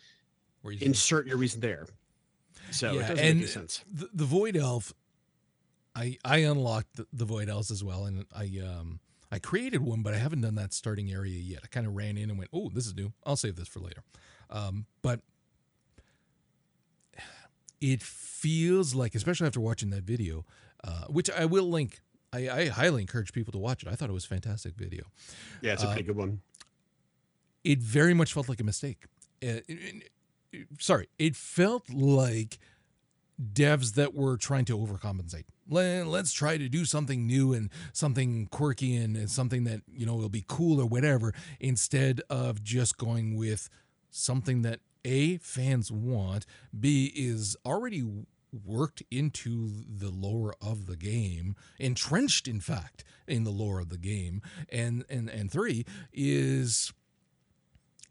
you- 0.64 0.78
insert 0.82 1.28
your 1.28 1.38
reason 1.38 1.62
there. 1.62 1.86
So 2.72 2.96
it 2.96 3.00
doesn't 3.00 3.20
and 3.20 3.38
make 3.40 3.44
any 3.44 3.46
sense. 3.46 3.86
the, 3.90 4.10
the 4.14 4.26
void 4.26 4.58
elf 4.58 4.94
i 5.96 6.18
i 6.26 6.40
unlocked 6.40 6.98
the, 6.98 7.08
the 7.14 7.24
void 7.24 7.48
elves 7.48 7.72
as 7.72 7.82
well 7.82 8.06
and 8.06 8.26
i 8.36 8.52
um 8.62 9.00
i 9.32 9.40
created 9.40 9.82
one 9.82 10.02
but 10.02 10.14
i 10.14 10.18
haven't 10.18 10.42
done 10.42 10.56
that 10.56 10.74
starting 10.74 11.10
area 11.10 11.40
yet 11.40 11.62
i 11.64 11.68
kind 11.68 11.88
of 11.88 11.96
ran 11.96 12.18
in 12.18 12.30
and 12.30 12.38
went 12.38 12.50
oh 12.52 12.70
this 12.74 12.86
is 12.86 12.94
new 12.94 13.14
i'll 13.26 13.38
save 13.38 13.56
this 13.56 13.70
for 13.70 13.80
later 13.80 14.04
um 14.50 14.86
but 15.02 15.22
it 17.82 18.02
feels 18.02 18.94
like 18.96 19.16
especially 19.16 19.48
after 19.48 19.60
watching 19.60 19.90
that 19.92 20.04
video 20.04 20.46
uh 20.84 21.06
which 21.10 21.30
i 21.32 21.46
will 21.46 21.70
link 21.70 22.02
I, 22.34 22.50
I 22.50 22.68
highly 22.68 23.02
encourage 23.02 23.32
people 23.32 23.54
to 23.54 23.58
watch 23.58 23.84
it. 23.84 23.88
I 23.90 23.96
thought 23.96 24.10
it 24.10 24.14
was 24.14 24.26
a 24.26 24.28
fantastic 24.28 24.76
video. 24.76 25.06
Yeah, 25.62 25.72
it's 25.74 25.84
a 25.84 25.88
uh, 25.88 25.94
pretty 25.94 26.08
good 26.08 26.18
one. 26.18 26.42
It 27.64 27.80
very 27.80 28.14
much 28.14 28.34
felt 28.34 28.50
like 28.50 28.60
a 28.60 28.66
mistake. 28.66 29.06
Uh, 29.42 29.64
it- 29.68 30.04
it- 30.52 30.68
sorry, 30.78 31.08
it 31.18 31.38
felt 31.38 31.90
like 31.90 32.60
devs 33.54 33.94
that 33.94 34.14
were 34.14 34.36
trying 34.36 34.66
to 34.66 34.78
overcompensate. 34.78 35.46
Let, 35.70 36.08
let's 36.08 36.34
try 36.34 36.58
to 36.58 36.68
do 36.68 36.84
something 36.84 37.26
new 37.26 37.54
and 37.54 37.70
something 37.94 38.48
quirky 38.48 38.96
and, 38.98 39.16
and 39.16 39.30
something 39.32 39.64
that 39.64 39.82
you 39.94 40.06
know 40.06 40.16
will 40.16 40.28
be 40.30 40.44
cool 40.48 40.82
or 40.82 40.86
whatever, 40.86 41.34
instead 41.62 42.22
of 42.30 42.62
just 42.62 42.98
going 42.98 43.36
with 43.38 43.70
something 44.10 44.64
that 44.64 44.82
a 45.08 45.38
fans 45.38 45.92
want, 45.92 46.46
b 46.78 47.12
is 47.16 47.56
already 47.66 48.04
worked 48.66 49.02
into 49.10 49.84
the 49.88 50.10
lore 50.10 50.56
of 50.62 50.86
the 50.86 50.96
game, 50.98 51.56
entrenched 51.80 52.48
in 52.48 52.60
fact 52.60 53.04
in 53.28 53.44
the 53.44 53.52
lore 53.52 53.80
of 53.80 53.90
the 53.90 53.98
game, 53.98 54.42
and 54.70 55.06
and 55.10 55.30
and 55.30 55.52
three 55.52 55.86
is 56.14 56.94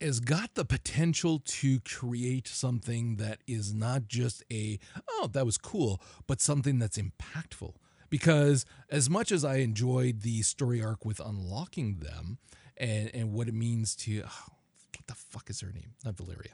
has 0.01 0.21
got 0.21 0.55
the 0.55 0.65
potential 0.65 1.41
to 1.45 1.81
create 1.81 2.47
something 2.47 3.17
that 3.17 3.39
is 3.47 3.73
not 3.73 4.09
just 4.09 4.43
a 4.53 4.79
oh 5.09 5.31
that 5.33 5.47
was 5.47 5.57
cool 5.59 6.03
but 6.27 6.41
something 6.41 6.79
that's 6.79 6.99
impactful. 6.99 7.75
Because 8.09 8.65
as 8.89 9.11
much 9.11 9.33
as 9.33 9.45
I 9.45 9.57
enjoyed 9.57 10.21
the 10.23 10.43
story 10.43 10.83
arc 10.83 11.05
with 11.05 11.21
unlocking 11.21 11.97
them 11.97 12.39
and 12.77 13.11
and 13.15 13.33
what 13.33 13.49
it 13.49 13.55
means 13.55 13.97
to 13.97 14.23
oh, 14.25 14.53
what 14.97 15.07
the 15.07 15.15
fuck 15.15 15.51
is 15.51 15.61
her 15.61 15.73
name? 15.73 15.95
Not 16.05 16.17
Valeria, 16.17 16.53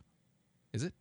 is 0.72 0.82
it? 0.82 0.92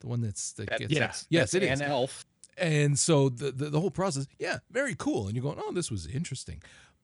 The 0.00 0.06
one 0.08 0.20
that's 0.20 0.52
that 0.54 0.68
That- 0.70 0.78
gets 0.80 0.92
yes. 0.92 1.26
yes 1.30 1.54
it 1.54 1.62
is 1.62 1.80
An 1.80 1.86
elf. 1.88 2.24
and 2.58 2.98
so 2.98 3.28
the, 3.28 3.52
the 3.52 3.70
the 3.70 3.80
whole 3.80 3.90
process 3.90 4.26
yeah 4.38 4.58
very 4.70 4.94
cool 4.96 5.26
and 5.26 5.36
you're 5.36 5.42
going 5.42 5.58
oh 5.64 5.72
this 5.72 5.90
was 5.90 6.06
interesting 6.06 6.60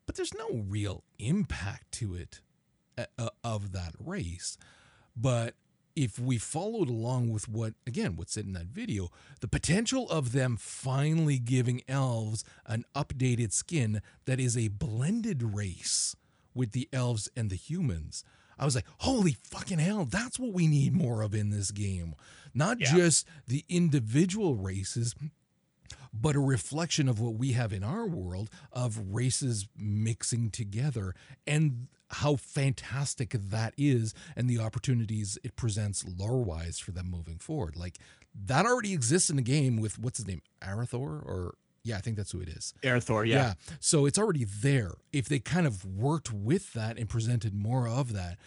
but 0.07 0.17
there's 0.17 0.35
no 0.35 0.49
real 0.69 1.05
impact 1.19 1.93
to 1.93 2.15
it 2.15 2.41
uh, 2.99 3.05
uh, 3.19 3.29
of 3.45 3.73
that 3.73 3.95
race 4.05 4.59
but 5.17 5.55
if 5.95 6.19
we 6.19 6.39
followed 6.39 6.89
along 6.89 7.31
with 7.31 7.49
what 7.49 7.75
again 7.87 8.15
what's 8.17 8.37
in 8.37 8.53
that 8.53 8.67
video 8.67 9.11
the 9.41 9.49
potential 9.49 10.09
of 10.11 10.33
them 10.33 10.57
finally 10.59 11.39
giving 11.39 11.81
elves 11.89 12.45
an 12.67 12.85
updated 12.97 13.53
skin 13.53 14.03
that 14.27 14.39
is 14.41 14.57
a 14.57 14.69
blended 14.69 15.43
race 15.55 16.17
with 16.53 16.73
the 16.73 16.89
elves 16.93 17.29
and 17.37 17.49
the 17.49 17.57
humans 17.57 18.25
i 18.59 18.65
was 18.65 18.75
like 18.75 18.85
holy 18.99 19.37
fucking 19.45 19.79
hell 19.79 20.05
that's 20.05 20.39
what 20.39 20.53
we 20.53 20.67
need 20.67 20.93
more 20.95 21.23
of 21.23 21.35
in 21.35 21.51
this 21.51 21.71
game 21.71 22.15
not 22.55 22.81
Yeah. 22.81 22.95
just 22.95 23.27
the 23.47 23.65
individual 23.69 24.55
races 24.57 25.15
but 26.13 26.35
a 26.37 26.41
reflection 26.41 27.09
of 27.09 27.21
what 27.21 27.35
we 27.35 27.53
have 27.53 27.73
in 27.73 27.85
our 27.85 28.07
world 28.07 28.51
of 28.73 28.99
races 29.15 29.69
mixing 29.77 30.51
together 30.51 31.15
and 31.47 31.89
how 32.13 32.37
fantastic 32.37 33.31
that 33.39 33.75
is 33.77 34.15
and 34.35 34.49
the 34.49 34.59
opportunities 34.59 35.39
it 35.45 35.55
presents 35.57 36.05
lore 36.19 36.43
wise 36.43 36.79
for 36.79 36.91
them 36.93 37.11
moving 37.11 37.37
forward. 37.39 37.77
Like 37.77 37.99
that 38.47 38.65
already 38.65 38.95
exists 38.95 39.29
in 39.29 39.37
the 39.37 39.43
game 39.43 39.77
with 39.77 39.99
what's 39.99 40.17
his 40.17 40.27
name? 40.27 40.41
Arathor 40.63 41.23
or 41.23 41.55
yeah, 41.85 41.97
I 41.97 42.01
think 42.01 42.17
that's 42.17 42.33
who 42.33 42.41
it 42.41 42.49
is. 42.49 42.75
Arathor, 42.83 43.27
yeah. 43.27 43.55
So 43.81 44.07
it's 44.07 44.19
already 44.19 44.45
there. 44.45 44.93
If 45.13 45.29
they 45.29 45.39
kind 45.39 45.67
of 45.67 45.85
worked 45.85 46.33
with 46.33 46.73
that 46.75 46.99
and 46.99 47.09
presented 47.09 47.55
more 47.55 47.89
of 47.89 48.13
that, 48.13 48.39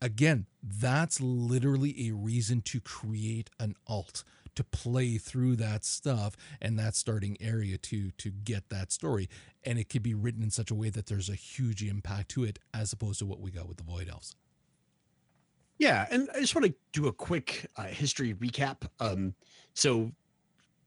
again, 0.00 0.46
that's 0.62 1.20
literally 1.20 2.08
a 2.08 2.12
reason 2.12 2.60
to 2.62 2.80
create 2.80 3.50
an 3.60 3.74
alt 3.86 4.24
to 4.54 4.64
play 4.64 5.18
through 5.18 5.56
that 5.56 5.84
stuff 5.84 6.36
and 6.60 6.78
that 6.78 6.94
starting 6.94 7.36
area 7.40 7.76
to 7.76 8.12
to 8.12 8.30
get 8.30 8.68
that 8.68 8.92
story 8.92 9.28
and 9.64 9.78
it 9.78 9.88
could 9.88 10.02
be 10.02 10.14
written 10.14 10.42
in 10.42 10.50
such 10.50 10.70
a 10.70 10.74
way 10.74 10.90
that 10.90 11.06
there's 11.06 11.28
a 11.28 11.34
huge 11.34 11.82
impact 11.82 12.28
to 12.28 12.44
it 12.44 12.58
as 12.72 12.92
opposed 12.92 13.18
to 13.18 13.26
what 13.26 13.40
we 13.40 13.50
got 13.50 13.66
with 13.66 13.78
the 13.78 13.82
void 13.82 14.08
elves 14.08 14.36
Yeah, 15.78 16.06
and 16.10 16.28
I 16.34 16.40
just 16.40 16.54
want 16.54 16.66
to 16.66 16.74
do 16.92 17.08
a 17.08 17.12
quick 17.12 17.66
uh, 17.76 17.84
history 17.84 18.32
recap. 18.34 18.88
Um, 19.00 19.34
so, 19.74 20.12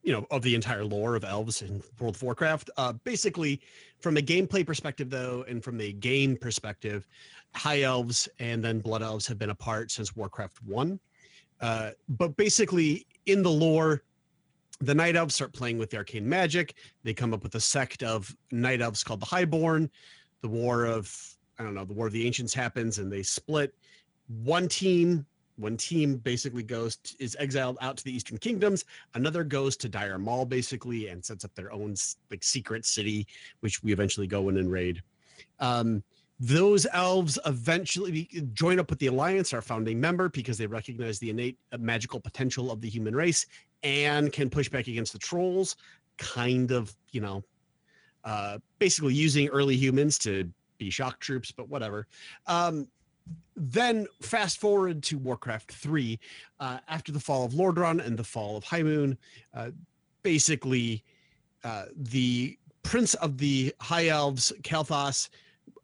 you 0.08 0.14
know, 0.14 0.26
of 0.32 0.42
the 0.42 0.56
entire 0.56 0.86
lore 0.86 1.18
of 1.18 1.26
elves 1.26 1.62
in 1.62 1.84
World 2.00 2.16
of 2.16 2.24
Warcraft. 2.24 2.70
Uh, 2.78 2.94
basically, 2.94 3.60
from 4.00 4.16
a 4.16 4.22
gameplay 4.22 4.66
perspective, 4.66 5.10
though, 5.10 5.44
and 5.50 5.62
from 5.62 5.82
a 5.82 5.92
game 5.92 6.38
perspective, 6.38 7.06
high 7.54 7.82
elves 7.82 8.30
and 8.40 8.64
then 8.64 8.80
blood 8.80 9.04
elves 9.04 9.28
have 9.28 9.38
been 9.38 9.50
apart 9.50 9.92
since 9.92 10.16
Warcraft 10.16 10.64
One. 10.64 10.98
Uh, 11.60 11.92
but 12.08 12.38
basically, 12.38 13.06
in 13.26 13.44
the 13.44 13.52
lore, 13.52 14.02
the 14.80 14.96
night 14.96 15.18
elves 15.18 15.36
start 15.36 15.52
playing 15.52 15.78
with 15.78 15.90
the 15.90 15.98
arcane 15.98 16.28
magic. 16.28 16.76
They 17.04 17.14
come 17.14 17.34
up 17.34 17.44
with 17.44 17.56
a 17.56 17.60
sect 17.60 18.02
of 18.02 18.34
night 18.50 18.80
elves 18.80 19.04
called 19.04 19.20
the 19.20 19.26
Highborn. 19.26 19.92
The 20.42 20.48
war 20.48 20.86
of 20.86 21.14
I 21.60 21.64
don't 21.64 21.74
know, 21.74 21.84
the 21.84 21.94
war 21.94 22.08
of 22.08 22.14
the 22.14 22.26
ancients 22.26 22.54
happens, 22.54 23.00
and 23.00 23.12
they 23.12 23.24
split 23.24 23.76
one 24.30 24.70
team 24.70 25.26
one 25.58 25.78
team 25.78 26.18
basically 26.18 26.64
goes 26.64 26.98
t- 26.98 27.16
is 27.20 27.36
exiled 27.40 27.78
out 27.82 27.98
to 27.98 28.04
the 28.04 28.16
eastern 28.16 28.38
kingdoms. 28.38 28.86
Another 29.16 29.44
goes 29.44 29.76
to 29.78 29.90
Dire 29.90 30.18
Maul 30.18 30.46
basically 30.46 31.08
and 31.08 31.24
sets 31.24 31.44
up 31.46 31.54
their 31.56 31.72
own 31.72 31.96
like 32.32 32.44
secret 32.44 32.86
city 32.86 33.28
which 33.62 33.84
we 33.84 33.92
eventually 33.92 34.28
go 34.28 34.50
in 34.50 34.58
and 34.58 34.72
raid. 34.72 35.02
Um, 35.60 36.04
those 36.40 36.86
elves 36.94 37.40
eventually 37.48 38.30
join 38.54 38.80
up 38.80 38.92
with 38.92 39.00
the 39.00 39.08
alliance 39.08 39.54
our 39.54 39.62
founding 39.62 40.00
member 40.00 40.30
because 40.30 40.58
they 40.58 40.68
recognize 40.68 41.18
the 41.18 41.32
innate 41.32 41.58
uh, 41.72 41.78
magical 41.80 42.20
potential 42.20 42.72
of 42.72 42.80
the 42.80 42.90
human 42.90 43.16
race 43.16 43.48
and 43.82 44.32
can 44.32 44.50
push 44.50 44.70
back 44.70 44.88
against 44.88 45.14
the 45.14 45.20
trolls 45.20 45.76
kind 46.18 46.72
of 46.72 46.96
you 47.12 47.22
know 47.22 47.44
uh, 48.24 48.58
basically 48.78 49.14
using 49.14 49.48
early 49.50 49.76
humans 49.76 50.18
to 50.20 50.50
be 50.78 50.90
shock 50.90 51.20
troops 51.20 51.52
but 51.52 51.70
whatever. 51.70 52.08
Um, 52.46 52.88
then 53.56 54.08
fast 54.22 54.60
forward 54.60 55.02
to 55.04 55.18
Warcraft 55.18 55.72
3, 55.72 56.20
uh, 56.60 56.78
after 56.88 57.12
the 57.12 57.20
fall 57.20 57.46
of 57.46 57.54
Lordaeron 57.54 58.06
and 58.06 58.18
the 58.18 58.24
fall 58.24 58.56
of 58.56 58.64
High 58.64 58.84
Moon, 58.84 59.18
uh, 59.54 59.72
basically 60.22 61.04
uh, 61.64 61.86
the 61.96 62.58
prince 62.84 63.16
of 63.16 63.38
the 63.38 63.74
High 63.82 64.08
Elves, 64.08 64.54
Kael'thas, 64.62 65.30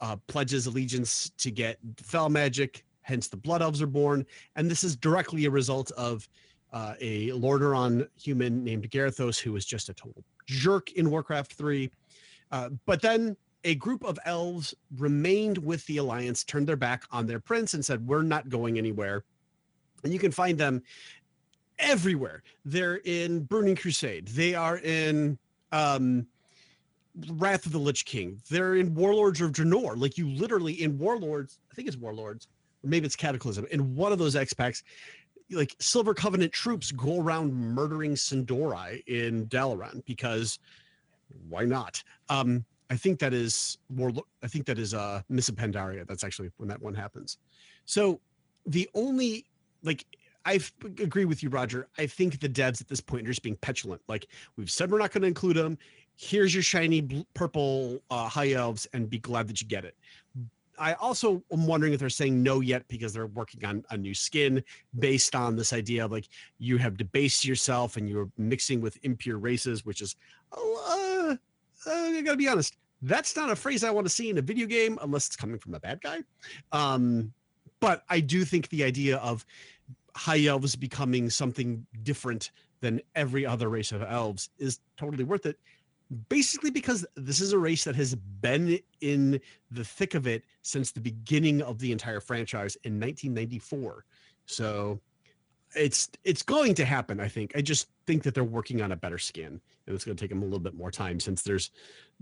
uh, 0.01 0.15
pledges 0.27 0.67
allegiance 0.67 1.31
to 1.37 1.49
get 1.49 1.77
Fel 1.97 2.29
magic, 2.29 2.85
hence 3.01 3.27
the 3.27 3.37
Blood 3.37 3.61
Elves 3.61 3.81
are 3.81 3.87
born. 3.87 4.25
And 4.55 4.69
this 4.69 4.83
is 4.83 4.95
directly 4.95 5.45
a 5.45 5.49
result 5.49 5.91
of 5.91 6.27
uh, 6.71 6.93
a 6.99 7.29
Lordaeron 7.29 8.07
human 8.19 8.63
named 8.63 8.89
Garithos, 8.89 9.39
who 9.39 9.51
was 9.51 9.65
just 9.65 9.89
a 9.89 9.93
total 9.93 10.23
jerk 10.45 10.91
in 10.93 11.09
Warcraft 11.09 11.53
3. 11.53 11.89
Uh, 12.51 12.69
but 12.85 13.01
then 13.01 13.35
a 13.63 13.75
group 13.75 14.03
of 14.03 14.19
elves 14.25 14.73
remained 14.97 15.57
with 15.57 15.85
the 15.85 15.97
alliance, 15.97 16.43
turned 16.43 16.67
their 16.67 16.75
back 16.75 17.03
on 17.11 17.25
their 17.25 17.39
prince, 17.39 17.73
and 17.73 17.83
said, 17.83 18.05
We're 18.05 18.21
not 18.21 18.49
going 18.49 18.77
anywhere. 18.77 19.23
And 20.03 20.11
you 20.11 20.19
can 20.19 20.31
find 20.31 20.57
them 20.57 20.83
everywhere. 21.79 22.43
They're 22.65 22.97
in 22.97 23.43
Burning 23.43 23.75
Crusade, 23.75 24.27
they 24.27 24.55
are 24.55 24.77
in 24.79 25.37
um, 25.71 26.27
Wrath 27.29 27.65
of 27.65 27.71
the 27.71 27.79
Lich 27.79 28.05
King, 28.05 28.41
they're 28.49 28.75
in 28.75 28.93
Warlords 28.93 29.41
of 29.41 29.51
Draenor. 29.51 29.97
Like 29.97 30.17
you 30.17 30.29
literally 30.29 30.81
in 30.81 30.97
Warlords, 30.97 31.59
I 31.71 31.75
think 31.75 31.87
it's 31.87 31.97
Warlords, 31.97 32.47
or 32.83 32.89
maybe 32.89 33.05
it's 33.05 33.15
Cataclysm. 33.15 33.65
In 33.71 33.95
one 33.95 34.11
of 34.11 34.19
those 34.19 34.35
X 34.35 34.53
like 35.51 35.75
Silver 35.79 36.13
Covenant 36.13 36.51
troops 36.51 36.91
go 36.91 37.19
around 37.19 37.53
murdering 37.53 38.15
Sin'dorei 38.15 39.03
in 39.07 39.45
Dalaran 39.47 40.03
because 40.05 40.59
why 41.49 41.65
not? 41.65 42.03
Um, 42.29 42.65
I 42.89 42.95
think 42.95 43.19
that 43.19 43.33
is 43.33 43.77
more. 43.89 44.11
I 44.43 44.47
think 44.47 44.65
that 44.65 44.77
is 44.77 44.93
uh 44.93 45.21
Miss 45.29 45.49
Pandaria. 45.49 46.07
That's 46.07 46.23
actually 46.23 46.51
when 46.57 46.69
that 46.69 46.81
one 46.81 46.93
happens. 46.93 47.37
So 47.85 48.19
the 48.65 48.89
only 48.93 49.45
like 49.83 50.05
I 50.45 50.59
agree 50.83 51.25
with 51.25 51.41
you, 51.41 51.49
Roger. 51.49 51.87
I 51.97 52.05
think 52.05 52.39
the 52.39 52.49
devs 52.49 52.81
at 52.81 52.87
this 52.87 52.99
point 53.01 53.25
are 53.25 53.31
just 53.31 53.43
being 53.43 53.55
petulant. 53.57 54.01
Like 54.07 54.27
we've 54.57 54.69
said, 54.69 54.91
we're 54.91 54.99
not 54.99 55.11
going 55.11 55.21
to 55.21 55.27
include 55.27 55.55
them. 55.55 55.77
Here's 56.17 56.53
your 56.53 56.63
shiny 56.63 57.25
purple 57.33 58.01
uh, 58.11 58.27
high 58.27 58.51
elves, 58.51 58.87
and 58.93 59.09
be 59.09 59.19
glad 59.19 59.47
that 59.47 59.61
you 59.61 59.67
get 59.67 59.85
it. 59.85 59.95
I 60.77 60.93
also 60.93 61.43
am 61.51 61.67
wondering 61.67 61.93
if 61.93 61.99
they're 61.99 62.09
saying 62.09 62.41
no 62.41 62.59
yet 62.59 62.87
because 62.87 63.13
they're 63.13 63.27
working 63.27 63.63
on 63.63 63.85
a 63.91 63.97
new 63.97 64.13
skin 64.13 64.63
based 64.97 65.35
on 65.35 65.55
this 65.55 65.71
idea 65.71 66.05
of 66.05 66.11
like 66.11 66.27
you 66.57 66.77
have 66.77 66.97
debased 66.97 67.45
yourself 67.45 67.95
and 67.95 68.09
you're 68.09 68.29
mixing 68.37 68.81
with 68.81 68.97
impure 69.03 69.37
races, 69.37 69.85
which 69.85 70.01
is, 70.01 70.15
uh, 70.51 70.59
uh, 70.59 71.12
I 71.87 72.21
gotta 72.21 72.37
be 72.37 72.47
honest, 72.47 72.77
that's 73.01 73.35
not 73.35 73.49
a 73.49 73.55
phrase 73.55 73.83
I 73.83 73.91
want 73.91 74.05
to 74.05 74.09
see 74.09 74.29
in 74.29 74.37
a 74.37 74.41
video 74.41 74.65
game 74.65 74.97
unless 75.01 75.27
it's 75.27 75.35
coming 75.35 75.59
from 75.59 75.73
a 75.73 75.79
bad 75.79 76.01
guy. 76.01 76.19
Um, 76.71 77.33
but 77.79 78.03
I 78.09 78.21
do 78.21 78.45
think 78.45 78.69
the 78.69 78.83
idea 78.83 79.17
of 79.17 79.45
high 80.15 80.45
elves 80.45 80.75
becoming 80.75 81.29
something 81.29 81.85
different 82.03 82.51
than 82.79 83.01
every 83.15 83.45
other 83.45 83.69
race 83.69 83.91
of 83.91 84.01
elves 84.03 84.49
is 84.57 84.79
totally 84.97 85.23
worth 85.23 85.45
it. 85.45 85.57
Basically, 86.29 86.69
because 86.69 87.05
this 87.15 87.41
is 87.41 87.53
a 87.53 87.57
race 87.57 87.83
that 87.85 87.95
has 87.95 88.13
been 88.13 88.79
in 89.01 89.39
the 89.71 89.83
thick 89.83 90.13
of 90.13 90.27
it 90.27 90.43
since 90.61 90.91
the 90.91 90.99
beginning 90.99 91.61
of 91.61 91.79
the 91.79 91.91
entire 91.91 92.19
franchise 92.19 92.75
in 92.83 92.99
1994. 92.99 94.05
So 94.45 94.99
it's 95.75 96.09
it's 96.23 96.43
going 96.43 96.75
to 96.75 96.85
happen. 96.85 97.19
I 97.19 97.27
think. 97.27 97.53
I 97.55 97.61
just 97.61 97.87
think 98.05 98.23
that 98.23 98.33
they're 98.33 98.43
working 98.43 98.81
on 98.81 98.91
a 98.91 98.95
better 98.95 99.17
skin, 99.17 99.59
and 99.87 99.95
it's 99.95 100.05
going 100.05 100.15
to 100.15 100.21
take 100.21 100.29
them 100.29 100.41
a 100.41 100.45
little 100.45 100.59
bit 100.59 100.75
more 100.75 100.91
time 100.91 101.19
since 101.19 101.41
there's. 101.41 101.71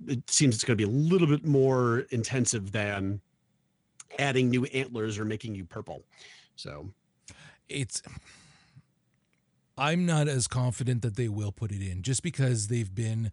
It 0.08 0.30
seems 0.30 0.56
it's 0.56 0.64
going 0.64 0.78
to 0.78 0.88
be 0.88 0.92
a 0.92 0.94
little 0.94 1.28
bit 1.28 1.46
more 1.46 2.06
intensive 2.12 2.72
than 2.72 3.22
adding 4.20 4.50
new 4.50 4.66
antlers 4.66 5.18
or 5.18 5.26
making 5.26 5.56
you 5.56 5.66
purple. 5.66 6.04
So 6.56 6.90
it's 7.70 8.02
I'm 9.78 10.06
not 10.06 10.28
as 10.28 10.48
confident 10.48 11.02
that 11.02 11.16
they 11.16 11.28
will 11.28 11.52
put 11.52 11.72
it 11.72 11.82
in 11.82 12.02
just 12.04 12.24
because 12.24 12.68
they've 12.68 12.94
been 12.94 13.32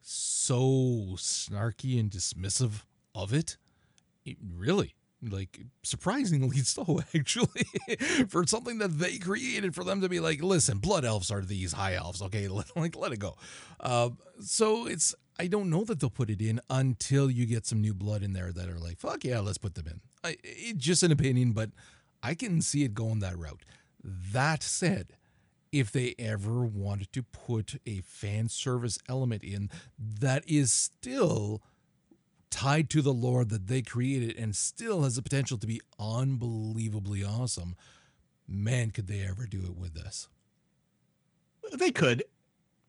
so 0.00 1.16
snarky 1.16 1.98
and 1.98 2.10
dismissive 2.10 2.84
of 3.14 3.34
it. 3.34 3.56
It 4.24 4.36
really 4.40 4.94
like 5.22 5.60
surprisingly 5.82 6.58
so 6.62 7.00
actually 7.14 7.64
for 8.28 8.46
something 8.46 8.78
that 8.78 8.98
they 8.98 9.18
created 9.18 9.74
for 9.74 9.84
them 9.84 10.00
to 10.00 10.08
be 10.08 10.20
like 10.20 10.42
listen 10.42 10.78
blood 10.78 11.04
elves 11.04 11.30
are 11.30 11.42
these 11.42 11.72
high 11.72 11.94
elves 11.94 12.22
okay? 12.22 12.48
Let, 12.56 12.76
like 12.76 12.96
let 12.96 13.12
it 13.12 13.18
go. 13.18 13.36
Uh, 13.80 14.10
so 14.40 14.86
it's 14.86 15.14
i 15.38 15.46
don't 15.46 15.70
know 15.70 15.84
that 15.84 16.00
they'll 16.00 16.10
put 16.10 16.30
it 16.30 16.40
in 16.40 16.60
until 16.70 17.30
you 17.30 17.46
get 17.46 17.66
some 17.66 17.80
new 17.80 17.94
blood 17.94 18.22
in 18.22 18.32
there 18.32 18.52
that 18.52 18.68
are 18.68 18.78
like 18.78 18.98
fuck 18.98 19.24
yeah 19.24 19.40
let's 19.40 19.58
put 19.58 19.74
them 19.74 19.86
in. 19.86 20.00
I, 20.24 20.36
it, 20.42 20.78
just 20.78 21.02
an 21.02 21.12
opinion 21.12 21.52
but 21.52 21.70
i 22.22 22.34
can 22.34 22.60
see 22.60 22.84
it 22.84 22.94
going 22.94 23.20
that 23.20 23.38
route. 23.38 23.64
That 24.02 24.62
said 24.62 25.14
if 25.72 25.90
they 25.90 26.14
ever 26.18 26.64
wanted 26.64 27.12
to 27.12 27.22
put 27.22 27.80
a 27.86 28.00
fan 28.00 28.48
service 28.48 28.98
element 29.08 29.42
in 29.42 29.70
that 29.98 30.42
is 30.48 30.72
still 30.72 31.62
tied 32.56 32.88
to 32.88 33.02
the 33.02 33.12
lore 33.12 33.44
that 33.44 33.66
they 33.66 33.82
created 33.82 34.34
and 34.38 34.56
still 34.56 35.02
has 35.02 35.16
the 35.16 35.22
potential 35.22 35.58
to 35.58 35.66
be 35.66 35.78
unbelievably 35.98 37.22
awesome, 37.22 37.76
man, 38.48 38.90
could 38.90 39.06
they 39.06 39.20
ever 39.20 39.44
do 39.44 39.62
it 39.62 39.76
with 39.76 39.92
this? 39.92 40.28
They 41.74 41.90
could. 41.90 42.24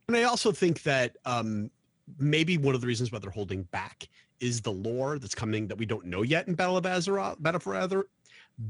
And 0.08 0.16
I 0.16 0.24
also 0.24 0.54
think 0.54 0.84
that 0.84 1.18
um, 1.26 1.70
maybe 2.18 2.58
one 2.58 2.76
of 2.76 2.82
the 2.82 2.88
reasons 2.88 3.12
why 3.12 3.20
they're 3.20 3.30
holding 3.30 3.64
back 3.64 4.08
is 4.40 4.62
the 4.62 4.72
lore 4.72 5.20
that's 5.20 5.36
coming 5.36 5.68
that 5.68 5.78
we 5.78 5.86
don't 5.86 6.06
know 6.06 6.22
yet 6.22 6.48
in 6.48 6.54
Battle 6.54 6.78
of 6.78 6.86
Azeroth, 6.86 7.42
Battle 7.42 7.60
for 7.60 7.74
Azeroth, 7.74 8.06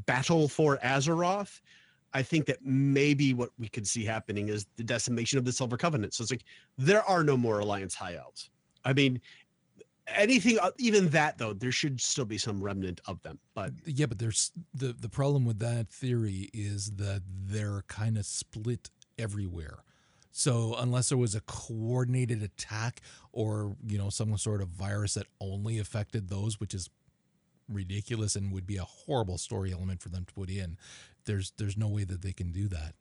Battle 0.08 0.48
for 0.48 0.78
Azeroth. 0.78 1.62
I 2.16 2.24
think 2.24 2.48
that 2.48 2.58
maybe 2.64 3.36
what 3.36 3.52
we 3.60 3.68
could 3.68 3.86
see 3.86 4.04
happening 4.04 4.48
is 4.48 4.66
the 4.78 4.84
decimation 4.84 5.38
of 5.38 5.45
the 5.45 5.52
Silver 5.52 5.78
Covenant. 5.78 6.16
So 6.16 6.24
it's 6.24 6.32
like 6.32 6.45
there 6.80 7.04
are 7.04 7.24
no 7.24 7.38
more 7.38 7.60
Alliance 7.60 7.93
High 7.93 8.16
Elves. 8.16 8.50
I 8.84 8.93
mean, 8.93 9.22
anything, 10.08 10.60
uh, 10.60 10.72
even 10.78 11.10
that 11.10 11.38
though, 11.38 11.53
there 11.53 11.72
should 11.72 12.01
still 12.01 12.26
be 12.26 12.38
some 12.38 12.62
remnant 12.62 13.01
of 13.05 13.22
them. 13.24 13.39
But 13.53 13.74
yeah, 13.86 14.05
but 14.05 14.20
there's 14.20 14.51
the 14.74 14.93
the 14.93 15.10
problem 15.10 15.45
with 15.45 15.60
that 15.60 15.89
theory 15.89 16.49
is 16.53 16.91
that 16.91 17.24
they're 17.28 17.84
kind 17.88 18.18
of 18.18 18.26
split 18.26 18.89
everywhere. 19.18 19.84
So 20.32 20.76
unless 20.78 21.10
there 21.10 21.18
was 21.18 21.34
a 21.34 21.41
coordinated 21.41 22.43
attack 22.43 23.01
or 23.32 23.76
you 23.86 23.97
know 23.97 24.10
some 24.10 24.38
sort 24.38 24.62
of 24.62 24.70
virus 24.70 25.16
that 25.16 25.28
only 25.41 25.80
affected 25.80 26.30
those, 26.30 26.60
which 26.60 26.74
is 26.74 26.89
ridiculous 27.68 28.36
and 28.36 28.51
would 28.53 28.68
be 28.68 28.78
a 28.78 28.84
horrible 28.84 29.38
story 29.38 29.74
element 29.74 30.01
for 30.01 30.10
them 30.10 30.26
to 30.26 30.34
put 30.34 30.49
in, 30.49 30.78
there's 31.26 31.53
there's 31.58 31.78
no 31.78 31.88
way 31.88 32.03
that 32.03 32.22
they 32.22 32.34
can 32.34 32.51
do 32.51 32.68
that. 32.68 32.93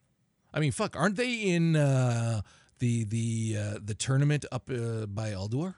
I 0.53 0.61
mean, 0.61 0.73
fuck, 0.73 0.97
aren't 0.97 1.17
they 1.17 1.35
in 1.35 1.77
uh, 1.77 2.41
the 2.79 3.05
the 3.05 3.57
uh, 3.59 3.79
the 3.85 3.95
tournament 3.95 4.45
up 4.51 4.71
uh, 4.71 5.07
by 5.07 5.31
Ulduar? 5.31 5.75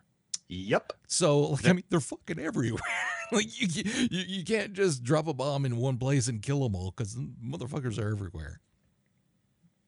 Yep. 0.49 0.93
So 1.07 1.41
like, 1.41 1.69
I 1.69 1.73
mean, 1.75 1.85
they're 1.91 2.01
fucking 2.01 2.39
everywhere. 2.39 2.81
like 3.33 3.61
you, 3.61 3.69
you 4.11 4.25
you 4.27 4.45
can't 4.45 4.73
just 4.73 5.03
drop 5.03 5.27
a 5.27 5.35
bomb 5.35 5.65
in 5.67 5.77
one 5.77 5.99
place 5.99 6.29
and 6.29 6.43
kill 6.43 6.63
them 6.63 6.75
all 6.75 6.93
because 6.97 7.17
motherfuckers 7.17 7.99
are 7.99 8.11
everywhere. 8.11 8.61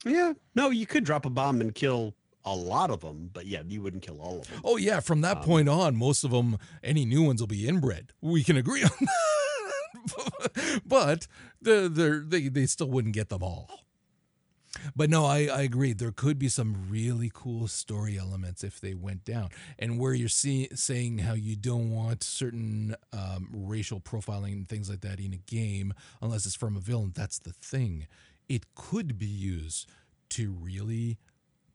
Yeah. 0.04 0.34
No, 0.54 0.70
you 0.70 0.86
could 0.86 1.04
drop 1.04 1.24
a 1.24 1.30
bomb 1.30 1.60
and 1.60 1.74
kill 1.74 2.14
a 2.44 2.54
lot 2.54 2.90
of 2.90 3.00
them, 3.00 3.30
but 3.32 3.46
yeah, 3.46 3.62
you 3.66 3.82
wouldn't 3.82 4.02
kill 4.02 4.20
all 4.20 4.40
of 4.40 4.48
them. 4.48 4.60
Oh 4.64 4.76
yeah, 4.76 5.00
from 5.00 5.20
that 5.22 5.38
um, 5.38 5.42
point 5.44 5.68
on, 5.68 5.96
most 5.96 6.24
of 6.24 6.30
them, 6.30 6.58
any 6.82 7.04
new 7.04 7.22
ones 7.22 7.40
will 7.40 7.46
be 7.48 7.66
inbred. 7.66 8.12
We 8.20 8.42
can 8.42 8.56
agree 8.56 8.82
on 8.82 8.90
that. 9.00 10.80
but 10.86 11.26
the 11.60 12.24
they 12.26 12.48
they 12.48 12.66
still 12.66 12.88
wouldn't 12.88 13.14
get 13.14 13.28
them 13.28 13.42
all. 13.42 13.68
But 14.94 15.10
no, 15.10 15.24
I, 15.24 15.46
I 15.46 15.62
agree. 15.62 15.92
There 15.92 16.12
could 16.12 16.38
be 16.38 16.48
some 16.48 16.86
really 16.88 17.30
cool 17.32 17.66
story 17.66 18.16
elements 18.18 18.62
if 18.62 18.80
they 18.80 18.94
went 18.94 19.24
down. 19.24 19.50
And 19.78 19.98
where 19.98 20.14
you're 20.14 20.28
see, 20.28 20.68
saying 20.74 21.18
how 21.18 21.34
you 21.34 21.56
don't 21.56 21.90
want 21.90 22.22
certain 22.22 22.94
um, 23.12 23.48
racial 23.52 24.00
profiling 24.00 24.52
and 24.52 24.68
things 24.68 24.88
like 24.88 25.00
that 25.00 25.18
in 25.18 25.32
a 25.32 25.38
game 25.38 25.92
unless 26.22 26.46
it's 26.46 26.54
from 26.54 26.76
a 26.76 26.80
villain, 26.80 27.12
that's 27.14 27.38
the 27.38 27.52
thing 27.52 28.06
it 28.48 28.74
could 28.74 29.16
be 29.16 29.26
used 29.26 29.88
to 30.28 30.50
really 30.50 31.18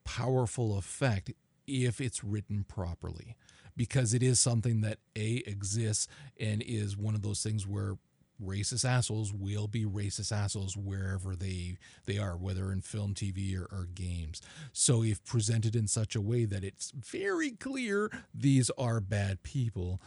powerful 0.04 0.78
effect 0.78 1.32
if 1.66 2.00
it's 2.02 2.24
written 2.24 2.66
properly 2.68 3.36
because 3.78 4.14
it 4.14 4.22
is 4.22 4.40
something 4.40 4.82
that 4.82 5.00
a 5.16 5.42
exists 5.48 6.08
and 6.40 6.62
is 6.62 6.96
one 6.98 7.16
of 7.16 7.22
those 7.22 7.42
things 7.42 7.66
where 7.66 7.98
racist 8.44 8.84
assholes 8.84 9.34
will 9.34 9.68
be 9.68 9.86
racist 9.86 10.32
assholes 10.32 10.76
wherever 10.76 11.36
they 11.36 11.78
they 12.06 12.18
are 12.18 12.36
whether 12.36 12.72
in 12.72 12.82
film 12.82 13.14
tv 13.14 13.58
or, 13.58 13.66
or, 13.72 13.88
games. 13.96 14.42
So 14.74 15.04
if 15.04 15.24
presented 15.24 15.76
in 15.76 15.88
such 15.88 16.16
a 16.16 16.22
way 16.22 16.46
that 16.46 16.64
it's 16.64 16.92
very 16.92 17.52
clear 17.52 18.12
these 18.34 18.70
are 18.78 19.00
bad 19.00 19.44
people 19.44 20.02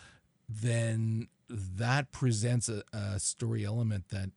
then 0.48 1.28
that 1.48 2.12
presents 2.12 2.68
a, 2.68 2.82
a 2.92 3.18
story 3.18 3.64
element 3.64 4.08
that 4.10 4.30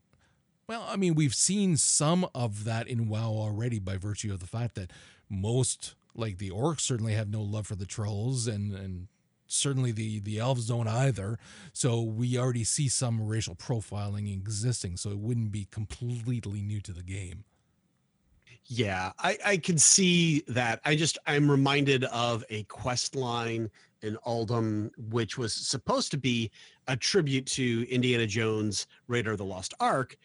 well, 0.72 0.88
I 0.88 0.96
mean, 0.96 1.16
we've 1.16 1.36
seen 1.36 1.76
some 1.76 2.26
of 2.34 2.64
that 2.64 2.88
in 2.88 3.10
WoW 3.10 3.34
already 3.34 3.78
by 3.78 3.98
virtue 3.98 4.32
of 4.32 4.39
the 4.39 4.48
fact 4.48 4.76
that 4.76 4.92
most, 5.30 5.96
like 6.16 6.38
the 6.38 6.50
orcs, 6.50 6.80
certainly 6.80 7.12
have 7.12 7.30
no 7.30 7.42
love 7.42 7.68
for 7.68 7.76
the 7.76 7.86
trolls, 7.86 8.48
and 8.48 8.74
and 8.74 9.08
certainly 9.52 9.91
the 9.91 10.20
the 10.20 10.39
elves 10.39 10.68
don't 10.68 10.88
either. 10.88 11.39
So 11.74 12.02
we 12.02 12.38
already 12.38 12.64
see 12.64 12.89
some 12.89 13.26
racial 13.26 13.56
profiling 13.56 14.32
existing. 14.32 14.97
So 14.97 15.10
it 15.10 15.20
wouldn't 15.20 15.52
be 15.52 15.68
completely 15.72 16.62
new 16.62 16.82
to 16.82 16.93
the 16.93 17.04
game. 17.04 17.43
Yeah, 18.66 19.12
I, 19.20 19.38
I 19.45 19.58
can 19.58 19.78
see 19.78 20.43
that. 20.47 20.80
I 20.86 20.95
just 20.95 21.18
I'm 21.28 21.49
reminded 21.49 22.06
of 22.06 22.45
a 22.49 22.64
quest 22.64 23.16
line 23.16 23.70
in 24.02 24.18
Uldum, 24.26 24.91
which 25.10 25.38
was 25.38 25.54
supposed 25.54 26.12
to 26.12 26.18
be 26.18 26.52
a 26.88 26.95
tribute 26.95 27.45
to 27.47 27.86
Indiana 27.89 28.26
Jones, 28.26 28.88
Raiders 29.08 29.34
of 29.34 29.38
the 29.39 29.45
Lost 29.45 29.74
Ark, 29.80 30.18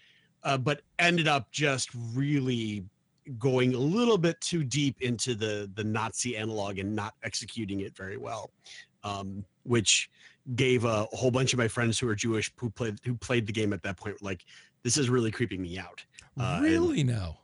uh, 0.45 0.57
but 0.57 0.83
ended 0.99 1.29
up 1.29 1.51
just 1.51 1.91
really 2.15 2.85
going 3.39 3.75
a 3.75 3.79
little 3.79 4.19
bit 4.19 4.41
too 4.41 4.63
deep 4.63 5.03
into 5.03 5.35
the 5.35 5.71
the 5.75 5.85
Nazi 5.85 6.37
analog 6.37 6.79
and 6.79 6.95
not 6.95 7.15
executing 7.23 7.81
it 7.81 7.97
very 7.97 8.17
well, 8.17 8.51
um, 9.07 9.45
which 9.63 10.11
gave 10.55 10.85
a, 10.85 11.05
whole 11.13 11.31
bunch 11.31 11.53
of 11.53 11.59
my 11.59 11.69
friends 11.69 11.99
who 11.99 12.09
are 12.09 12.15
Jewish 12.15 12.53
who 12.57 12.71
played 12.71 12.99
who 13.05 13.15
played 13.15 13.47
the 13.47 13.53
game 13.53 13.73
at 13.73 13.83
that 13.83 13.97
point 13.97 14.23
like 14.23 14.45
this 14.83 14.97
is 14.97 15.09
really 15.09 15.31
creeping 15.31 15.63
me 15.63 15.79
out. 15.79 16.05
Uh, 16.39 16.61
really 16.63 17.01
and, 17.01 17.11
now? 17.11 17.39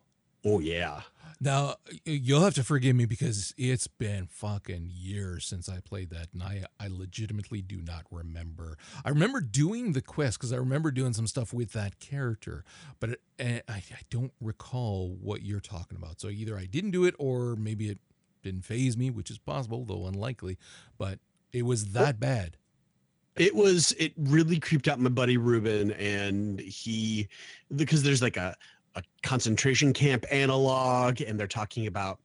Oh 0.44 0.60
yeah. 0.60 1.00
Now 1.40 1.74
you'll 2.04 2.42
have 2.42 2.54
to 2.54 2.62
forgive 2.62 2.94
me 2.94 3.04
because 3.04 3.52
it's 3.58 3.88
been 3.88 4.28
fucking 4.30 4.90
years 4.92 5.44
since 5.44 5.68
I 5.68 5.80
played 5.80 6.10
that, 6.10 6.28
and 6.32 6.42
I 6.42 6.64
I 6.78 6.86
legitimately 6.88 7.62
do 7.62 7.80
not 7.80 8.04
remember. 8.10 8.78
I 9.04 9.08
remember 9.08 9.40
doing 9.40 9.92
the 9.92 10.02
quest 10.02 10.38
because 10.38 10.52
I 10.52 10.56
remember 10.56 10.92
doing 10.92 11.14
some 11.14 11.26
stuff 11.26 11.52
with 11.52 11.72
that 11.72 11.98
character, 11.98 12.64
but 13.00 13.10
it, 13.10 13.20
eh, 13.40 13.60
I 13.68 13.72
I 13.72 14.02
don't 14.08 14.32
recall 14.40 15.16
what 15.20 15.42
you're 15.42 15.60
talking 15.60 15.96
about. 15.96 16.20
So 16.20 16.28
either 16.28 16.56
I 16.56 16.66
didn't 16.66 16.92
do 16.92 17.04
it 17.04 17.16
or 17.18 17.56
maybe 17.56 17.88
it 17.88 17.98
didn't 18.42 18.64
phase 18.64 18.96
me, 18.96 19.10
which 19.10 19.30
is 19.30 19.38
possible 19.38 19.84
though 19.84 20.06
unlikely. 20.06 20.58
But 20.96 21.18
it 21.53 21.62
was 21.62 21.92
that 21.92 22.18
bad. 22.18 22.57
It 23.36 23.55
was 23.55 23.92
it 23.92 24.12
really 24.16 24.61
creeped 24.61 24.88
out 24.88 25.00
my 25.00 25.09
buddy 25.09 25.36
Ruben, 25.36 25.92
and 25.92 26.61
he 26.61 27.28
because 27.74 28.03
there's 28.03 28.22
like 28.22 28.36
a 28.36 28.57
a 28.94 29.03
concentration 29.22 29.92
camp 29.92 30.26
analog, 30.30 31.20
and 31.22 31.40
they're 31.40 31.46
talking 31.46 31.86
about, 31.86 32.20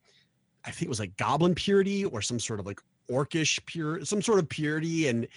I 0.65 0.71
think 0.71 0.83
it 0.83 0.89
was 0.89 0.99
like 0.99 1.15
goblin 1.15 1.55
purity 1.55 2.03
or 2.03 2.21
some 2.21 2.39
sort 2.39 2.59
of 2.59 2.65
like 2.65 2.81
orcish 3.09 3.65
pure, 3.65 4.03
some 4.03 4.21
sort 4.21 4.39
of 4.39 4.49
purity, 4.49 5.07
and 5.07 5.27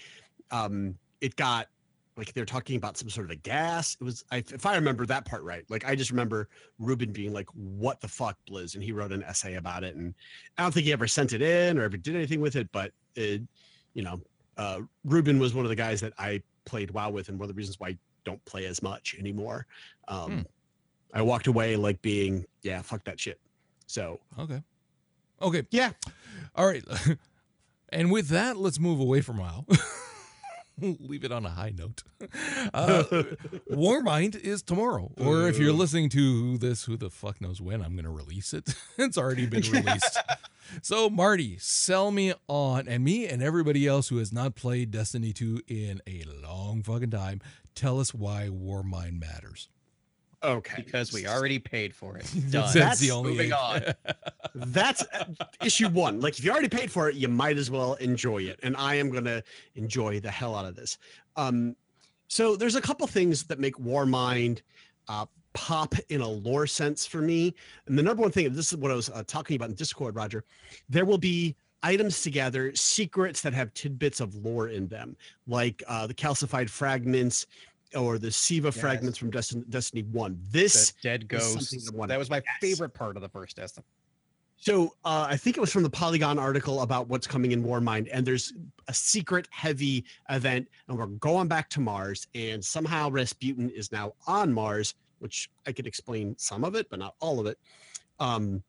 um, 0.51 0.97
it 1.21 1.37
got 1.37 1.69
like 2.17 2.35
they're 2.35 2.45
talking 2.45 2.77
about 2.77 2.99
some 2.99 3.09
sort 3.09 3.27
of 3.27 3.31
a 3.31 3.37
gas. 3.37 3.97
It 4.01 4.05
was, 4.05 4.25
I, 4.31 4.39
if 4.39 4.67
I 4.67 4.75
remember 4.75 5.07
that 5.07 5.25
part 5.25 5.43
right, 5.43 5.65
like 5.69 5.87
I 5.87 5.95
just 5.95 6.11
remember 6.11 6.49
Ruben 6.79 7.13
being 7.13 7.33
like, 7.33 7.49
"What 7.55 8.01
the 8.01 8.09
fuck, 8.09 8.37
Blizz?" 8.49 8.75
and 8.75 8.83
he 8.83 8.93
wrote 8.93 9.13
an 9.13 9.23
essay 9.23 9.55
about 9.55 9.85
it, 9.85 9.95
and 9.95 10.15
I 10.59 10.63
don't 10.63 10.73
think 10.75 10.87
he 10.87 10.93
ever 10.93 11.07
sent 11.07 11.33
it 11.33 11.43
in 11.43 11.79
or 11.79 11.83
ever 11.83 11.97
did 11.97 12.17
anything 12.17 12.41
with 12.41 12.57
it, 12.57 12.69
but 12.73 12.93
it, 13.15 13.43
you 13.95 14.03
know, 14.03 14.21
uh, 14.57 14.81
Ruben 15.05 15.39
was 15.39 15.55
one 15.55 15.65
of 15.65 15.69
the 15.69 15.77
guys 15.77 16.01
that 16.01 16.13
I 16.19 16.43
played 16.65 16.91
WoW 16.91 17.11
with, 17.11 17.29
and 17.29 17.39
one 17.39 17.49
of 17.49 17.55
the 17.55 17.59
reasons 17.59 17.81
why 17.81 17.89
I 17.89 17.99
don't 18.25 18.45
play 18.45 18.67
as 18.67 18.83
much 18.83 19.17
anymore. 19.19 19.67
Um, 20.09 20.31
hmm. 20.31 20.41
I 21.13 21.23
walked 21.23 21.47
away 21.47 21.77
like 21.77 22.01
being, 22.03 22.45
yeah, 22.63 22.83
fuck 22.83 23.05
that 23.05 23.19
shit. 23.19 23.41
So 23.87 24.21
okay, 24.39 24.63
okay, 25.43 25.67
yeah, 25.71 25.93
all 26.55 26.67
right. 26.67 26.85
and 27.89 28.13
with 28.13 28.29
that, 28.29 28.57
let's 28.57 28.79
move 28.79 29.01
away 29.01 29.21
from 29.21 29.39
WoW. 29.39 29.67
Leave 31.01 31.25
it 31.25 31.33
on 31.33 31.45
a 31.45 31.51
high 31.51 31.73
note. 31.77 32.03
Uh, 32.73 33.05
Warmind 33.71 34.37
is 34.37 34.63
tomorrow, 34.63 35.13
or 35.19 35.49
if 35.49 35.59
you're 35.59 35.73
listening 35.73 36.09
to 36.11 36.59
this, 36.59 36.85
who 36.85 36.97
the 36.97 37.11
fuck 37.11 37.41
knows 37.41 37.61
when 37.61 37.83
I'm 37.83 37.93
going 37.95 38.05
to 38.05 38.11
release 38.11 38.53
it? 38.55 38.75
it's 38.99 39.19
already 39.19 39.47
been 39.47 39.63
released. 39.71 40.19
so, 40.83 41.11
Marty, 41.11 41.59
sell 41.59 42.11
me 42.11 42.33
on, 42.49 42.89
and 42.89 43.05
me 43.05 43.27
and 43.27 43.43
everybody 43.43 43.87
else 43.87 44.09
who 44.09 44.19
has 44.19 44.33
not 44.33 44.55
played 44.55 44.91
Destiny 44.91 45.33
2 45.33 45.63
in 45.69 46.01
a 46.07 46.25
long 46.43 46.83
fucking 46.83 47.11
time, 47.11 47.41
tell 47.75 48.01
us 48.01 48.15
why 48.15 48.49
Warmind 48.51 49.21
matters. 49.21 49.69
Okay. 50.43 50.83
Because 50.83 51.13
we 51.13 51.27
already 51.27 51.59
paid 51.59 51.95
for 51.95 52.17
it. 52.17 52.25
Done. 52.51 52.73
That's, 52.73 53.01
the 53.01 53.11
only 53.11 53.33
moving 53.33 53.53
on. 53.53 53.83
That's 54.55 55.05
uh, 55.13 55.25
issue 55.63 55.89
one. 55.89 56.21
Like 56.21 56.39
if 56.39 56.45
you 56.45 56.51
already 56.51 56.69
paid 56.69 56.91
for 56.91 57.09
it, 57.09 57.17
you 57.17 57.29
might 57.29 57.59
as 57.59 57.71
well 57.71 57.95
enjoy 57.95 58.43
it. 58.43 58.59
And 58.63 58.77
I 58.77 58.95
am 58.95 59.11
gonna 59.11 59.43
enjoy 59.75 60.21
the 60.21 60.31
hell 60.31 60.55
out 60.55 60.65
of 60.65 60.77
this. 60.77 60.99
Um, 61.37 61.77
so 62.29 62.57
there's 62.57 62.77
a 62.77 62.81
couple 62.81 63.07
things 63.07 63.45
that 63.45 63.59
make 63.59 63.77
Warmind 63.77 64.63
uh, 65.09 65.27
pop 65.53 65.95
in 66.09 66.21
a 66.21 66.29
lore 66.29 66.67
sense 66.67 67.07
for 67.07 67.21
me. 67.21 67.55
And 67.87 67.99
the 67.99 68.03
number 68.03 68.23
one 68.23 68.31
thing, 68.31 68.53
this 68.53 68.73
is 68.73 68.79
what 68.79 68.91
I 68.91 68.95
was 68.95 69.11
uh, 69.11 69.25
talking 69.27 69.57
about 69.57 69.71
in 69.71 69.75
Discord, 69.75 70.15
Roger. 70.15 70.45
There 70.89 71.05
will 71.05 71.19
be 71.19 71.57
items 71.83 72.23
together, 72.23 72.75
secrets 72.75 73.41
that 73.43 73.53
have 73.53 73.73
tidbits 73.75 74.21
of 74.21 74.35
lore 74.37 74.69
in 74.69 74.87
them, 74.89 75.17
like 75.47 75.83
uh, 75.89 76.07
the 76.07 76.15
calcified 76.15 76.69
fragments 76.69 77.47
or 77.97 78.19
the 78.19 78.31
Siva 78.31 78.69
Yes. 78.69 78.79
fragments 78.81 79.19
from 79.19 79.31
Destiny, 79.31 79.65
Destiny 79.69 80.03
One. 80.05 80.41
This 80.51 80.93
The 80.93 81.01
dead 81.03 81.29
ghost. 81.29 81.53
something 81.53 81.79
ghosts. 81.79 81.91
I 81.93 81.97
wanted- 81.97 82.13
That 82.13 82.19
was 82.19 82.31
my 82.31 82.37
Yes. 82.37 82.45
favorite 82.61 82.91
part 82.95 83.17
of 83.17 83.23
the 83.23 83.29
first 83.29 83.57
Destiny. 83.57 83.85
So 84.57 84.95
uh, 85.07 85.27
I 85.29 85.37
think 85.39 85.57
it 85.57 85.61
was 85.61 85.73
from 85.73 85.83
the 85.83 85.91
Polygon 85.91 86.39
article 86.39 86.83
about 86.83 87.09
what's 87.09 87.27
coming 87.27 87.53
in 87.53 87.63
Warmind, 87.65 88.09
and 88.13 88.27
there's 88.27 88.53
a 88.89 88.95
secret 88.95 89.49
heavy 89.51 90.05
event, 90.29 90.69
and 90.87 90.99
we're 90.99 91.07
going 91.07 91.49
back 91.49 91.71
to 91.71 91.81
Mars, 91.81 92.27
and 92.35 92.63
somehow 92.63 93.09
Rasputin 93.11 93.71
is 93.71 93.91
now 93.91 94.13
on 94.27 94.53
Mars, 94.53 94.95
which 95.21 95.51
I 95.67 95.73
could 95.73 95.87
explain 95.87 96.37
some 96.39 96.63
of 96.65 96.75
it, 96.75 96.91
but 96.91 96.99
not 96.99 97.15
all 97.21 97.41
of 97.41 97.47
it. 97.47 97.59
Um, 98.19 98.63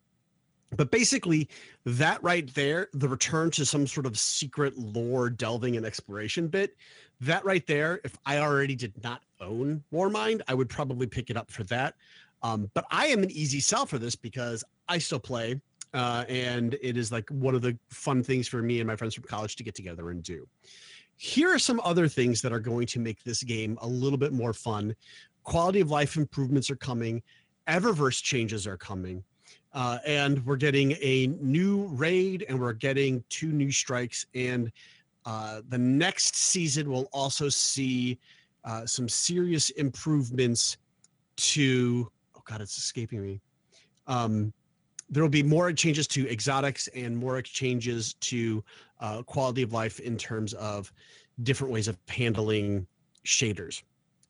but 0.76 0.92
basically, 0.92 1.50
that 1.86 2.22
right 2.24 2.54
there, 2.54 2.90
the 2.94 3.08
return 3.08 3.52
to 3.52 3.66
some 3.66 3.86
sort 3.86 4.06
of 4.06 4.18
secret 4.18 4.78
lore 4.78 5.30
delving 5.30 5.78
and 5.78 5.86
exploration 5.86 6.48
bit, 6.48 6.76
that 7.20 7.44
right 7.46 7.66
there, 7.68 8.00
if 8.04 8.18
I 8.26 8.40
already 8.40 8.76
did 8.76 8.94
not 9.04 9.22
own 9.40 9.84
Warmind, 9.94 10.42
I 10.48 10.54
would 10.54 10.70
probably 10.70 11.08
pick 11.08 11.30
it 11.30 11.38
up 11.38 11.52
for 11.52 11.64
that. 11.66 11.96
Um, 12.44 12.72
but 12.74 12.86
I 12.90 13.08
am 13.08 13.22
an 13.22 13.32
easy 13.32 13.60
sell 13.60 13.86
for 13.86 14.00
this 14.00 14.16
because 14.16 14.64
I 14.88 14.98
still 14.98 15.20
play 15.20 15.62
uh, 15.94 16.26
and 16.30 16.78
it 16.82 16.98
is 16.98 17.12
like 17.12 17.30
one 17.30 17.56
of 17.56 17.62
the 17.62 17.78
fun 17.90 18.24
things 18.24 18.48
for 18.48 18.62
me 18.62 18.80
and 18.80 18.88
my 18.88 18.96
friends 18.96 19.16
from 19.16 19.24
college 19.26 19.56
to 19.58 19.64
get 19.64 19.76
together 19.76 20.10
and 20.12 20.24
do. 20.24 20.48
Here 21.18 21.54
are 21.54 21.60
some 21.60 21.82
other 21.84 22.08
things 22.08 22.42
that 22.42 22.52
are 22.52 22.60
going 22.60 22.88
to 22.88 23.00
make 23.00 23.24
this 23.24 23.44
game 23.44 23.78
a 23.82 23.88
little 23.88 24.18
bit 24.18 24.34
more 24.34 24.54
fun. 24.54 24.96
Quality 25.44 25.82
of 25.82 25.92
life 25.92 26.16
improvements 26.18 26.72
are 26.72 26.76
coming, 26.76 27.22
Eververse 27.68 28.24
changes 28.24 28.66
are 28.66 28.78
coming, 28.78 29.24
uh, 29.74 30.00
and 30.06 30.46
we're 30.46 30.58
getting 30.58 30.94
a 31.02 31.28
new 31.40 31.86
raid 31.88 32.46
and 32.50 32.60
we're 32.60 32.74
getting 32.74 33.24
two 33.30 33.52
new 33.52 33.72
strikes. 33.72 34.26
And 34.36 34.72
uh, 35.26 35.62
the 35.70 35.78
next 35.78 36.36
season 36.36 36.90
will 36.90 37.10
also 37.14 37.50
see 37.50 38.20
uh, 38.64 38.86
some 38.86 39.08
serious 39.08 39.70
improvements 39.72 40.78
to, 41.38 42.12
oh 42.36 42.42
God, 42.46 42.62
it's 42.62 42.78
escaping 42.78 43.22
me. 43.22 43.42
Um, 44.08 44.54
there 45.10 45.24
will 45.24 45.30
be 45.30 45.44
more 45.44 45.72
changes 45.74 46.08
to 46.08 46.30
exotics 46.30 46.88
and 46.96 47.16
more 47.18 47.42
changes 47.42 48.14
to 48.16 48.64
uh, 49.00 49.22
quality 49.24 49.62
of 49.62 49.74
life 49.74 50.00
in 50.00 50.18
terms 50.18 50.54
of 50.54 50.92
different 51.44 51.74
ways 51.74 51.88
of 51.88 51.98
handling 52.08 52.88
shaders. 53.26 53.84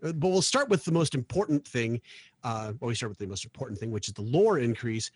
Uh, 0.03 0.13
But 0.13 0.29
we'll 0.29 0.41
start 0.41 0.69
with 0.69 0.83
the 0.85 0.91
most 0.91 1.15
important 1.15 1.67
thing. 1.67 2.01
Uh, 2.43 2.73
well, 2.79 2.89
we 2.89 2.95
start 2.95 3.09
with 3.09 3.19
the 3.19 3.27
most 3.27 3.45
important 3.45 3.79
thing, 3.79 3.91
which 3.91 4.07
is 4.07 4.13
the 4.13 4.21
lore 4.21 4.59
increase. 4.59 5.11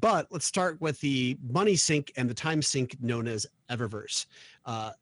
But 0.00 0.28
let's 0.30 0.46
start 0.46 0.80
with 0.80 1.00
the 1.00 1.36
money 1.50 1.76
sink 1.76 2.12
and 2.16 2.28
the 2.28 2.34
time 2.34 2.62
sink 2.62 2.96
known 3.00 3.26
as 3.26 3.46
Eververse. 3.70 4.26
Uh, 4.64 4.92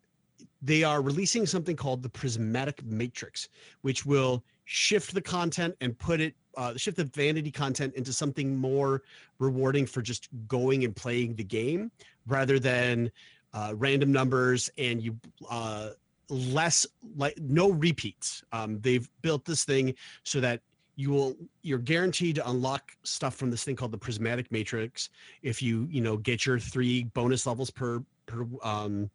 they 0.62 0.84
are 0.84 1.02
releasing 1.02 1.46
something 1.46 1.76
called 1.76 2.02
the 2.02 2.08
Prismatic 2.08 2.84
Matrix, 2.84 3.48
which 3.82 4.06
will 4.06 4.42
shift 4.64 5.14
the 5.14 5.20
content 5.20 5.74
and 5.80 5.96
put 5.98 6.20
it, 6.20 6.34
uh, 6.56 6.76
shift 6.76 6.96
the 6.96 7.04
vanity 7.04 7.50
content 7.50 7.94
into 7.94 8.12
something 8.12 8.56
more 8.56 9.02
rewarding 9.38 9.86
for 9.86 10.02
just 10.02 10.28
going 10.48 10.84
and 10.84 10.96
playing 10.96 11.34
the 11.36 11.44
game 11.44 11.90
rather 12.26 12.58
than 12.58 13.10
uh, 13.54 13.72
random 13.76 14.12
numbers 14.12 14.70
and 14.76 15.02
you 15.02 15.16
uh, 15.48 15.90
less 16.28 16.86
like 17.16 17.38
no 17.38 17.70
repeats. 17.70 18.42
Um, 18.52 18.80
they've 18.80 19.08
built 19.22 19.44
this 19.44 19.64
thing 19.64 19.94
so 20.24 20.40
that 20.40 20.60
you 20.96 21.10
will 21.10 21.36
you're 21.62 21.78
guaranteed 21.78 22.36
to 22.36 22.48
unlock 22.48 22.96
stuff 23.02 23.34
from 23.34 23.50
this 23.50 23.62
thing 23.64 23.76
called 23.76 23.92
the 23.92 23.98
prismatic 23.98 24.50
matrix 24.50 25.10
if 25.42 25.62
you 25.62 25.86
you 25.90 26.00
know 26.00 26.16
get 26.16 26.46
your 26.46 26.58
three 26.58 27.04
bonus 27.04 27.46
levels 27.46 27.70
per 27.70 28.02
per 28.24 28.46
um 28.62 29.10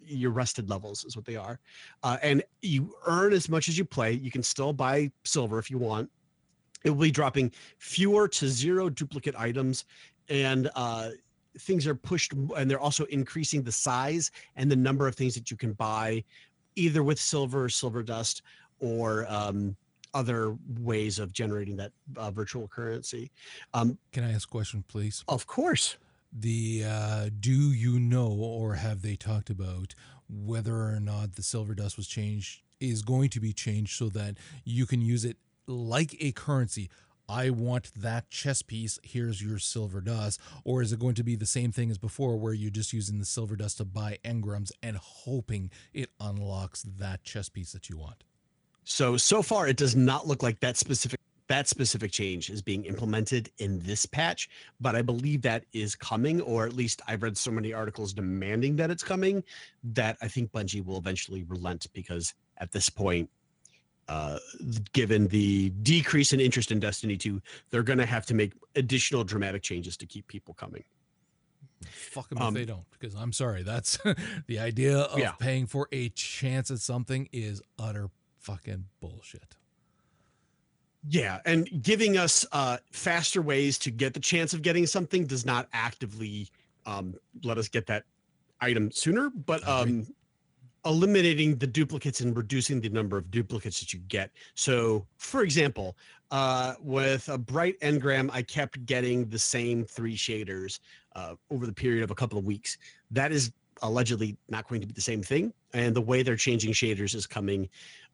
your 0.00 0.30
rested 0.30 0.70
levels 0.70 1.04
is 1.04 1.16
what 1.16 1.24
they 1.26 1.36
are. 1.36 1.58
Uh, 2.02 2.16
and 2.22 2.42
you 2.62 2.94
earn 3.06 3.32
as 3.32 3.48
much 3.48 3.68
as 3.68 3.76
you 3.76 3.84
play. 3.84 4.12
You 4.12 4.30
can 4.30 4.42
still 4.42 4.72
buy 4.72 5.10
silver 5.24 5.58
if 5.58 5.70
you 5.70 5.76
want. 5.76 6.10
It 6.84 6.90
will 6.90 7.02
be 7.02 7.10
dropping 7.10 7.52
fewer 7.76 8.26
to 8.28 8.48
zero 8.48 8.88
duplicate 8.88 9.34
items 9.36 9.84
and 10.28 10.70
uh 10.74 11.10
things 11.58 11.86
are 11.86 11.94
pushed 11.94 12.32
and 12.56 12.70
they're 12.70 12.80
also 12.80 13.04
increasing 13.06 13.62
the 13.62 13.72
size 13.72 14.30
and 14.56 14.70
the 14.70 14.76
number 14.76 15.06
of 15.08 15.14
things 15.14 15.34
that 15.34 15.50
you 15.50 15.56
can 15.56 15.72
buy 15.72 16.22
either 16.76 17.02
with 17.02 17.18
silver 17.18 17.64
or 17.64 17.68
silver 17.68 18.02
dust 18.02 18.42
or 18.80 19.26
um, 19.28 19.76
other 20.14 20.56
ways 20.80 21.18
of 21.18 21.32
generating 21.32 21.76
that 21.76 21.92
uh, 22.16 22.30
virtual 22.30 22.68
currency 22.68 23.30
um, 23.74 23.98
Can 24.12 24.24
I 24.24 24.32
ask 24.32 24.48
a 24.48 24.50
question, 24.50 24.84
please? 24.88 25.24
of 25.28 25.46
course 25.46 25.96
The 26.32 26.84
uh, 26.86 27.30
do 27.40 27.72
you 27.72 27.98
know 27.98 28.28
or 28.30 28.74
have 28.74 29.02
they 29.02 29.16
talked 29.16 29.50
about 29.50 29.94
whether 30.28 30.74
or 30.74 31.00
not 31.00 31.34
the 31.36 31.42
silver 31.42 31.74
dust 31.74 31.96
was 31.96 32.06
changed 32.06 32.62
is 32.80 33.02
going 33.02 33.28
to 33.30 33.40
be 33.40 33.52
changed 33.52 33.96
so 33.96 34.08
that 34.10 34.36
you 34.64 34.86
can 34.86 35.00
use 35.00 35.24
it 35.24 35.36
like 35.66 36.16
a 36.20 36.32
currency? 36.32 36.88
I 37.28 37.50
want 37.50 37.92
that 37.94 38.30
chess 38.30 38.62
piece. 38.62 38.98
Here's 39.02 39.42
your 39.42 39.58
silver 39.58 40.00
dust. 40.00 40.40
Or 40.64 40.82
is 40.82 40.92
it 40.92 40.98
going 40.98 41.14
to 41.16 41.24
be 41.24 41.36
the 41.36 41.46
same 41.46 41.72
thing 41.72 41.90
as 41.90 41.98
before, 41.98 42.36
where 42.36 42.54
you're 42.54 42.70
just 42.70 42.92
using 42.92 43.18
the 43.18 43.26
silver 43.26 43.56
dust 43.56 43.78
to 43.78 43.84
buy 43.84 44.18
engrams 44.24 44.72
and 44.82 44.96
hoping 44.96 45.70
it 45.92 46.10
unlocks 46.20 46.82
that 46.82 47.22
chess 47.24 47.48
piece 47.48 47.72
that 47.72 47.90
you 47.90 47.98
want? 47.98 48.24
so 48.88 49.18
so 49.18 49.42
far 49.42 49.68
it 49.68 49.76
does 49.76 49.94
not 49.94 50.26
look 50.26 50.42
like 50.42 50.58
that 50.60 50.76
specific 50.76 51.20
that 51.46 51.68
specific 51.68 52.10
change 52.10 52.48
is 52.48 52.62
being 52.62 52.84
implemented 52.86 53.50
in 53.58 53.78
this 53.80 54.06
patch 54.06 54.48
but 54.80 54.96
i 54.96 55.02
believe 55.02 55.42
that 55.42 55.64
is 55.74 55.94
coming 55.94 56.40
or 56.40 56.64
at 56.64 56.72
least 56.72 57.02
i've 57.06 57.22
read 57.22 57.36
so 57.36 57.50
many 57.50 57.72
articles 57.74 58.14
demanding 58.14 58.76
that 58.76 58.90
it's 58.90 59.04
coming 59.04 59.44
that 59.84 60.16
i 60.22 60.28
think 60.28 60.50
bungie 60.52 60.84
will 60.84 60.96
eventually 60.96 61.42
relent 61.44 61.86
because 61.92 62.32
at 62.58 62.72
this 62.72 62.88
point 62.88 63.28
uh, 64.08 64.38
given 64.92 65.26
the 65.28 65.70
decrease 65.82 66.32
in 66.32 66.40
interest 66.40 66.70
in 66.72 66.80
destiny 66.80 67.16
2 67.16 67.40
they're 67.70 67.82
going 67.82 67.98
to 67.98 68.06
have 68.06 68.24
to 68.26 68.34
make 68.34 68.52
additional 68.76 69.24
dramatic 69.24 69.62
changes 69.62 69.96
to 69.96 70.06
keep 70.06 70.26
people 70.28 70.54
coming 70.54 70.84
Fuck 71.86 72.28
them 72.30 72.38
Um, 72.38 72.48
if 72.48 72.54
they 72.54 72.64
don't, 72.64 72.84
because 72.90 73.14
I'm 73.14 73.32
sorry. 73.32 73.62
That's 73.62 73.98
the 74.48 74.58
idea 74.58 74.98
of 74.98 75.18
Yeah. 75.18 75.32
paying 75.38 75.66
for 75.66 75.88
a 75.92 76.08
chance 76.08 76.72
at 76.72 76.80
something 76.80 77.28
is 77.32 77.62
utter 77.78 78.10
fucking 78.40 78.86
bullshit. 79.00 79.54
Yeah, 81.08 81.38
and 81.46 81.68
giving 81.82 82.16
us 82.16 82.44
uh, 82.50 82.78
faster 82.90 83.40
ways 83.40 83.78
to 83.78 83.92
get 83.92 84.12
the 84.12 84.20
chance 84.20 84.52
of 84.54 84.62
getting 84.62 84.86
something 84.86 85.24
does 85.26 85.46
not 85.46 85.68
actively 85.72 86.48
um, 86.84 87.14
let 87.44 87.58
us 87.58 87.68
get 87.68 87.86
that 87.86 88.02
item 88.60 88.90
sooner, 88.90 89.30
but 89.30 89.66
um, 89.68 90.04
eliminating 90.88 91.56
the 91.56 91.66
duplicates 91.66 92.20
and 92.22 92.34
reducing 92.36 92.80
the 92.80 92.88
number 92.88 93.18
of 93.18 93.30
duplicates 93.30 93.78
that 93.78 93.92
you 93.92 94.00
get. 94.08 94.30
So, 94.54 95.06
for 95.18 95.42
example, 95.42 95.96
uh, 96.30 96.74
with 96.80 97.28
a 97.28 97.36
bright 97.36 97.78
engram, 97.80 98.30
I 98.32 98.42
kept 98.42 98.84
getting 98.86 99.28
the 99.28 99.38
same 99.38 99.84
three 99.84 100.16
shaders 100.16 100.80
uh, 101.14 101.34
over 101.50 101.66
the 101.66 101.72
period 101.72 102.02
of 102.02 102.10
a 102.10 102.14
couple 102.14 102.38
of 102.38 102.44
weeks. 102.44 102.78
That 103.10 103.32
is 103.32 103.52
allegedly 103.82 104.36
not 104.48 104.66
going 104.66 104.80
to 104.80 104.86
be 104.86 104.94
the 104.94 105.00
same 105.00 105.22
thing, 105.22 105.52
and 105.74 105.94
the 105.94 106.00
way 106.00 106.22
they're 106.22 106.36
changing 106.36 106.72
shaders 106.72 107.14
is 107.14 107.26
coming 107.26 107.68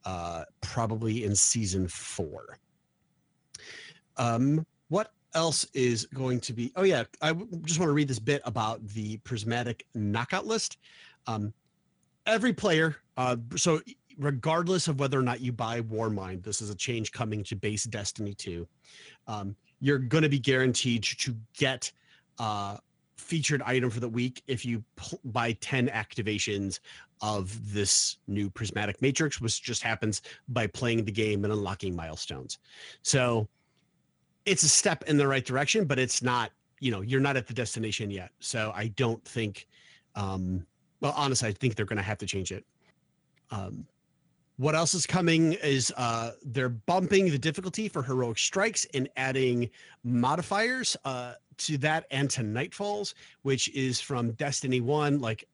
uh, 0.05 0.45
probably 0.61 1.25
in 1.25 1.35
season 1.35 1.87
four. 1.87 2.59
Um, 4.16 4.66
what 4.89 5.12
else 5.35 5.64
is 5.75 6.07
going 6.07 6.41
to 6.41 6.53
be? 6.53 6.72
Oh 6.77 6.83
yeah, 6.83 7.05
I 7.22 7.33
just 7.62 7.79
want 7.79 7.89
to 7.89 7.95
read 7.95 8.09
this 8.09 8.18
bit 8.18 8.43
about 8.45 8.87
the 8.89 9.16
prismatic 9.18 9.87
knockout 9.95 10.47
list. 10.47 10.79
Um, 11.27 11.55
every 12.27 12.53
player, 12.53 12.97
uh, 13.16 13.37
so 13.57 13.81
regardless 14.18 14.89
of 14.89 15.01
whether 15.01 15.18
or 15.18 15.22
not 15.22 15.41
you 15.41 15.53
buy 15.53 15.81
Warmind, 15.81 16.43
this 16.43 16.61
is 16.61 16.70
a 16.70 16.75
change 16.75 17.12
coming 17.12 17.43
to 17.45 17.57
base 17.57 17.85
Destiny 17.85 18.35
2. 18.35 18.66
Um, 19.27 19.57
you're 19.81 19.99
going 19.99 20.22
to 20.22 20.29
be 20.29 20.39
guaranteed 20.39 21.03
to 21.03 21.35
get 21.57 21.91
uh, 22.39 22.77
featured 23.16 23.62
item 23.62 23.91
for 23.91 24.01
the 24.01 24.09
week 24.09 24.43
if 24.47 24.64
you 24.64 24.83
pl- 24.97 25.20
buy 25.25 25.53
10 25.53 25.89
activations 25.89 26.81
of 27.22 27.72
this 27.72 28.18
new 28.27 28.51
prismatic 28.51 29.01
matrix, 29.01 29.41
which 29.41 29.62
just 29.62 29.83
happens 29.83 30.22
by 30.49 30.66
playing 30.66 31.05
the 31.05 31.12
game 31.12 31.45
and 31.45 31.53
unlocking 31.53 31.95
milestones. 31.95 32.59
So 33.03 33.49
it's 34.47 34.62
a 34.62 34.68
step 34.68 35.05
in 35.05 35.16
the 35.16 35.27
right 35.27 35.45
direction, 35.45 35.87
but 35.87 35.99
it's 35.99 36.22
not, 36.22 36.51
you 36.81 36.91
know, 36.91 37.01
you're 37.01 37.20
not 37.20 37.37
at 37.37 37.47
the 37.47 37.55
destination 37.55 38.11
yet. 38.11 38.31
So 38.41 38.72
I 38.75 38.89
don't 38.89 39.25
think, 39.25 39.66
um, 40.16 40.66
well, 41.05 41.13
honestly, 41.19 41.49
I 41.51 41.53
think 41.53 41.75
they're 41.77 41.85
going 41.85 41.99
to 41.99 42.03
have 42.03 42.17
to 42.19 42.27
change 42.27 42.51
it. 42.51 42.65
Um, 43.51 43.87
what 44.57 44.75
else 44.75 44.95
is 44.95 45.05
coming 45.07 45.53
is 45.53 45.93
uh, 45.99 46.31
they're 46.45 46.71
bumping 46.71 47.31
the 47.31 47.39
difficulty 47.39 47.89
for 47.89 48.03
heroic 48.03 48.39
strikes 48.39 48.87
and 48.95 49.09
adding 49.17 49.69
modifiers 50.03 50.97
uh, 51.05 51.35
to 51.59 51.77
that 51.79 52.07
and 52.11 52.31
to 52.31 52.41
nightfalls, 52.43 53.13
which 53.43 53.69
is 53.75 54.01
from 54.01 54.33
Destiny 54.33 54.81
One. 54.81 55.21
Like 55.21 55.45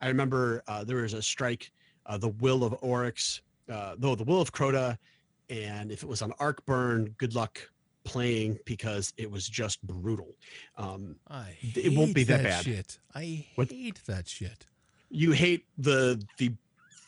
I 0.00 0.08
remember 0.08 0.64
uh, 0.66 0.82
there 0.82 0.96
was 0.96 1.14
a 1.14 1.22
strike, 1.22 1.70
uh, 2.06 2.18
the 2.18 2.30
Will 2.30 2.64
of 2.64 2.74
Oryx, 2.80 3.40
uh, 3.70 3.94
though 3.98 4.16
the 4.16 4.24
Will 4.24 4.40
of 4.40 4.52
Crota, 4.52 4.98
and 5.48 5.92
if 5.92 6.02
it 6.02 6.08
was 6.08 6.22
on 6.22 6.32
Arc 6.40 6.64
Burn, 6.66 7.14
good 7.18 7.34
luck 7.36 7.60
playing 8.04 8.58
because 8.64 9.12
it 9.18 9.30
was 9.30 9.46
just 9.48 9.80
brutal. 9.86 10.34
Um, 10.76 11.16
I 11.28 11.56
It 11.60 11.92
won't 11.96 12.14
be 12.14 12.22
hate 12.22 12.28
that 12.28 12.42
bad. 12.42 12.64
shit. 12.64 12.98
I 13.14 13.46
What- 13.54 13.70
hate 13.70 14.00
that 14.06 14.26
shit. 14.26 14.64
You 15.10 15.32
hate 15.32 15.64
the 15.76 16.22
the 16.38 16.52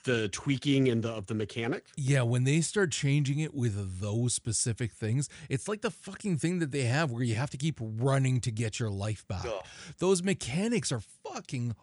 the 0.04 0.28
tweaking 0.30 0.88
and 0.88 1.02
the 1.02 1.10
of 1.10 1.26
the 1.26 1.34
mechanic. 1.34 1.84
Yeah, 1.96 2.22
when 2.22 2.44
they 2.44 2.62
start 2.62 2.90
changing 2.90 3.38
it 3.40 3.52
with 3.54 4.00
those 4.00 4.32
specific 4.32 4.92
things, 4.92 5.28
it's 5.50 5.68
like 5.68 5.82
the 5.82 5.90
fucking 5.90 6.38
thing 6.38 6.58
that 6.60 6.72
they 6.72 6.84
have 6.84 7.10
where 7.10 7.22
you 7.22 7.34
have 7.34 7.50
to 7.50 7.58
keep 7.58 7.78
running 7.80 8.40
to 8.40 8.50
get 8.50 8.80
your 8.80 8.88
life 8.90 9.26
back. 9.28 9.44
Ugh. 9.46 9.62
Those 9.98 10.22
mechanics 10.22 10.90
are 10.90 11.00
fucking 11.00 11.74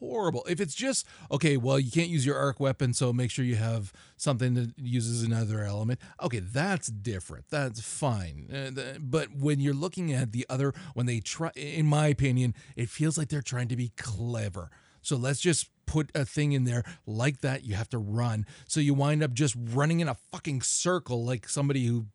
horrible. 0.00 0.44
If 0.48 0.58
it's 0.60 0.74
just 0.74 1.06
okay, 1.30 1.58
well, 1.58 1.78
you 1.78 1.90
can't 1.90 2.08
use 2.08 2.24
your 2.24 2.36
arc 2.38 2.60
weapon, 2.60 2.94
so 2.94 3.12
make 3.12 3.30
sure 3.30 3.44
you 3.44 3.56
have 3.56 3.92
something 4.16 4.54
that 4.54 4.72
uses 4.78 5.22
another 5.22 5.62
element. 5.62 6.00
Okay, 6.22 6.38
that's 6.38 6.88
different. 6.88 7.44
That's 7.50 7.80
fine. 7.82 8.48
Uh, 8.50 8.70
the- 8.70 8.96
but 9.00 9.34
when 9.36 9.60
you're 9.60 9.74
looking 9.74 10.12
at 10.14 10.32
the 10.32 10.46
other, 10.48 10.72
when 10.94 11.04
they 11.04 11.20
try, 11.20 11.50
in 11.54 11.84
my 11.86 12.06
opinion, 12.06 12.54
it 12.74 12.88
feels 12.88 13.18
like 13.18 13.28
they're 13.28 13.42
trying 13.42 13.68
to 13.68 13.76
be 13.76 13.92
clever. 13.98 14.70
So 15.06 15.14
let's 15.16 15.40
just 15.40 15.70
put 15.86 16.10
a 16.16 16.24
thing 16.24 16.50
in 16.50 16.64
there 16.64 16.82
like 17.06 17.40
that. 17.42 17.64
You 17.64 17.76
have 17.76 17.88
to 17.90 17.98
run. 17.98 18.44
So 18.66 18.80
you 18.80 18.92
wind 18.92 19.22
up 19.22 19.32
just 19.32 19.54
running 19.56 20.00
in 20.00 20.08
a 20.08 20.16
fucking 20.32 20.62
circle 20.62 21.24
like 21.24 21.48
somebody 21.48 21.86
who 21.86 22.06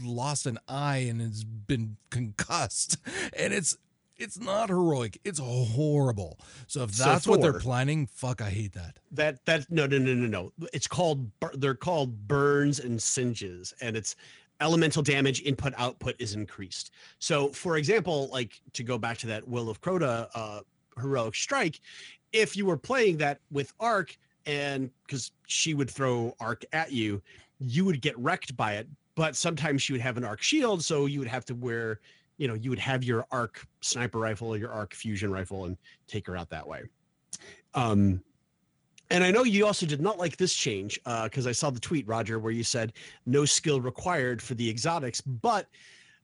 lost 0.00 0.46
an 0.46 0.60
eye 0.68 0.98
and 0.98 1.20
has 1.20 1.42
been 1.42 1.96
concussed. 2.10 2.96
And 3.36 3.52
it's 3.52 3.76
it's 4.16 4.38
not 4.38 4.68
heroic. 4.68 5.20
It's 5.24 5.40
horrible. 5.40 6.38
So 6.68 6.84
if 6.84 6.94
So 6.94 7.04
that's 7.04 7.26
what 7.26 7.40
they're 7.40 7.58
planning, 7.58 8.06
fuck, 8.06 8.40
I 8.40 8.50
hate 8.50 8.72
that. 8.72 8.98
That 9.10 9.44
that 9.46 9.66
no 9.68 9.86
no 9.86 9.98
no 9.98 10.14
no 10.14 10.26
no. 10.26 10.68
It's 10.72 10.86
called 10.86 11.28
they're 11.54 11.74
called 11.74 12.28
burns 12.28 12.78
and 12.78 13.02
singes, 13.02 13.74
and 13.80 13.96
it's 13.96 14.14
elemental 14.60 15.02
damage 15.02 15.42
input 15.42 15.72
output 15.76 16.14
is 16.20 16.34
increased. 16.34 16.92
So 17.18 17.48
for 17.48 17.76
example, 17.78 18.28
like 18.32 18.60
to 18.74 18.84
go 18.84 18.96
back 18.96 19.18
to 19.18 19.26
that 19.26 19.46
Will 19.46 19.68
of 19.68 19.80
Crota 19.80 20.28
uh, 20.34 20.60
heroic 21.00 21.34
strike, 21.34 21.80
if 22.32 22.56
you 22.56 22.66
were 22.66 22.76
playing 22.76 23.18
that 23.18 23.40
with 23.50 23.72
Arc 23.80 24.16
and 24.46 24.90
because 25.06 25.32
she 25.46 25.74
would 25.74 25.90
throw 25.90 26.34
Arc 26.40 26.64
at 26.72 26.92
you, 26.92 27.22
you 27.60 27.84
would 27.84 28.00
get 28.00 28.18
wrecked 28.18 28.56
by 28.56 28.74
it. 28.74 28.86
But 29.14 29.34
sometimes 29.34 29.82
she 29.82 29.92
would 29.92 30.00
have 30.02 30.16
an 30.16 30.24
Arc 30.24 30.42
shield, 30.42 30.84
so 30.84 31.06
you 31.06 31.18
would 31.18 31.28
have 31.28 31.44
to 31.46 31.54
wear, 31.54 32.00
you 32.36 32.46
know, 32.46 32.54
you 32.54 32.70
would 32.70 32.78
have 32.78 33.02
your 33.02 33.26
Arc 33.32 33.66
sniper 33.80 34.18
rifle 34.18 34.48
or 34.48 34.56
your 34.56 34.70
Arc 34.70 34.94
fusion 34.94 35.32
rifle 35.32 35.64
and 35.64 35.76
take 36.06 36.26
her 36.28 36.36
out 36.36 36.50
that 36.50 36.66
way. 36.66 36.82
Um, 37.74 38.22
and 39.10 39.24
I 39.24 39.30
know 39.30 39.42
you 39.42 39.66
also 39.66 39.86
did 39.86 40.00
not 40.00 40.18
like 40.18 40.36
this 40.36 40.54
change 40.54 41.00
because 41.24 41.46
I 41.46 41.52
saw 41.52 41.70
the 41.70 41.80
tweet, 41.80 42.06
Roger, 42.06 42.38
where 42.38 42.52
you 42.52 42.62
said 42.62 42.92
no 43.26 43.44
skill 43.44 43.80
required 43.80 44.40
for 44.40 44.54
the 44.54 44.68
exotics, 44.68 45.20
but 45.20 45.66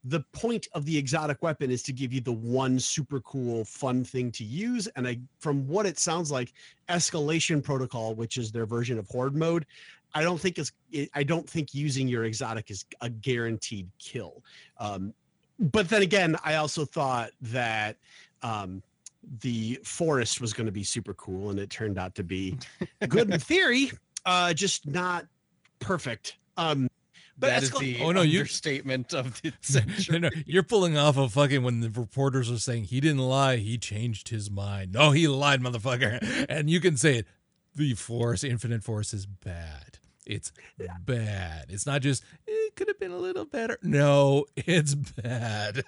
the 0.07 0.21
point 0.33 0.67
of 0.73 0.85
the 0.85 0.95
exotic 0.95 1.41
weapon 1.41 1.71
is 1.71 1.81
to 1.83 1.91
give 1.91 2.13
you 2.13 2.21
the 2.21 2.31
one 2.31 2.79
super 2.79 3.19
cool, 3.21 3.65
fun 3.65 4.03
thing 4.03 4.31
to 4.33 4.43
use. 4.43 4.87
And 4.95 5.07
I, 5.07 5.19
from 5.39 5.67
what 5.67 5.87
it 5.87 5.97
sounds 5.97 6.31
like, 6.31 6.53
escalation 6.89 7.63
protocol, 7.63 8.13
which 8.13 8.37
is 8.37 8.51
their 8.51 8.67
version 8.67 8.99
of 8.99 9.07
horde 9.07 9.35
mode, 9.35 9.65
I 10.13 10.23
don't 10.23 10.39
think 10.39 10.57
it's 10.57 10.71
i 11.13 11.23
don't 11.23 11.49
think 11.49 11.73
using 11.73 12.07
your 12.07 12.23
exotic 12.23 12.71
is 12.71 12.85
a 13.01 13.09
guaranteed 13.09 13.89
kill. 13.99 14.43
Um, 14.77 15.13
but 15.59 15.89
then 15.89 16.03
again, 16.03 16.37
I 16.43 16.55
also 16.55 16.85
thought 16.85 17.31
that 17.41 17.97
um, 18.43 18.81
the 19.41 19.79
forest 19.83 20.39
was 20.39 20.53
going 20.53 20.67
to 20.67 20.71
be 20.71 20.83
super 20.83 21.13
cool, 21.15 21.49
and 21.49 21.59
it 21.59 21.69
turned 21.69 21.97
out 21.97 22.15
to 22.15 22.23
be 22.23 22.57
good 23.09 23.33
in 23.33 23.39
theory, 23.51 23.91
uh, 24.25 24.53
just 24.53 24.87
not 24.87 25.25
perfect. 25.79 26.37
Um, 26.57 26.89
but 27.37 27.47
that 27.47 27.63
is 27.63 27.71
escal- 27.71 27.79
the 27.81 27.99
Oh, 28.01 28.11
no, 28.11 28.21
you- 28.21 28.39
understatement 28.39 29.13
of 29.13 29.41
the 29.41 29.49
no, 29.51 29.55
century. 29.61 30.19
no, 30.19 30.29
you're 30.45 30.63
pulling 30.63 30.97
off 30.97 31.17
of 31.17 31.33
fucking 31.33 31.63
when 31.63 31.81
the 31.81 31.89
reporters 31.89 32.49
are 32.51 32.57
saying 32.59 32.85
he 32.85 32.99
didn't 32.99 33.19
lie, 33.19 33.57
he 33.57 33.77
changed 33.77 34.29
his 34.29 34.49
mind. 34.49 34.93
No, 34.93 35.11
he 35.11 35.27
lied, 35.27 35.61
motherfucker. 35.61 36.45
And 36.49 36.69
you 36.69 36.79
can 36.79 36.97
say 36.97 37.17
it. 37.17 37.27
The 37.75 37.93
Forest, 37.93 38.43
infinite 38.45 38.83
Forest, 38.83 39.13
is 39.13 39.25
bad. 39.25 39.99
It's 40.25 40.51
bad. 41.05 41.65
It's 41.69 41.85
not 41.85 42.01
just 42.01 42.23
it 42.47 42.75
could 42.75 42.87
have 42.87 42.99
been 42.99 43.11
a 43.11 43.17
little 43.17 43.45
better. 43.45 43.77
No, 43.83 44.45
it's 44.55 44.95
bad. 44.95 45.83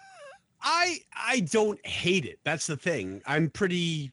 I 0.62 0.98
I 1.16 1.39
don't 1.39 1.84
hate 1.88 2.26
it. 2.26 2.39
That's 2.43 2.68
the 2.68 2.76
thing. 2.78 3.22
I'm 3.26 3.50
pretty. 3.50 4.12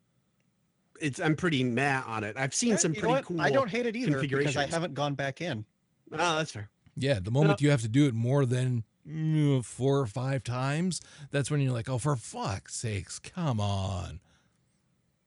It's 1.00 1.20
I'm 1.20 1.34
pretty 1.36 1.64
mad 1.64 2.04
on 2.06 2.22
it. 2.24 2.36
I've 2.38 2.54
seen 2.54 2.74
Eh, 2.74 2.76
some 2.76 2.94
pretty 2.94 3.22
cool. 3.24 3.40
I 3.40 3.50
don't 3.50 3.68
hate 3.68 3.86
it 3.86 3.96
either 3.96 4.20
because 4.20 4.56
I 4.56 4.66
haven't 4.66 4.94
gone 4.94 5.14
back 5.14 5.40
in. 5.40 5.64
Oh, 6.12 6.36
that's 6.36 6.52
fair. 6.52 6.70
Yeah, 6.96 7.18
the 7.20 7.30
moment 7.30 7.60
you 7.60 7.70
have 7.70 7.82
to 7.82 7.88
do 7.88 8.06
it 8.06 8.14
more 8.14 8.46
than 8.46 8.84
mm, 9.08 9.64
four 9.64 9.98
or 9.98 10.06
five 10.06 10.44
times, 10.44 11.00
that's 11.30 11.50
when 11.50 11.60
you're 11.60 11.72
like, 11.72 11.88
oh, 11.88 11.98
for 11.98 12.16
fuck's 12.16 12.74
sakes, 12.76 13.18
come 13.18 13.60
on. 13.60 14.20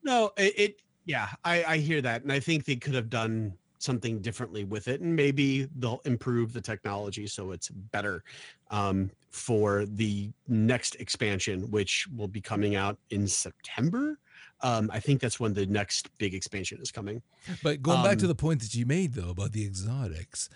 No, 0.03 0.31
it, 0.37 0.53
it 0.57 0.81
yeah, 1.05 1.29
I, 1.43 1.63
I 1.63 1.77
hear 1.77 2.01
that, 2.01 2.23
and 2.23 2.31
I 2.31 2.39
think 2.39 2.65
they 2.65 2.75
could 2.75 2.93
have 2.93 3.09
done 3.09 3.53
something 3.79 4.19
differently 4.21 4.63
with 4.63 4.87
it, 4.87 5.01
and 5.01 5.15
maybe 5.15 5.67
they'll 5.77 6.01
improve 6.05 6.53
the 6.53 6.61
technology 6.61 7.27
so 7.27 7.51
it's 7.51 7.69
better 7.69 8.23
um, 8.71 9.11
for 9.29 9.85
the 9.85 10.31
next 10.47 10.95
expansion, 10.95 11.69
which 11.69 12.07
will 12.15 12.27
be 12.27 12.41
coming 12.41 12.75
out 12.75 12.97
in 13.11 13.27
September. 13.27 14.17
Um, 14.61 14.89
I 14.91 14.99
think 14.99 15.21
that's 15.21 15.39
when 15.39 15.53
the 15.53 15.67
next 15.67 16.09
big 16.17 16.33
expansion 16.33 16.79
is 16.81 16.91
coming. 16.91 17.21
But 17.61 17.81
going 17.83 18.01
back 18.03 18.17
to 18.19 18.25
Um, 18.25 18.29
the 18.29 18.35
point 18.35 18.61
that 18.61 18.73
you 18.73 18.85
made 18.85 19.13
though 19.13 19.29
about 19.29 19.51
the 19.51 19.63
exotics, 19.63 20.49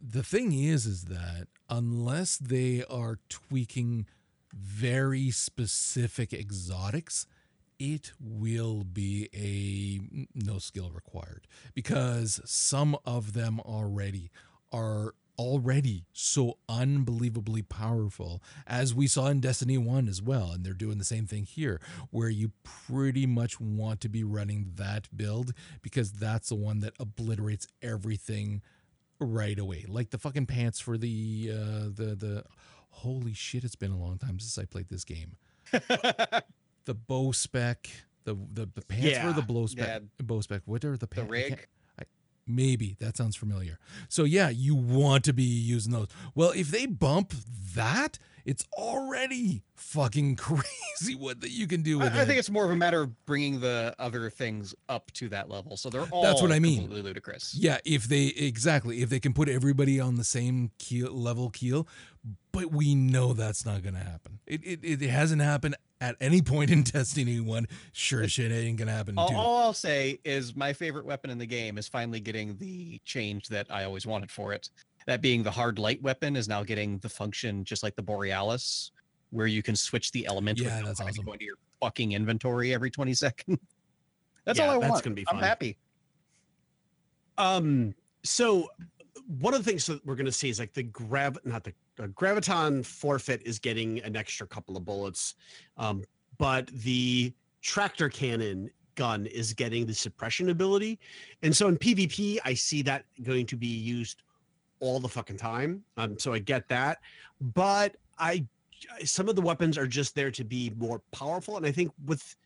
the 0.00 0.22
thing 0.22 0.52
is 0.52 0.86
is 0.86 1.04
that 1.04 1.48
unless 1.68 2.36
they 2.36 2.84
are 2.88 3.18
tweaking 3.28 4.06
very 4.52 5.30
specific 5.30 6.32
exotics, 6.32 7.26
it 7.78 8.12
will 8.20 8.84
be 8.84 9.28
a 9.34 10.26
no 10.34 10.58
skill 10.58 10.90
required 10.90 11.46
because 11.74 12.40
some 12.44 12.96
of 13.04 13.34
them 13.34 13.60
already 13.60 14.30
are 14.72 15.14
already 15.38 16.06
so 16.14 16.56
unbelievably 16.66 17.60
powerful 17.60 18.42
as 18.66 18.94
we 18.94 19.06
saw 19.06 19.26
in 19.26 19.38
Destiny 19.38 19.76
1 19.76 20.08
as 20.08 20.22
well 20.22 20.52
and 20.52 20.64
they're 20.64 20.72
doing 20.72 20.96
the 20.96 21.04
same 21.04 21.26
thing 21.26 21.44
here 21.44 21.78
where 22.10 22.30
you 22.30 22.52
pretty 22.62 23.26
much 23.26 23.60
want 23.60 24.00
to 24.00 24.08
be 24.08 24.24
running 24.24 24.72
that 24.76 25.14
build 25.14 25.52
because 25.82 26.12
that's 26.12 26.48
the 26.48 26.54
one 26.54 26.80
that 26.80 26.94
obliterates 26.98 27.68
everything 27.82 28.62
right 29.18 29.58
away 29.58 29.84
like 29.88 30.10
the 30.10 30.18
fucking 30.18 30.46
pants 30.46 30.78
for 30.80 30.98
the 30.98 31.50
uh 31.52 31.84
the 31.94 32.14
the 32.18 32.44
holy 32.90 33.32
shit 33.32 33.64
it's 33.64 33.76
been 33.76 33.92
a 33.92 33.98
long 33.98 34.18
time 34.18 34.38
since 34.38 34.58
I 34.58 34.64
played 34.66 34.88
this 34.88 35.04
game 35.04 35.36
the 35.70 36.94
bow 36.94 37.32
spec 37.32 37.88
the 38.24 38.34
the, 38.34 38.68
the 38.74 38.82
pants 38.82 39.18
for 39.18 39.32
the 39.32 39.40
Yeah, 39.40 39.40
blow 39.46 39.66
spec 39.66 39.86
yeah. 39.88 39.98
bow 40.22 40.40
spec 40.40 40.62
what 40.64 40.84
are 40.84 40.92
the 40.96 41.00
The 41.00 41.06
pants 41.06 41.30
rig. 41.30 41.66
Maybe 42.48 42.96
that 43.00 43.16
sounds 43.16 43.34
familiar. 43.34 43.76
So 44.08 44.22
yeah, 44.22 44.50
you 44.50 44.76
want 44.76 45.24
to 45.24 45.32
be 45.32 45.42
using 45.42 45.90
those. 45.92 46.06
Well, 46.32 46.52
if 46.54 46.70
they 46.70 46.86
bump 46.86 47.32
that, 47.74 48.20
it's 48.46 48.64
already 48.78 49.62
fucking 49.74 50.36
crazy 50.36 51.14
what 51.18 51.40
that 51.42 51.50
you 51.50 51.66
can 51.66 51.82
do 51.82 51.98
with 51.98 52.14
I, 52.14 52.22
I 52.22 52.24
think 52.24 52.38
it's 52.38 52.48
more 52.48 52.64
of 52.64 52.70
a 52.70 52.76
matter 52.76 53.02
of 53.02 53.26
bringing 53.26 53.60
the 53.60 53.94
other 53.98 54.30
things 54.30 54.74
up 54.88 55.10
to 55.14 55.28
that 55.30 55.50
level, 55.50 55.76
so 55.76 55.90
they're 55.90 56.04
all 56.04 56.22
That's 56.22 56.40
what 56.40 56.52
I 56.52 56.58
mean. 56.58 56.78
completely 56.78 57.02
ludicrous. 57.02 57.54
yeah, 57.54 57.78
if 57.84 58.04
they 58.04 58.26
exactly 58.28 59.02
if 59.02 59.10
they 59.10 59.20
can 59.20 59.34
put 59.34 59.48
everybody 59.48 60.00
on 60.00 60.14
the 60.16 60.24
same 60.24 60.70
keel 60.78 61.12
level 61.12 61.50
keel, 61.50 61.86
but 62.52 62.72
we 62.72 62.94
know 62.94 63.32
that's 63.34 63.66
not 63.66 63.82
going 63.82 63.94
to 63.94 64.00
happen. 64.00 64.38
It, 64.46 64.64
it 64.64 65.02
it 65.02 65.10
hasn't 65.10 65.42
happened 65.42 65.76
at 66.00 66.16
any 66.20 66.40
point 66.42 66.70
in 66.70 66.82
Destiny 66.84 67.40
One. 67.40 67.66
Sure 67.92 68.22
as 68.22 68.32
shit, 68.32 68.52
it 68.52 68.54
ain't 68.54 68.78
gonna 68.78 68.92
happen 68.92 69.18
All, 69.18 69.34
all 69.34 69.56
I'll 69.58 69.72
say 69.72 70.18
is 70.24 70.54
my 70.54 70.72
favorite 70.72 71.04
weapon 71.04 71.30
in 71.30 71.38
the 71.38 71.46
game 71.46 71.78
is 71.78 71.88
finally 71.88 72.20
getting 72.20 72.56
the 72.58 73.00
change 73.04 73.48
that 73.48 73.66
I 73.70 73.84
always 73.84 74.06
wanted 74.06 74.30
for 74.30 74.52
it. 74.52 74.70
That 75.06 75.22
being 75.22 75.42
the 75.42 75.50
hard 75.50 75.78
light 75.78 76.02
weapon 76.02 76.36
is 76.36 76.48
now 76.48 76.62
getting 76.64 76.98
the 76.98 77.08
function 77.08 77.64
just 77.64 77.82
like 77.82 77.94
the 77.96 78.02
Borealis, 78.02 78.90
where 79.30 79.46
you 79.46 79.62
can 79.62 79.76
switch 79.76 80.10
the 80.12 80.26
element. 80.26 80.58
Yeah, 80.58 80.82
that's 80.84 80.98
to 80.98 81.06
awesome. 81.06 81.24
Go 81.24 81.32
into 81.32 81.44
your 81.44 81.56
fucking 81.80 82.12
inventory 82.12 82.74
every 82.74 82.90
twenty 82.90 83.14
seconds. 83.24 83.58
that's 84.44 84.58
Yeah, 84.58 84.64
all 84.66 84.70
I 84.70 84.74
want. 84.74 84.82
that's 84.82 84.92
want. 84.92 85.04
gonna 85.04 85.14
be 85.14 85.24
fun. 85.24 85.36
I'm 85.36 85.42
happy. 85.42 85.76
Um, 87.38 87.94
so 88.24 88.68
one 89.40 89.54
of 89.54 89.64
the 89.64 89.68
things 89.70 89.86
that 89.86 90.04
we're 90.06 90.14
going 90.14 90.26
to 90.26 90.32
see 90.32 90.48
is 90.48 90.58
like 90.58 90.72
the 90.72 90.84
grav, 90.84 91.36
not 91.44 91.64
the 91.64 91.72
uh, 92.00 92.06
graviton 92.08 92.84
forfeit 92.84 93.42
is 93.44 93.58
getting 93.58 94.00
an 94.00 94.16
extra 94.16 94.46
couple 94.46 94.76
of 94.76 94.84
bullets, 94.84 95.34
um, 95.78 96.02
but 96.38 96.66
the 96.68 97.32
tractor 97.62 98.08
cannon 98.08 98.70
gun 98.94 99.26
is 99.26 99.52
getting 99.52 99.84
the 99.84 99.92
suppression 99.94 100.50
ability, 100.50 100.98
and 101.42 101.54
so 101.54 101.68
in 101.68 101.76
PvP 101.76 102.38
I 102.44 102.54
see 102.54 102.82
that 102.82 103.04
going 103.22 103.46
to 103.46 103.56
be 103.56 103.66
used 103.66 104.22
all 104.80 105.00
the 105.00 105.08
fucking 105.08 105.36
time. 105.36 105.82
Um, 105.96 106.18
so 106.18 106.32
I 106.32 106.38
get 106.38 106.68
that, 106.68 106.98
but 107.40 107.96
I 108.18 108.44
some 109.04 109.28
of 109.28 109.36
the 109.36 109.42
weapons 109.42 109.78
are 109.78 109.86
just 109.86 110.14
there 110.14 110.30
to 110.30 110.44
be 110.44 110.72
more 110.78 111.00
powerful, 111.12 111.56
and 111.56 111.66
I 111.66 111.72
think 111.72 111.92
with 112.06 112.36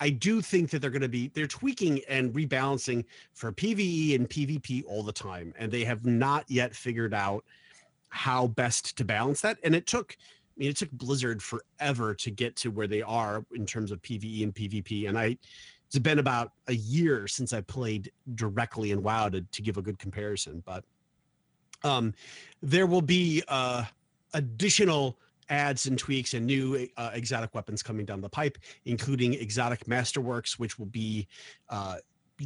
I 0.00 0.10
do 0.10 0.40
think 0.40 0.70
that 0.70 0.80
they're 0.80 0.90
going 0.90 1.02
to 1.02 1.08
be 1.08 1.28
they're 1.34 1.46
tweaking 1.46 2.00
and 2.08 2.32
rebalancing 2.32 3.04
for 3.32 3.52
PVE 3.52 4.16
and 4.16 4.28
PvP 4.28 4.84
all 4.86 5.02
the 5.02 5.12
time, 5.12 5.54
and 5.58 5.70
they 5.70 5.84
have 5.84 6.04
not 6.04 6.44
yet 6.48 6.74
figured 6.74 7.14
out 7.14 7.44
how 8.14 8.46
best 8.46 8.96
to 8.96 9.04
balance 9.04 9.40
that. 9.40 9.58
And 9.64 9.74
it 9.74 9.86
took, 9.86 10.16
I 10.20 10.54
mean, 10.56 10.70
it 10.70 10.76
took 10.76 10.90
Blizzard 10.92 11.42
forever 11.42 12.14
to 12.14 12.30
get 12.30 12.54
to 12.56 12.70
where 12.70 12.86
they 12.86 13.02
are 13.02 13.44
in 13.54 13.66
terms 13.66 13.90
of 13.90 14.00
PVE 14.02 14.44
and 14.44 14.54
PvP. 14.54 15.08
And 15.08 15.18
I, 15.18 15.36
it's 15.86 15.98
been 15.98 16.20
about 16.20 16.52
a 16.68 16.74
year 16.74 17.26
since 17.26 17.52
I 17.52 17.60
played 17.60 18.12
directly 18.36 18.92
in 18.92 19.02
WoW 19.02 19.30
to, 19.30 19.40
to 19.40 19.62
give 19.62 19.78
a 19.78 19.82
good 19.82 19.98
comparison, 19.98 20.62
but 20.64 20.84
um, 21.84 22.14
there 22.62 22.86
will 22.86 23.02
be 23.02 23.42
uh, 23.48 23.84
additional 24.32 25.18
ads 25.50 25.86
and 25.86 25.98
tweaks 25.98 26.34
and 26.34 26.46
new 26.46 26.88
uh, 26.96 27.10
exotic 27.12 27.54
weapons 27.54 27.82
coming 27.82 28.06
down 28.06 28.20
the 28.20 28.28
pipe, 28.28 28.58
including 28.86 29.34
exotic 29.34 29.84
masterworks, 29.84 30.58
which 30.58 30.78
will 30.78 30.86
be 30.86 31.28
uh, 31.68 31.96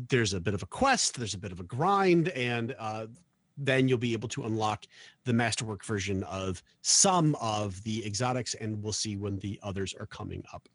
there's 0.09 0.35
a 0.35 0.41
bit 0.41 0.55
of 0.55 0.63
a 0.63 0.67
quest, 0.67 1.17
there's 1.17 1.35
a 1.35 1.39
bit 1.39 1.53
of 1.53 1.61
a 1.61 1.63
grind, 1.63 2.29
and 2.31 2.75
uh, 2.79 3.07
then 3.57 3.89
you'll 3.89 3.99
be 3.99 4.13
able 4.13 4.29
to 4.29 4.45
unlock 4.45 4.85
the 5.25 5.33
masterwork 5.33 5.85
version 5.85 6.23
of 6.25 6.63
some 6.83 7.35
of 7.41 7.83
the 7.85 8.05
exotics, 8.05 8.55
and 8.55 8.83
we'll 8.83 8.93
see 8.93 9.17
when 9.17 9.39
the 9.39 9.59
others 9.63 9.95
are 9.99 10.07
coming 10.07 10.43
up. 10.53 10.69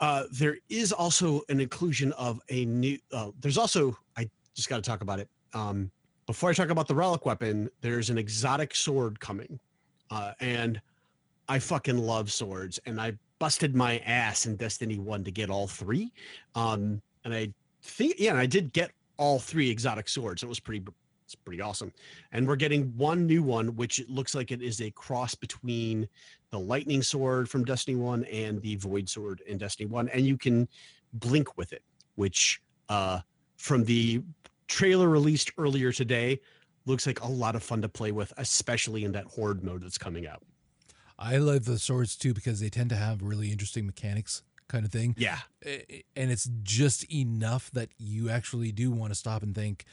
Uh, 0.00 0.24
there 0.32 0.58
is 0.68 0.92
also 0.92 1.42
an 1.48 1.60
inclusion 1.60 2.12
of 2.12 2.40
a 2.50 2.64
new. 2.64 2.98
Uh, 3.12 3.30
there's 3.40 3.56
also 3.56 3.96
I 4.16 4.28
just 4.54 4.68
got 4.68 4.76
to 4.76 4.82
talk 4.82 5.02
about 5.02 5.20
it. 5.20 5.28
Um, 5.52 5.90
before 6.26 6.50
I 6.50 6.52
talk 6.54 6.70
about 6.70 6.88
the 6.88 6.94
relic 6.94 7.26
weapon, 7.26 7.70
there's 7.80 8.10
an 8.10 8.18
exotic 8.18 8.74
sword 8.74 9.20
coming, 9.20 9.58
uh, 10.10 10.32
and 10.40 10.80
I 11.48 11.58
fucking 11.58 11.98
love 11.98 12.32
swords, 12.32 12.80
and 12.86 13.00
I 13.00 13.12
busted 13.38 13.74
my 13.74 13.98
ass 13.98 14.46
in 14.46 14.56
Destiny 14.56 14.98
One 14.98 15.24
to 15.24 15.30
get 15.30 15.50
all 15.50 15.66
three, 15.66 16.12
um, 16.54 17.02
and 17.24 17.34
I 17.34 17.52
think 17.82 18.14
yeah, 18.18 18.34
I 18.34 18.46
did 18.46 18.72
get 18.72 18.90
all 19.16 19.38
three 19.38 19.70
exotic 19.70 20.08
swords. 20.08 20.42
It 20.42 20.48
was 20.48 20.60
pretty 20.60 20.84
it's 21.24 21.34
pretty 21.34 21.60
awesome. 21.60 21.92
And 22.32 22.46
we're 22.46 22.56
getting 22.56 22.92
one 22.96 23.26
new 23.26 23.42
one, 23.42 23.74
which 23.76 24.02
looks 24.08 24.34
like 24.34 24.50
it 24.50 24.60
is 24.60 24.80
a 24.82 24.90
cross 24.90 25.34
between 25.34 26.06
the 26.50 26.58
lightning 26.58 27.02
sword 27.02 27.48
from 27.48 27.64
Destiny 27.64 27.96
1 27.96 28.24
and 28.24 28.60
the 28.60 28.76
void 28.76 29.08
sword 29.08 29.42
in 29.46 29.56
Destiny 29.56 29.88
1. 29.88 30.08
And 30.10 30.26
you 30.26 30.36
can 30.36 30.68
blink 31.14 31.56
with 31.56 31.72
it, 31.72 31.82
which 32.16 32.60
uh 32.88 33.20
from 33.56 33.84
the 33.84 34.22
trailer 34.68 35.08
released 35.08 35.52
earlier 35.58 35.92
today 35.92 36.40
looks 36.86 37.06
like 37.06 37.20
a 37.20 37.26
lot 37.26 37.56
of 37.56 37.62
fun 37.62 37.82
to 37.82 37.88
play 37.88 38.12
with, 38.12 38.32
especially 38.36 39.04
in 39.04 39.12
that 39.12 39.24
horde 39.24 39.64
mode 39.64 39.82
that's 39.82 39.98
coming 39.98 40.26
out. 40.26 40.42
I 41.18 41.36
love 41.36 41.64
the 41.64 41.78
swords 41.78 42.16
too 42.16 42.34
because 42.34 42.60
they 42.60 42.68
tend 42.68 42.90
to 42.90 42.96
have 42.96 43.22
really 43.22 43.50
interesting 43.50 43.86
mechanics 43.86 44.42
kind 44.68 44.84
of 44.84 44.92
thing. 44.92 45.14
Yeah. 45.18 45.38
And 45.64 46.30
it's 46.30 46.48
just 46.62 47.10
enough 47.12 47.70
that 47.72 47.90
you 47.98 48.28
actually 48.28 48.72
do 48.72 48.90
want 48.90 49.12
to 49.12 49.14
stop 49.14 49.42
and 49.42 49.54
think, 49.54 49.84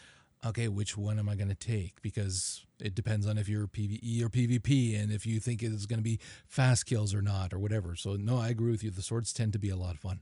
okay, 0.46 0.68
which 0.68 0.98
one 0.98 1.20
am 1.20 1.30
I 1.30 1.36
going 1.36 1.50
to 1.50 1.56
take? 1.56 2.02
Because 2.02 2.66
it 2.80 2.96
depends 2.96 3.28
on 3.28 3.38
if 3.38 3.48
you're 3.48 3.68
PvE 3.68 4.24
or 4.24 4.30
PvP 4.30 5.00
and 5.00 5.12
if 5.12 5.26
you 5.26 5.40
think 5.40 5.62
it's 5.62 5.86
going 5.86 6.00
to 6.00 6.04
be 6.04 6.20
fast 6.48 6.88
kills 6.88 7.14
or 7.14 7.22
not 7.22 7.54
or 7.54 7.60
whatever. 7.60 7.96
So, 7.96 8.16
no, 8.16 8.40
I 8.40 8.50
agree 8.50 8.72
with 8.72 8.84
you. 8.84 8.90
The 8.90 9.04
swords 9.04 9.32
tend 9.34 9.54
to 9.54 9.60
be 9.60 9.70
a 9.70 9.78
lot 9.78 9.94
of 9.94 10.00
fun. 10.00 10.22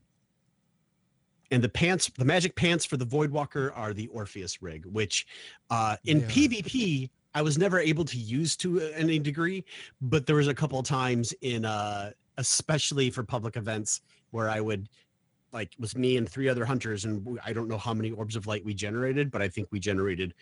And 1.52 1.64
the 1.64 1.70
pants, 1.70 2.12
the 2.18 2.26
magic 2.26 2.56
pants 2.56 2.86
for 2.86 2.97
the 2.97 3.06
Voidwalker 3.06 3.72
are 3.76 3.93
the 3.93 4.08
Orpheus 4.08 4.62
rig, 4.62 4.86
which 4.86 5.26
uh, 5.70 5.97
in 6.06 6.22
PvP, 6.22 7.10
I 7.34 7.41
was 7.41 7.58
never 7.58 7.80
able 7.80 8.06
to 8.06 8.18
use 8.18 8.56
to 8.58 8.82
any 8.95 9.20
degree, 9.20 9.64
but 10.02 10.26
there 10.26 10.36
was 10.36 10.47
a 10.47 10.54
couple 10.54 10.80
of 10.80 10.86
times 10.86 11.34
in, 11.41 11.66
uh, 11.66 12.12
especially 12.38 13.10
for 13.10 13.24
public 13.24 13.56
events, 13.56 14.02
where 14.32 14.50
I 14.50 14.62
would 14.62 14.89
like 15.52 15.72
was 15.80 15.95
me 15.95 16.18
and 16.18 16.30
three 16.30 16.47
other 16.50 16.66
hunters 16.66 17.06
and 17.06 17.39
i 17.45 17.54
don't 17.54 17.68
know 17.68 17.78
how 17.78 17.93
many 17.93 18.12
orbs 18.12 18.36
of 18.36 18.45
light 18.47 18.64
we 18.66 18.74
generated 18.74 19.32
but 19.32 19.41
i 19.41 19.47
think 19.50 19.68
we 19.72 19.80
generated 19.80 20.34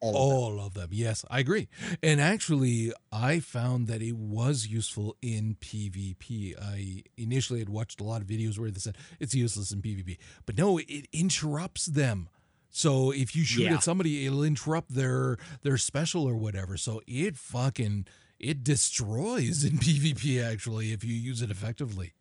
all, 0.00 0.16
all 0.16 0.58
of, 0.60 0.66
of 0.66 0.74
them 0.74 0.88
yes 0.92 1.24
i 1.30 1.38
agree. 1.38 1.68
And 2.02 2.20
actually 2.20 2.92
i 3.12 3.38
found 3.40 3.86
that 3.88 4.02
it 4.02 4.16
was 4.16 4.66
useful 4.66 5.16
in 5.22 5.56
pvp 5.60 6.54
i 6.60 7.02
initially 7.16 7.60
had 7.60 7.68
watched 7.68 8.00
a 8.00 8.04
lot 8.04 8.20
of 8.20 8.26
videos 8.26 8.58
where 8.58 8.70
they 8.70 8.80
said 8.80 8.96
it's 9.20 9.34
useless 9.34 9.70
in 9.72 9.80
pvp 9.82 10.18
but 10.46 10.56
no 10.58 10.78
it 10.78 11.06
interrupts 11.12 11.86
them. 11.86 12.28
So 12.74 13.10
if 13.10 13.36
you 13.36 13.44
shoot 13.44 13.64
Yeah. 13.64 13.74
at 13.74 13.82
somebody 13.82 14.24
it'll 14.26 14.42
interrupt 14.44 14.94
their 14.94 15.36
their 15.62 15.76
special 15.76 16.24
or 16.26 16.34
whatever. 16.36 16.76
So 16.78 17.02
it 17.06 17.36
fucking 17.36 18.06
it 18.40 18.64
destroys 18.64 19.62
in 19.62 19.78
pvp 19.84 20.42
actually 20.42 20.92
if 20.92 21.04
you 21.04 21.14
use 21.14 21.42
it 21.42 21.50
effectively 21.50 22.12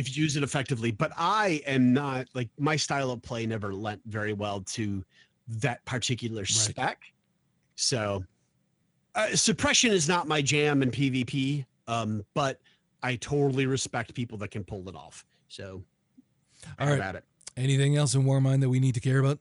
if 0.00 0.16
you 0.16 0.22
use 0.22 0.36
it 0.36 0.42
effectively 0.42 0.90
but 0.90 1.12
i 1.16 1.62
am 1.66 1.92
not 1.92 2.26
like 2.34 2.48
my 2.58 2.76
style 2.76 3.10
of 3.10 3.22
play 3.22 3.46
never 3.46 3.72
lent 3.72 4.00
very 4.06 4.32
well 4.32 4.60
to 4.62 5.04
that 5.46 5.84
particular 5.84 6.44
spec 6.44 7.02
so 7.76 8.24
uh, 9.14 9.28
suppression 9.34 9.92
is 9.92 10.08
not 10.08 10.26
my 10.26 10.42
jam 10.42 10.82
in 10.82 10.90
pvp 10.90 11.64
um, 11.86 12.24
but 12.34 12.60
i 13.02 13.14
totally 13.16 13.66
respect 13.66 14.14
people 14.14 14.38
that 14.38 14.50
can 14.50 14.64
pull 14.64 14.88
it 14.88 14.96
off 14.96 15.24
so 15.48 15.82
all 16.78 16.86
right. 16.86 16.98
right. 16.98 17.00
at 17.00 17.14
it 17.16 17.24
anything 17.56 17.96
else 17.96 18.14
in 18.14 18.24
warmind 18.24 18.60
that 18.60 18.68
we 18.68 18.80
need 18.80 18.94
to 18.94 19.00
care 19.00 19.18
about 19.18 19.38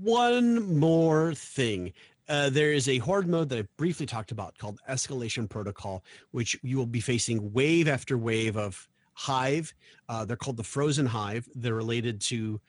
one 0.00 0.78
more 0.78 1.34
thing. 1.34 1.92
Uh, 2.28 2.48
there 2.50 2.72
is 2.72 2.88
a 2.88 2.98
horde 2.98 3.28
mode 3.28 3.48
that 3.50 3.58
I 3.58 3.62
briefly 3.76 4.06
talked 4.06 4.32
about 4.32 4.56
called 4.56 4.80
Escalation 4.88 5.48
Protocol, 5.48 6.04
which 6.30 6.58
you 6.62 6.78
will 6.78 6.86
be 6.86 7.00
facing 7.00 7.52
wave 7.52 7.88
after 7.88 8.16
wave 8.16 8.56
of 8.56 8.88
Hive. 9.14 9.72
Uh, 10.08 10.24
they're 10.24 10.36
called 10.36 10.56
the 10.56 10.64
Frozen 10.64 11.06
Hive. 11.06 11.48
They're 11.54 11.74
related 11.74 12.20
to 12.22 12.60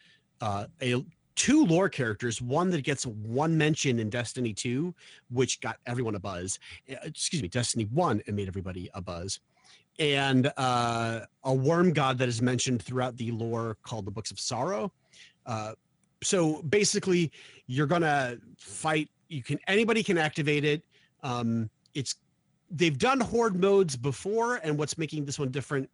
uh, 0.42 0.66
a 0.82 1.04
two 1.36 1.66
lore 1.66 1.90
characters. 1.90 2.42
One 2.42 2.70
that 2.72 2.84
gets 2.84 3.06
one 3.06 3.58
mention 3.58 4.00
in 4.00 4.10
Destiny 4.10 4.54
2, 4.54 4.94
which 5.32 5.62
got 5.62 5.78
everyone 5.86 6.16
a 6.16 6.20
buzz. 6.20 6.60
Uh, 6.90 6.96
Excuse 7.04 7.42
me, 7.42 7.48
Destiny 7.48 7.86
1 7.86 8.24
and 8.28 8.36
made 8.36 8.48
everybody 8.48 8.90
a 8.94 9.02
buzz. 9.02 9.40
And 10.00 10.52
uh, 10.58 11.22
a 11.44 11.54
worm 11.54 11.94
god 11.94 12.18
that 12.18 12.28
is 12.28 12.42
mentioned 12.42 12.82
throughout 12.82 13.16
the 13.18 13.32
lore 13.32 13.78
called 13.84 14.06
the 14.06 14.12
Books 14.12 14.32
of 14.32 14.40
Sorrow. 14.40 14.92
Uh, 15.46 15.74
so 16.24 16.62
basically 16.64 17.32
you're 17.68 17.88
gonna 17.88 18.38
fight 18.58 19.10
you 19.28 19.44
can 19.44 19.60
anybody 19.68 20.02
can 20.04 20.18
activate 20.18 20.64
it 20.64 20.82
um 21.22 21.70
it's 21.94 22.16
they've 22.74 22.98
done 22.98 23.20
horde 23.20 23.56
modes 23.56 23.96
before 23.96 24.56
and 24.58 24.78
what's 24.78 24.98
making 24.98 25.26
this 25.26 25.40
one 25.40 25.50
different 25.50 25.90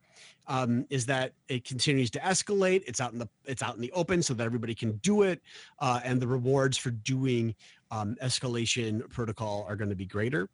um 0.47 0.85
is 0.89 1.05
that 1.05 1.33
it 1.47 1.63
continues 1.65 2.09
to 2.09 2.19
escalate. 2.19 2.83
It's 2.87 3.01
out 3.01 3.13
in 3.13 3.19
the 3.19 3.29
it's 3.45 3.61
out 3.61 3.75
in 3.75 3.81
the 3.81 3.91
open 3.91 4.23
so 4.23 4.33
that 4.33 4.43
everybody 4.43 4.73
can 4.73 4.93
do 4.97 5.23
it 5.23 5.41
uh 5.79 5.99
and 6.03 6.21
the 6.21 6.27
rewards 6.27 6.77
for 6.77 6.91
doing 6.91 7.53
um 7.91 8.15
escalation 8.21 9.07
protocol 9.09 9.65
are 9.67 9.75
going 9.75 9.89
to 9.89 9.95
be 9.95 10.05
greater. 10.05 10.49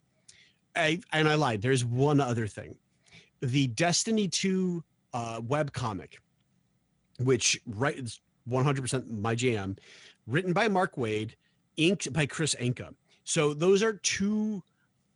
I, 0.75 0.99
and 1.13 1.29
i 1.29 1.35
lied 1.35 1.61
there's 1.61 1.85
one 1.85 2.19
other 2.19 2.47
thing. 2.47 2.75
The 3.41 3.67
destiny 3.67 4.27
2 4.27 4.83
uh 5.13 5.41
web 5.47 5.71
comic 5.71 6.19
which 7.19 7.59
right 7.65 7.97
is 7.97 8.19
100% 8.49 9.09
my 9.09 9.35
jam, 9.35 9.75
written 10.27 10.53
by 10.53 10.67
Mark 10.67 10.95
Waid, 10.95 11.31
inked 11.77 12.11
by 12.13 12.25
Chris 12.25 12.55
Anka. 12.55 12.93
So 13.23 13.53
those 13.53 13.81
are 13.81 13.93
two 13.93 14.61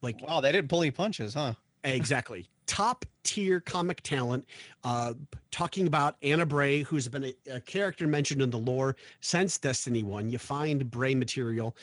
like 0.02 0.22
Wow, 0.22 0.42
they 0.42 0.52
didn't 0.52 0.70
pull 0.70 0.82
any 0.82 0.92
punches, 0.92 1.34
huh? 1.34 1.54
exactly 1.84 2.48
top 2.66 3.04
tier 3.24 3.60
comic 3.60 4.02
talent 4.04 4.46
uh 4.84 5.14
talking 5.50 5.88
about 5.88 6.16
ana 6.22 6.46
bray 6.46 6.84
who's 6.84 7.08
been 7.08 7.26
a, 7.26 7.34
a 7.52 7.60
character 7.62 8.06
mentioned 8.06 8.42
in 8.42 8.50
the 8.50 8.58
lore 8.58 8.96
since 9.22 9.58
destiny 9.58 10.04
1 10.04 10.30
you 10.30 10.38
find 10.38 10.90
bray 10.92 11.16
material 11.16 11.76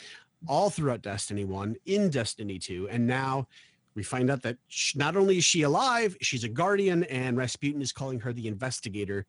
all 0.47 0.71
throughout 0.71 1.03
destiny 1.03 1.45
1 1.45 1.75
in 1.87 2.09
destiny 2.09 2.59
2 2.59 2.89
and 2.89 3.05
now 3.05 3.49
we 3.95 4.03
find 4.03 4.31
out 4.31 4.43
that 4.43 4.59
sh 4.69 4.95
not 4.95 5.17
only 5.17 5.39
is 5.39 5.45
she 5.45 5.63
alive 5.63 6.17
she's 6.21 6.45
a 6.45 6.49
guardian 6.49 7.05
and 7.05 7.37
rasputin 7.37 7.83
is 7.83 7.91
calling 7.91 8.21
her 8.21 8.33
the 8.33 8.47
investigator 8.47 9.27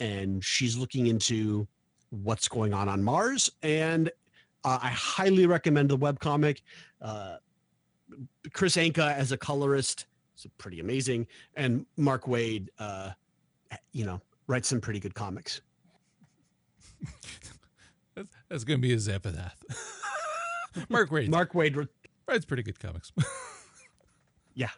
and 0.00 0.44
she's 0.44 0.76
looking 0.76 1.06
into 1.06 1.66
what's 2.10 2.48
going 2.48 2.74
on 2.74 2.88
on 2.88 3.02
mars 3.02 3.50
and 3.62 4.10
uh, 4.64 4.78
i 4.82 4.88
highly 4.88 5.46
recommend 5.46 5.88
the 5.88 5.96
webcomic 5.96 6.60
uh, 7.00 7.36
chris 8.52 8.76
anka 8.76 9.14
as 9.14 9.32
a 9.32 9.36
colorist 9.36 10.06
is 10.36 10.46
pretty 10.58 10.80
amazing 10.80 11.26
and 11.56 11.84
mark 11.96 12.24
waid 12.24 12.68
uh, 12.78 13.10
you 13.92 14.04
know 14.04 14.20
writes 14.46 14.68
some 14.68 14.80
pretty 14.80 15.00
good 15.00 15.14
comics 15.14 15.60
That's, 18.18 18.34
that's 18.48 18.64
going 18.64 18.78
to 18.78 18.82
be 18.82 18.92
his 18.92 19.08
epitaph. 19.08 19.62
Mark 20.88 21.10
Waid 21.10 21.28
mark 21.28 21.52
waid 21.52 21.88
writes 22.26 22.44
pretty 22.44 22.62
good 22.62 22.80
comics. 22.80 23.12
Yeah. 24.54 24.70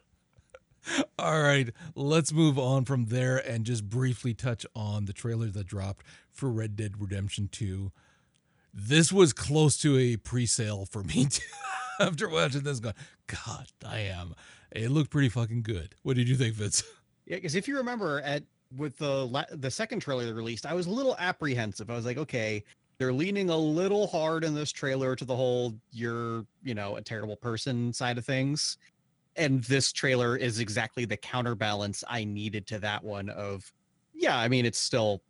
All 1.18 1.40
right, 1.40 1.70
let's 1.94 2.34
move 2.34 2.58
on 2.58 2.84
from 2.84 3.06
there 3.06 3.38
and 3.38 3.64
just 3.64 3.88
briefly 3.88 4.34
touch 4.34 4.66
on 4.76 5.06
the 5.06 5.14
trailer 5.14 5.46
that 5.46 5.66
dropped 5.66 6.04
for 6.30 6.50
Red 6.50 6.76
Dead 6.76 7.00
Redemption 7.00 7.48
2. 7.50 7.90
This 8.74 9.10
was 9.10 9.32
close 9.32 9.78
to 9.78 9.96
a 9.96 10.18
pre-sale 10.18 10.84
for 10.84 11.02
me 11.02 11.24
too. 11.30 11.42
After 12.08 12.30
watching 12.30 12.62
this, 12.62 12.80
going, 12.80 12.94
God, 13.26 13.66
I 13.86 13.98
am. 13.98 14.34
It 14.72 14.90
looked 14.90 15.10
pretty 15.10 15.28
fucking 15.28 15.62
good. 15.62 15.94
What 16.02 16.16
did 16.16 16.28
you 16.28 16.34
think, 16.34 16.54
Vince? 16.54 16.82
Yeah, 17.26 17.36
because 17.36 17.54
if 17.54 17.68
you 17.68 17.76
remember 17.76 18.20
at 18.22 18.42
with 18.76 18.96
the 18.96 19.26
la- 19.26 19.44
the 19.50 19.70
second 19.70 20.00
trailer 20.00 20.24
they 20.24 20.32
released, 20.32 20.64
I 20.64 20.72
was 20.72 20.86
a 20.86 20.90
little 20.90 21.14
apprehensive. 21.18 21.90
I 21.90 21.94
was 21.94 22.06
like, 22.06 22.16
okay, 22.16 22.64
they're 22.98 23.12
leaning 23.12 23.50
a 23.50 23.56
little 23.56 24.06
hard 24.06 24.44
in 24.44 24.54
this 24.54 24.72
trailer 24.72 25.14
to 25.14 25.24
the 25.24 25.36
whole 25.36 25.74
you're 25.92 26.46
you 26.62 26.74
know 26.74 26.96
a 26.96 27.02
terrible 27.02 27.36
person 27.36 27.92
side 27.92 28.16
of 28.16 28.24
things, 28.24 28.78
and 29.36 29.62
this 29.64 29.92
trailer 29.92 30.36
is 30.36 30.58
exactly 30.58 31.04
the 31.04 31.18
counterbalance 31.18 32.02
I 32.08 32.24
needed 32.24 32.66
to 32.68 32.78
that 32.78 33.04
one. 33.04 33.28
Of 33.28 33.70
yeah, 34.14 34.38
I 34.38 34.48
mean 34.48 34.64
it's 34.64 34.78
still 34.78 35.20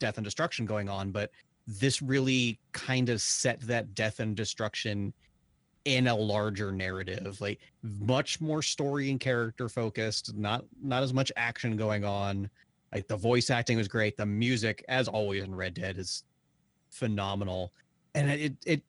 death 0.00 0.18
and 0.18 0.24
destruction 0.24 0.66
going 0.66 0.88
on, 0.88 1.12
but 1.12 1.30
this 1.66 2.02
really 2.02 2.58
kind 2.72 3.08
of 3.10 3.20
set 3.20 3.60
that 3.60 3.94
death 3.94 4.18
and 4.18 4.36
destruction 4.36 5.12
in 5.84 6.08
a 6.08 6.14
larger 6.14 6.72
narrative 6.72 7.40
like 7.40 7.58
much 7.82 8.40
more 8.40 8.62
story 8.62 9.10
and 9.10 9.18
character 9.18 9.68
focused 9.68 10.36
not 10.36 10.64
not 10.82 11.02
as 11.02 11.14
much 11.14 11.32
action 11.36 11.76
going 11.76 12.04
on. 12.04 12.50
Like 12.92 13.08
the 13.08 13.16
voice 13.16 13.50
acting 13.50 13.76
was 13.76 13.88
great. 13.88 14.16
The 14.16 14.26
music 14.26 14.84
as 14.88 15.08
always 15.08 15.42
in 15.42 15.54
red 15.54 15.74
dead 15.74 15.96
is 15.96 16.24
phenomenal. 16.90 17.72
And 18.14 18.30
it 18.30 18.54
it 18.66 18.82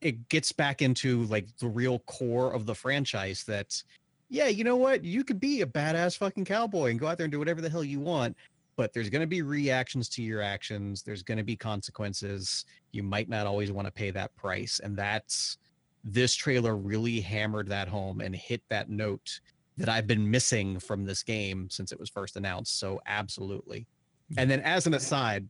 it 0.00 0.28
gets 0.28 0.52
back 0.52 0.80
into 0.80 1.24
like 1.24 1.54
the 1.58 1.68
real 1.68 1.98
core 2.00 2.52
of 2.52 2.66
the 2.66 2.74
franchise 2.74 3.44
that 3.44 3.82
yeah 4.30 4.46
you 4.46 4.64
know 4.64 4.76
what? 4.76 5.04
You 5.04 5.22
could 5.22 5.40
be 5.40 5.60
a 5.60 5.66
badass 5.66 6.16
fucking 6.16 6.46
cowboy 6.46 6.90
and 6.90 7.00
go 7.00 7.08
out 7.08 7.18
there 7.18 7.24
and 7.26 7.32
do 7.32 7.38
whatever 7.38 7.60
the 7.60 7.70
hell 7.70 7.84
you 7.84 8.00
want 8.00 8.36
but 8.76 8.92
there's 8.92 9.08
going 9.08 9.22
to 9.22 9.26
be 9.26 9.42
reactions 9.42 10.08
to 10.10 10.22
your 10.22 10.42
actions. 10.42 11.02
There's 11.02 11.22
going 11.22 11.38
to 11.38 11.44
be 11.44 11.56
consequences. 11.56 12.66
You 12.92 13.02
might 13.02 13.28
not 13.28 13.46
always 13.46 13.72
want 13.72 13.86
to 13.86 13.92
pay 13.92 14.10
that 14.10 14.36
price. 14.36 14.80
And 14.84 14.96
that's 14.96 15.56
this 16.06 16.34
trailer 16.34 16.76
really 16.76 17.20
hammered 17.20 17.68
that 17.68 17.88
home 17.88 18.20
and 18.20 18.34
hit 18.34 18.62
that 18.70 18.88
note 18.88 19.40
that 19.76 19.88
I've 19.88 20.06
been 20.06 20.30
missing 20.30 20.78
from 20.78 21.04
this 21.04 21.22
game 21.22 21.68
since 21.68 21.92
it 21.92 21.98
was 21.98 22.08
first 22.08 22.36
announced. 22.36 22.78
So 22.78 23.00
absolutely. 23.06 23.80
Mm-hmm. 24.30 24.40
And 24.40 24.50
then 24.50 24.60
as 24.60 24.86
an 24.86 24.94
aside, 24.94 25.46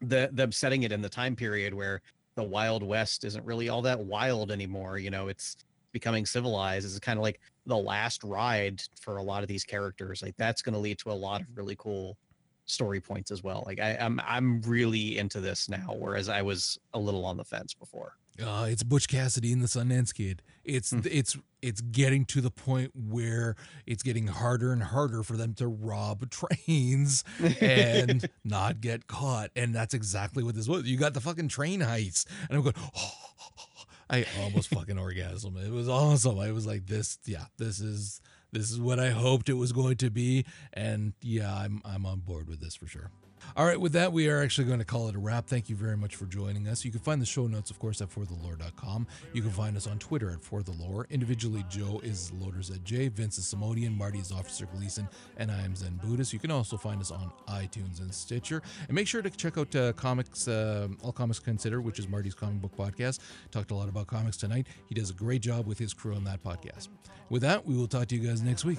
the 0.00 0.30
them 0.32 0.50
setting 0.50 0.82
it 0.82 0.92
in 0.92 1.02
the 1.02 1.08
time 1.08 1.36
period 1.36 1.72
where 1.72 2.00
the 2.34 2.42
Wild 2.42 2.82
West 2.82 3.22
isn't 3.24 3.44
really 3.44 3.68
all 3.68 3.82
that 3.82 4.00
wild 4.00 4.50
anymore. 4.50 4.98
You 4.98 5.10
know, 5.10 5.28
it's 5.28 5.56
becoming 5.92 6.26
civilized. 6.26 6.86
It's 6.86 6.98
kind 6.98 7.18
of 7.18 7.22
like 7.22 7.38
the 7.66 7.76
last 7.76 8.24
ride 8.24 8.82
for 9.00 9.18
a 9.18 9.22
lot 9.22 9.42
of 9.42 9.48
these 9.48 9.62
characters. 9.62 10.22
Like 10.22 10.36
that's 10.36 10.62
going 10.62 10.72
to 10.72 10.78
lead 10.78 10.98
to 11.00 11.10
a 11.10 11.12
lot 11.12 11.42
of 11.42 11.46
really 11.54 11.76
cool 11.76 12.16
story 12.64 13.00
points 13.00 13.30
as 13.30 13.42
well. 13.42 13.62
Like 13.66 13.78
I, 13.78 13.96
I'm 14.00 14.20
I'm 14.26 14.62
really 14.62 15.18
into 15.18 15.40
this 15.40 15.68
now, 15.68 15.94
whereas 15.96 16.28
I 16.28 16.42
was 16.42 16.78
a 16.94 16.98
little 16.98 17.24
on 17.24 17.36
the 17.36 17.44
fence 17.44 17.74
before. 17.74 18.16
Uh, 18.42 18.66
it's 18.68 18.82
Butch 18.82 19.06
Cassidy 19.08 19.52
and 19.52 19.62
the 19.62 19.66
Sundance 19.68 20.12
Kid. 20.12 20.42
It's 20.64 20.90
Hmm. 20.90 21.00
it's 21.04 21.36
it's 21.62 21.80
getting 21.80 22.24
to 22.26 22.40
the 22.40 22.50
point 22.50 22.90
where 22.94 23.54
it's 23.86 24.02
getting 24.02 24.26
harder 24.26 24.72
and 24.72 24.82
harder 24.82 25.22
for 25.22 25.36
them 25.36 25.54
to 25.54 25.66
rob 25.66 26.28
trains 26.66 27.24
and 27.60 28.28
not 28.44 28.80
get 28.80 29.06
caught. 29.06 29.50
And 29.56 29.74
that's 29.74 29.94
exactly 29.94 30.42
what 30.42 30.54
this 30.54 30.68
was. 30.68 30.84
You 30.84 30.98
got 30.98 31.14
the 31.14 31.20
fucking 31.20 31.48
train 31.48 31.80
heist, 31.80 32.26
and 32.48 32.56
I'm 32.58 32.62
going. 32.62 32.74
Oh, 32.96 33.12
I 34.10 34.26
almost 34.40 34.68
fucking 34.68 34.98
orgasm. 34.98 35.56
It 35.56 35.70
was 35.70 35.88
awesome. 35.88 36.38
I 36.38 36.52
was 36.52 36.66
like, 36.66 36.86
this, 36.86 37.18
yeah, 37.24 37.44
this 37.56 37.80
is 37.80 38.20
this 38.52 38.70
is 38.70 38.78
what 38.78 39.00
I 39.00 39.10
hoped 39.10 39.48
it 39.48 39.54
was 39.54 39.72
going 39.72 39.96
to 39.96 40.10
be, 40.10 40.44
and 40.74 41.14
yeah, 41.22 41.54
I'm 41.54 41.80
I'm 41.84 42.04
on 42.04 42.20
board 42.20 42.48
with 42.48 42.60
this 42.60 42.74
for 42.74 42.86
sure. 42.86 43.10
All 43.56 43.66
right, 43.66 43.80
with 43.80 43.92
that, 43.92 44.12
we 44.12 44.28
are 44.28 44.42
actually 44.42 44.66
going 44.66 44.80
to 44.80 44.84
call 44.84 45.08
it 45.08 45.14
a 45.14 45.18
wrap. 45.18 45.46
Thank 45.46 45.68
you 45.68 45.76
very 45.76 45.96
much 45.96 46.16
for 46.16 46.26
joining 46.26 46.66
us. 46.66 46.84
You 46.84 46.90
can 46.90 47.00
find 47.00 47.20
the 47.22 47.26
show 47.26 47.46
notes, 47.46 47.70
of 47.70 47.78
course, 47.78 48.00
at 48.00 48.10
forthelore.com. 48.10 49.06
You 49.32 49.42
can 49.42 49.50
find 49.50 49.76
us 49.76 49.86
on 49.86 49.98
Twitter 49.98 50.30
at 50.30 50.40
forthelore. 50.40 51.08
Individually, 51.10 51.64
Joe 51.68 52.00
is 52.02 52.32
Loaders 52.32 52.70
at 52.70 52.82
J, 52.84 53.08
Vince 53.08 53.38
is 53.38 53.44
Simodian, 53.44 53.96
Marty 53.96 54.18
is 54.18 54.32
Officer 54.32 54.66
Gleason, 54.66 55.08
and 55.36 55.50
I 55.50 55.60
am 55.62 55.76
Zen 55.76 56.00
Buddhist. 56.02 56.32
You 56.32 56.38
can 56.38 56.50
also 56.50 56.76
find 56.76 57.00
us 57.00 57.10
on 57.10 57.30
iTunes 57.48 58.00
and 58.00 58.12
Stitcher. 58.12 58.62
And 58.88 58.94
make 58.94 59.06
sure 59.06 59.22
to 59.22 59.30
check 59.30 59.56
out 59.58 59.74
uh, 59.76 59.92
comics, 59.92 60.48
uh, 60.48 60.88
All 61.02 61.12
Comics 61.12 61.38
Considered, 61.38 61.82
which 61.82 61.98
is 61.98 62.08
Marty's 62.08 62.34
comic 62.34 62.60
book 62.60 62.76
podcast. 62.76 63.20
Talked 63.50 63.70
a 63.70 63.74
lot 63.74 63.88
about 63.88 64.06
comics 64.06 64.36
tonight. 64.36 64.66
He 64.86 64.94
does 64.94 65.10
a 65.10 65.14
great 65.14 65.42
job 65.42 65.66
with 65.66 65.78
his 65.78 65.94
crew 65.94 66.14
on 66.14 66.24
that 66.24 66.42
podcast. 66.42 66.88
With 67.30 67.42
that, 67.42 67.64
we 67.64 67.76
will 67.76 67.88
talk 67.88 68.08
to 68.08 68.16
you 68.16 68.26
guys 68.26 68.42
next 68.42 68.64
week. 68.64 68.78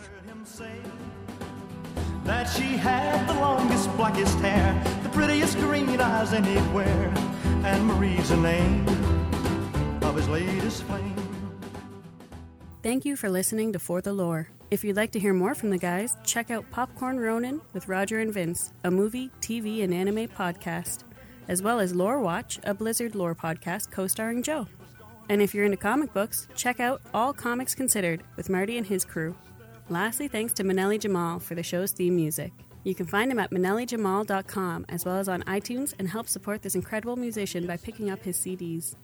That 2.26 2.46
she 2.50 2.76
had 2.76 3.28
the 3.30 3.34
longest, 3.40 3.96
blackest 3.96 4.38
hair, 4.40 4.84
the 5.04 5.10
prettiest 5.10 5.58
green 5.60 6.02
eyes 6.02 6.34
anywhere, 6.34 7.14
and 7.64 7.86
Marie's 7.86 8.30
the 8.30 8.38
name 8.38 8.86
of 10.02 10.16
his 10.16 10.28
latest 10.28 10.84
flame. 10.84 11.16
Thank 12.82 13.06
you 13.06 13.16
for 13.16 13.30
listening 13.30 13.74
to 13.74 13.80
For 13.80 14.02
the 14.02 14.12
Lore. 14.12 14.50
If 14.72 14.84
you'd 14.84 14.96
like 14.96 15.12
to 15.12 15.20
hear 15.20 15.34
more 15.34 15.54
from 15.54 15.70
the 15.70 15.78
guys, 15.78 16.18
check 16.24 16.50
out 16.50 16.70
Popcorn 16.72 17.20
Ronin 17.20 17.62
with 17.74 17.88
Roger 17.88 18.20
and 18.20 18.34
Vince, 18.34 18.74
a 18.84 18.90
movie, 18.90 19.30
TV, 19.40 19.84
and 19.84 19.94
anime 19.94 20.28
podcast, 20.28 21.04
as 21.48 21.62
well 21.62 21.80
as 21.80 21.94
Lore 21.94 22.20
Watch, 22.20 22.60
a 22.64 22.74
Blizzard 22.74 23.14
lore 23.14 23.36
podcast 23.36 23.92
co 23.92 24.08
starring 24.08 24.42
Joe. 24.42 24.68
And 25.30 25.42
if 25.42 25.54
you're 25.54 25.66
into 25.66 25.78
comic 25.78 26.14
books, 26.14 26.48
check 26.56 26.80
out 26.80 27.02
All 27.14 27.34
Comics 27.34 27.76
Considered 27.76 28.24
with 28.36 28.50
Marty 28.50 28.78
and 28.78 28.86
his 28.86 29.06
crew. 29.06 29.36
Lastly, 29.90 30.28
thanks 30.28 30.52
to 30.54 30.64
Manelli 30.64 31.00
Jamal 31.00 31.40
for 31.40 31.54
the 31.54 31.62
show's 31.62 31.92
theme 31.92 32.16
music. 32.16 32.52
You 32.84 32.96
can 32.96 33.06
find 33.06 33.32
him 33.32 33.38
at 33.38 33.52
manellijamal.com 33.52 34.86
as 34.90 35.06
well 35.06 35.18
as 35.18 35.30
on 35.30 35.44
iTunes 35.44 35.94
and 36.00 36.10
help 36.10 36.28
support 36.28 36.64
this 36.64 36.74
incredible 36.74 37.16
musician 37.16 37.68
by 37.68 37.78
picking 37.78 38.10
up 38.10 38.24
his 38.24 38.38
CDs. 38.38 38.96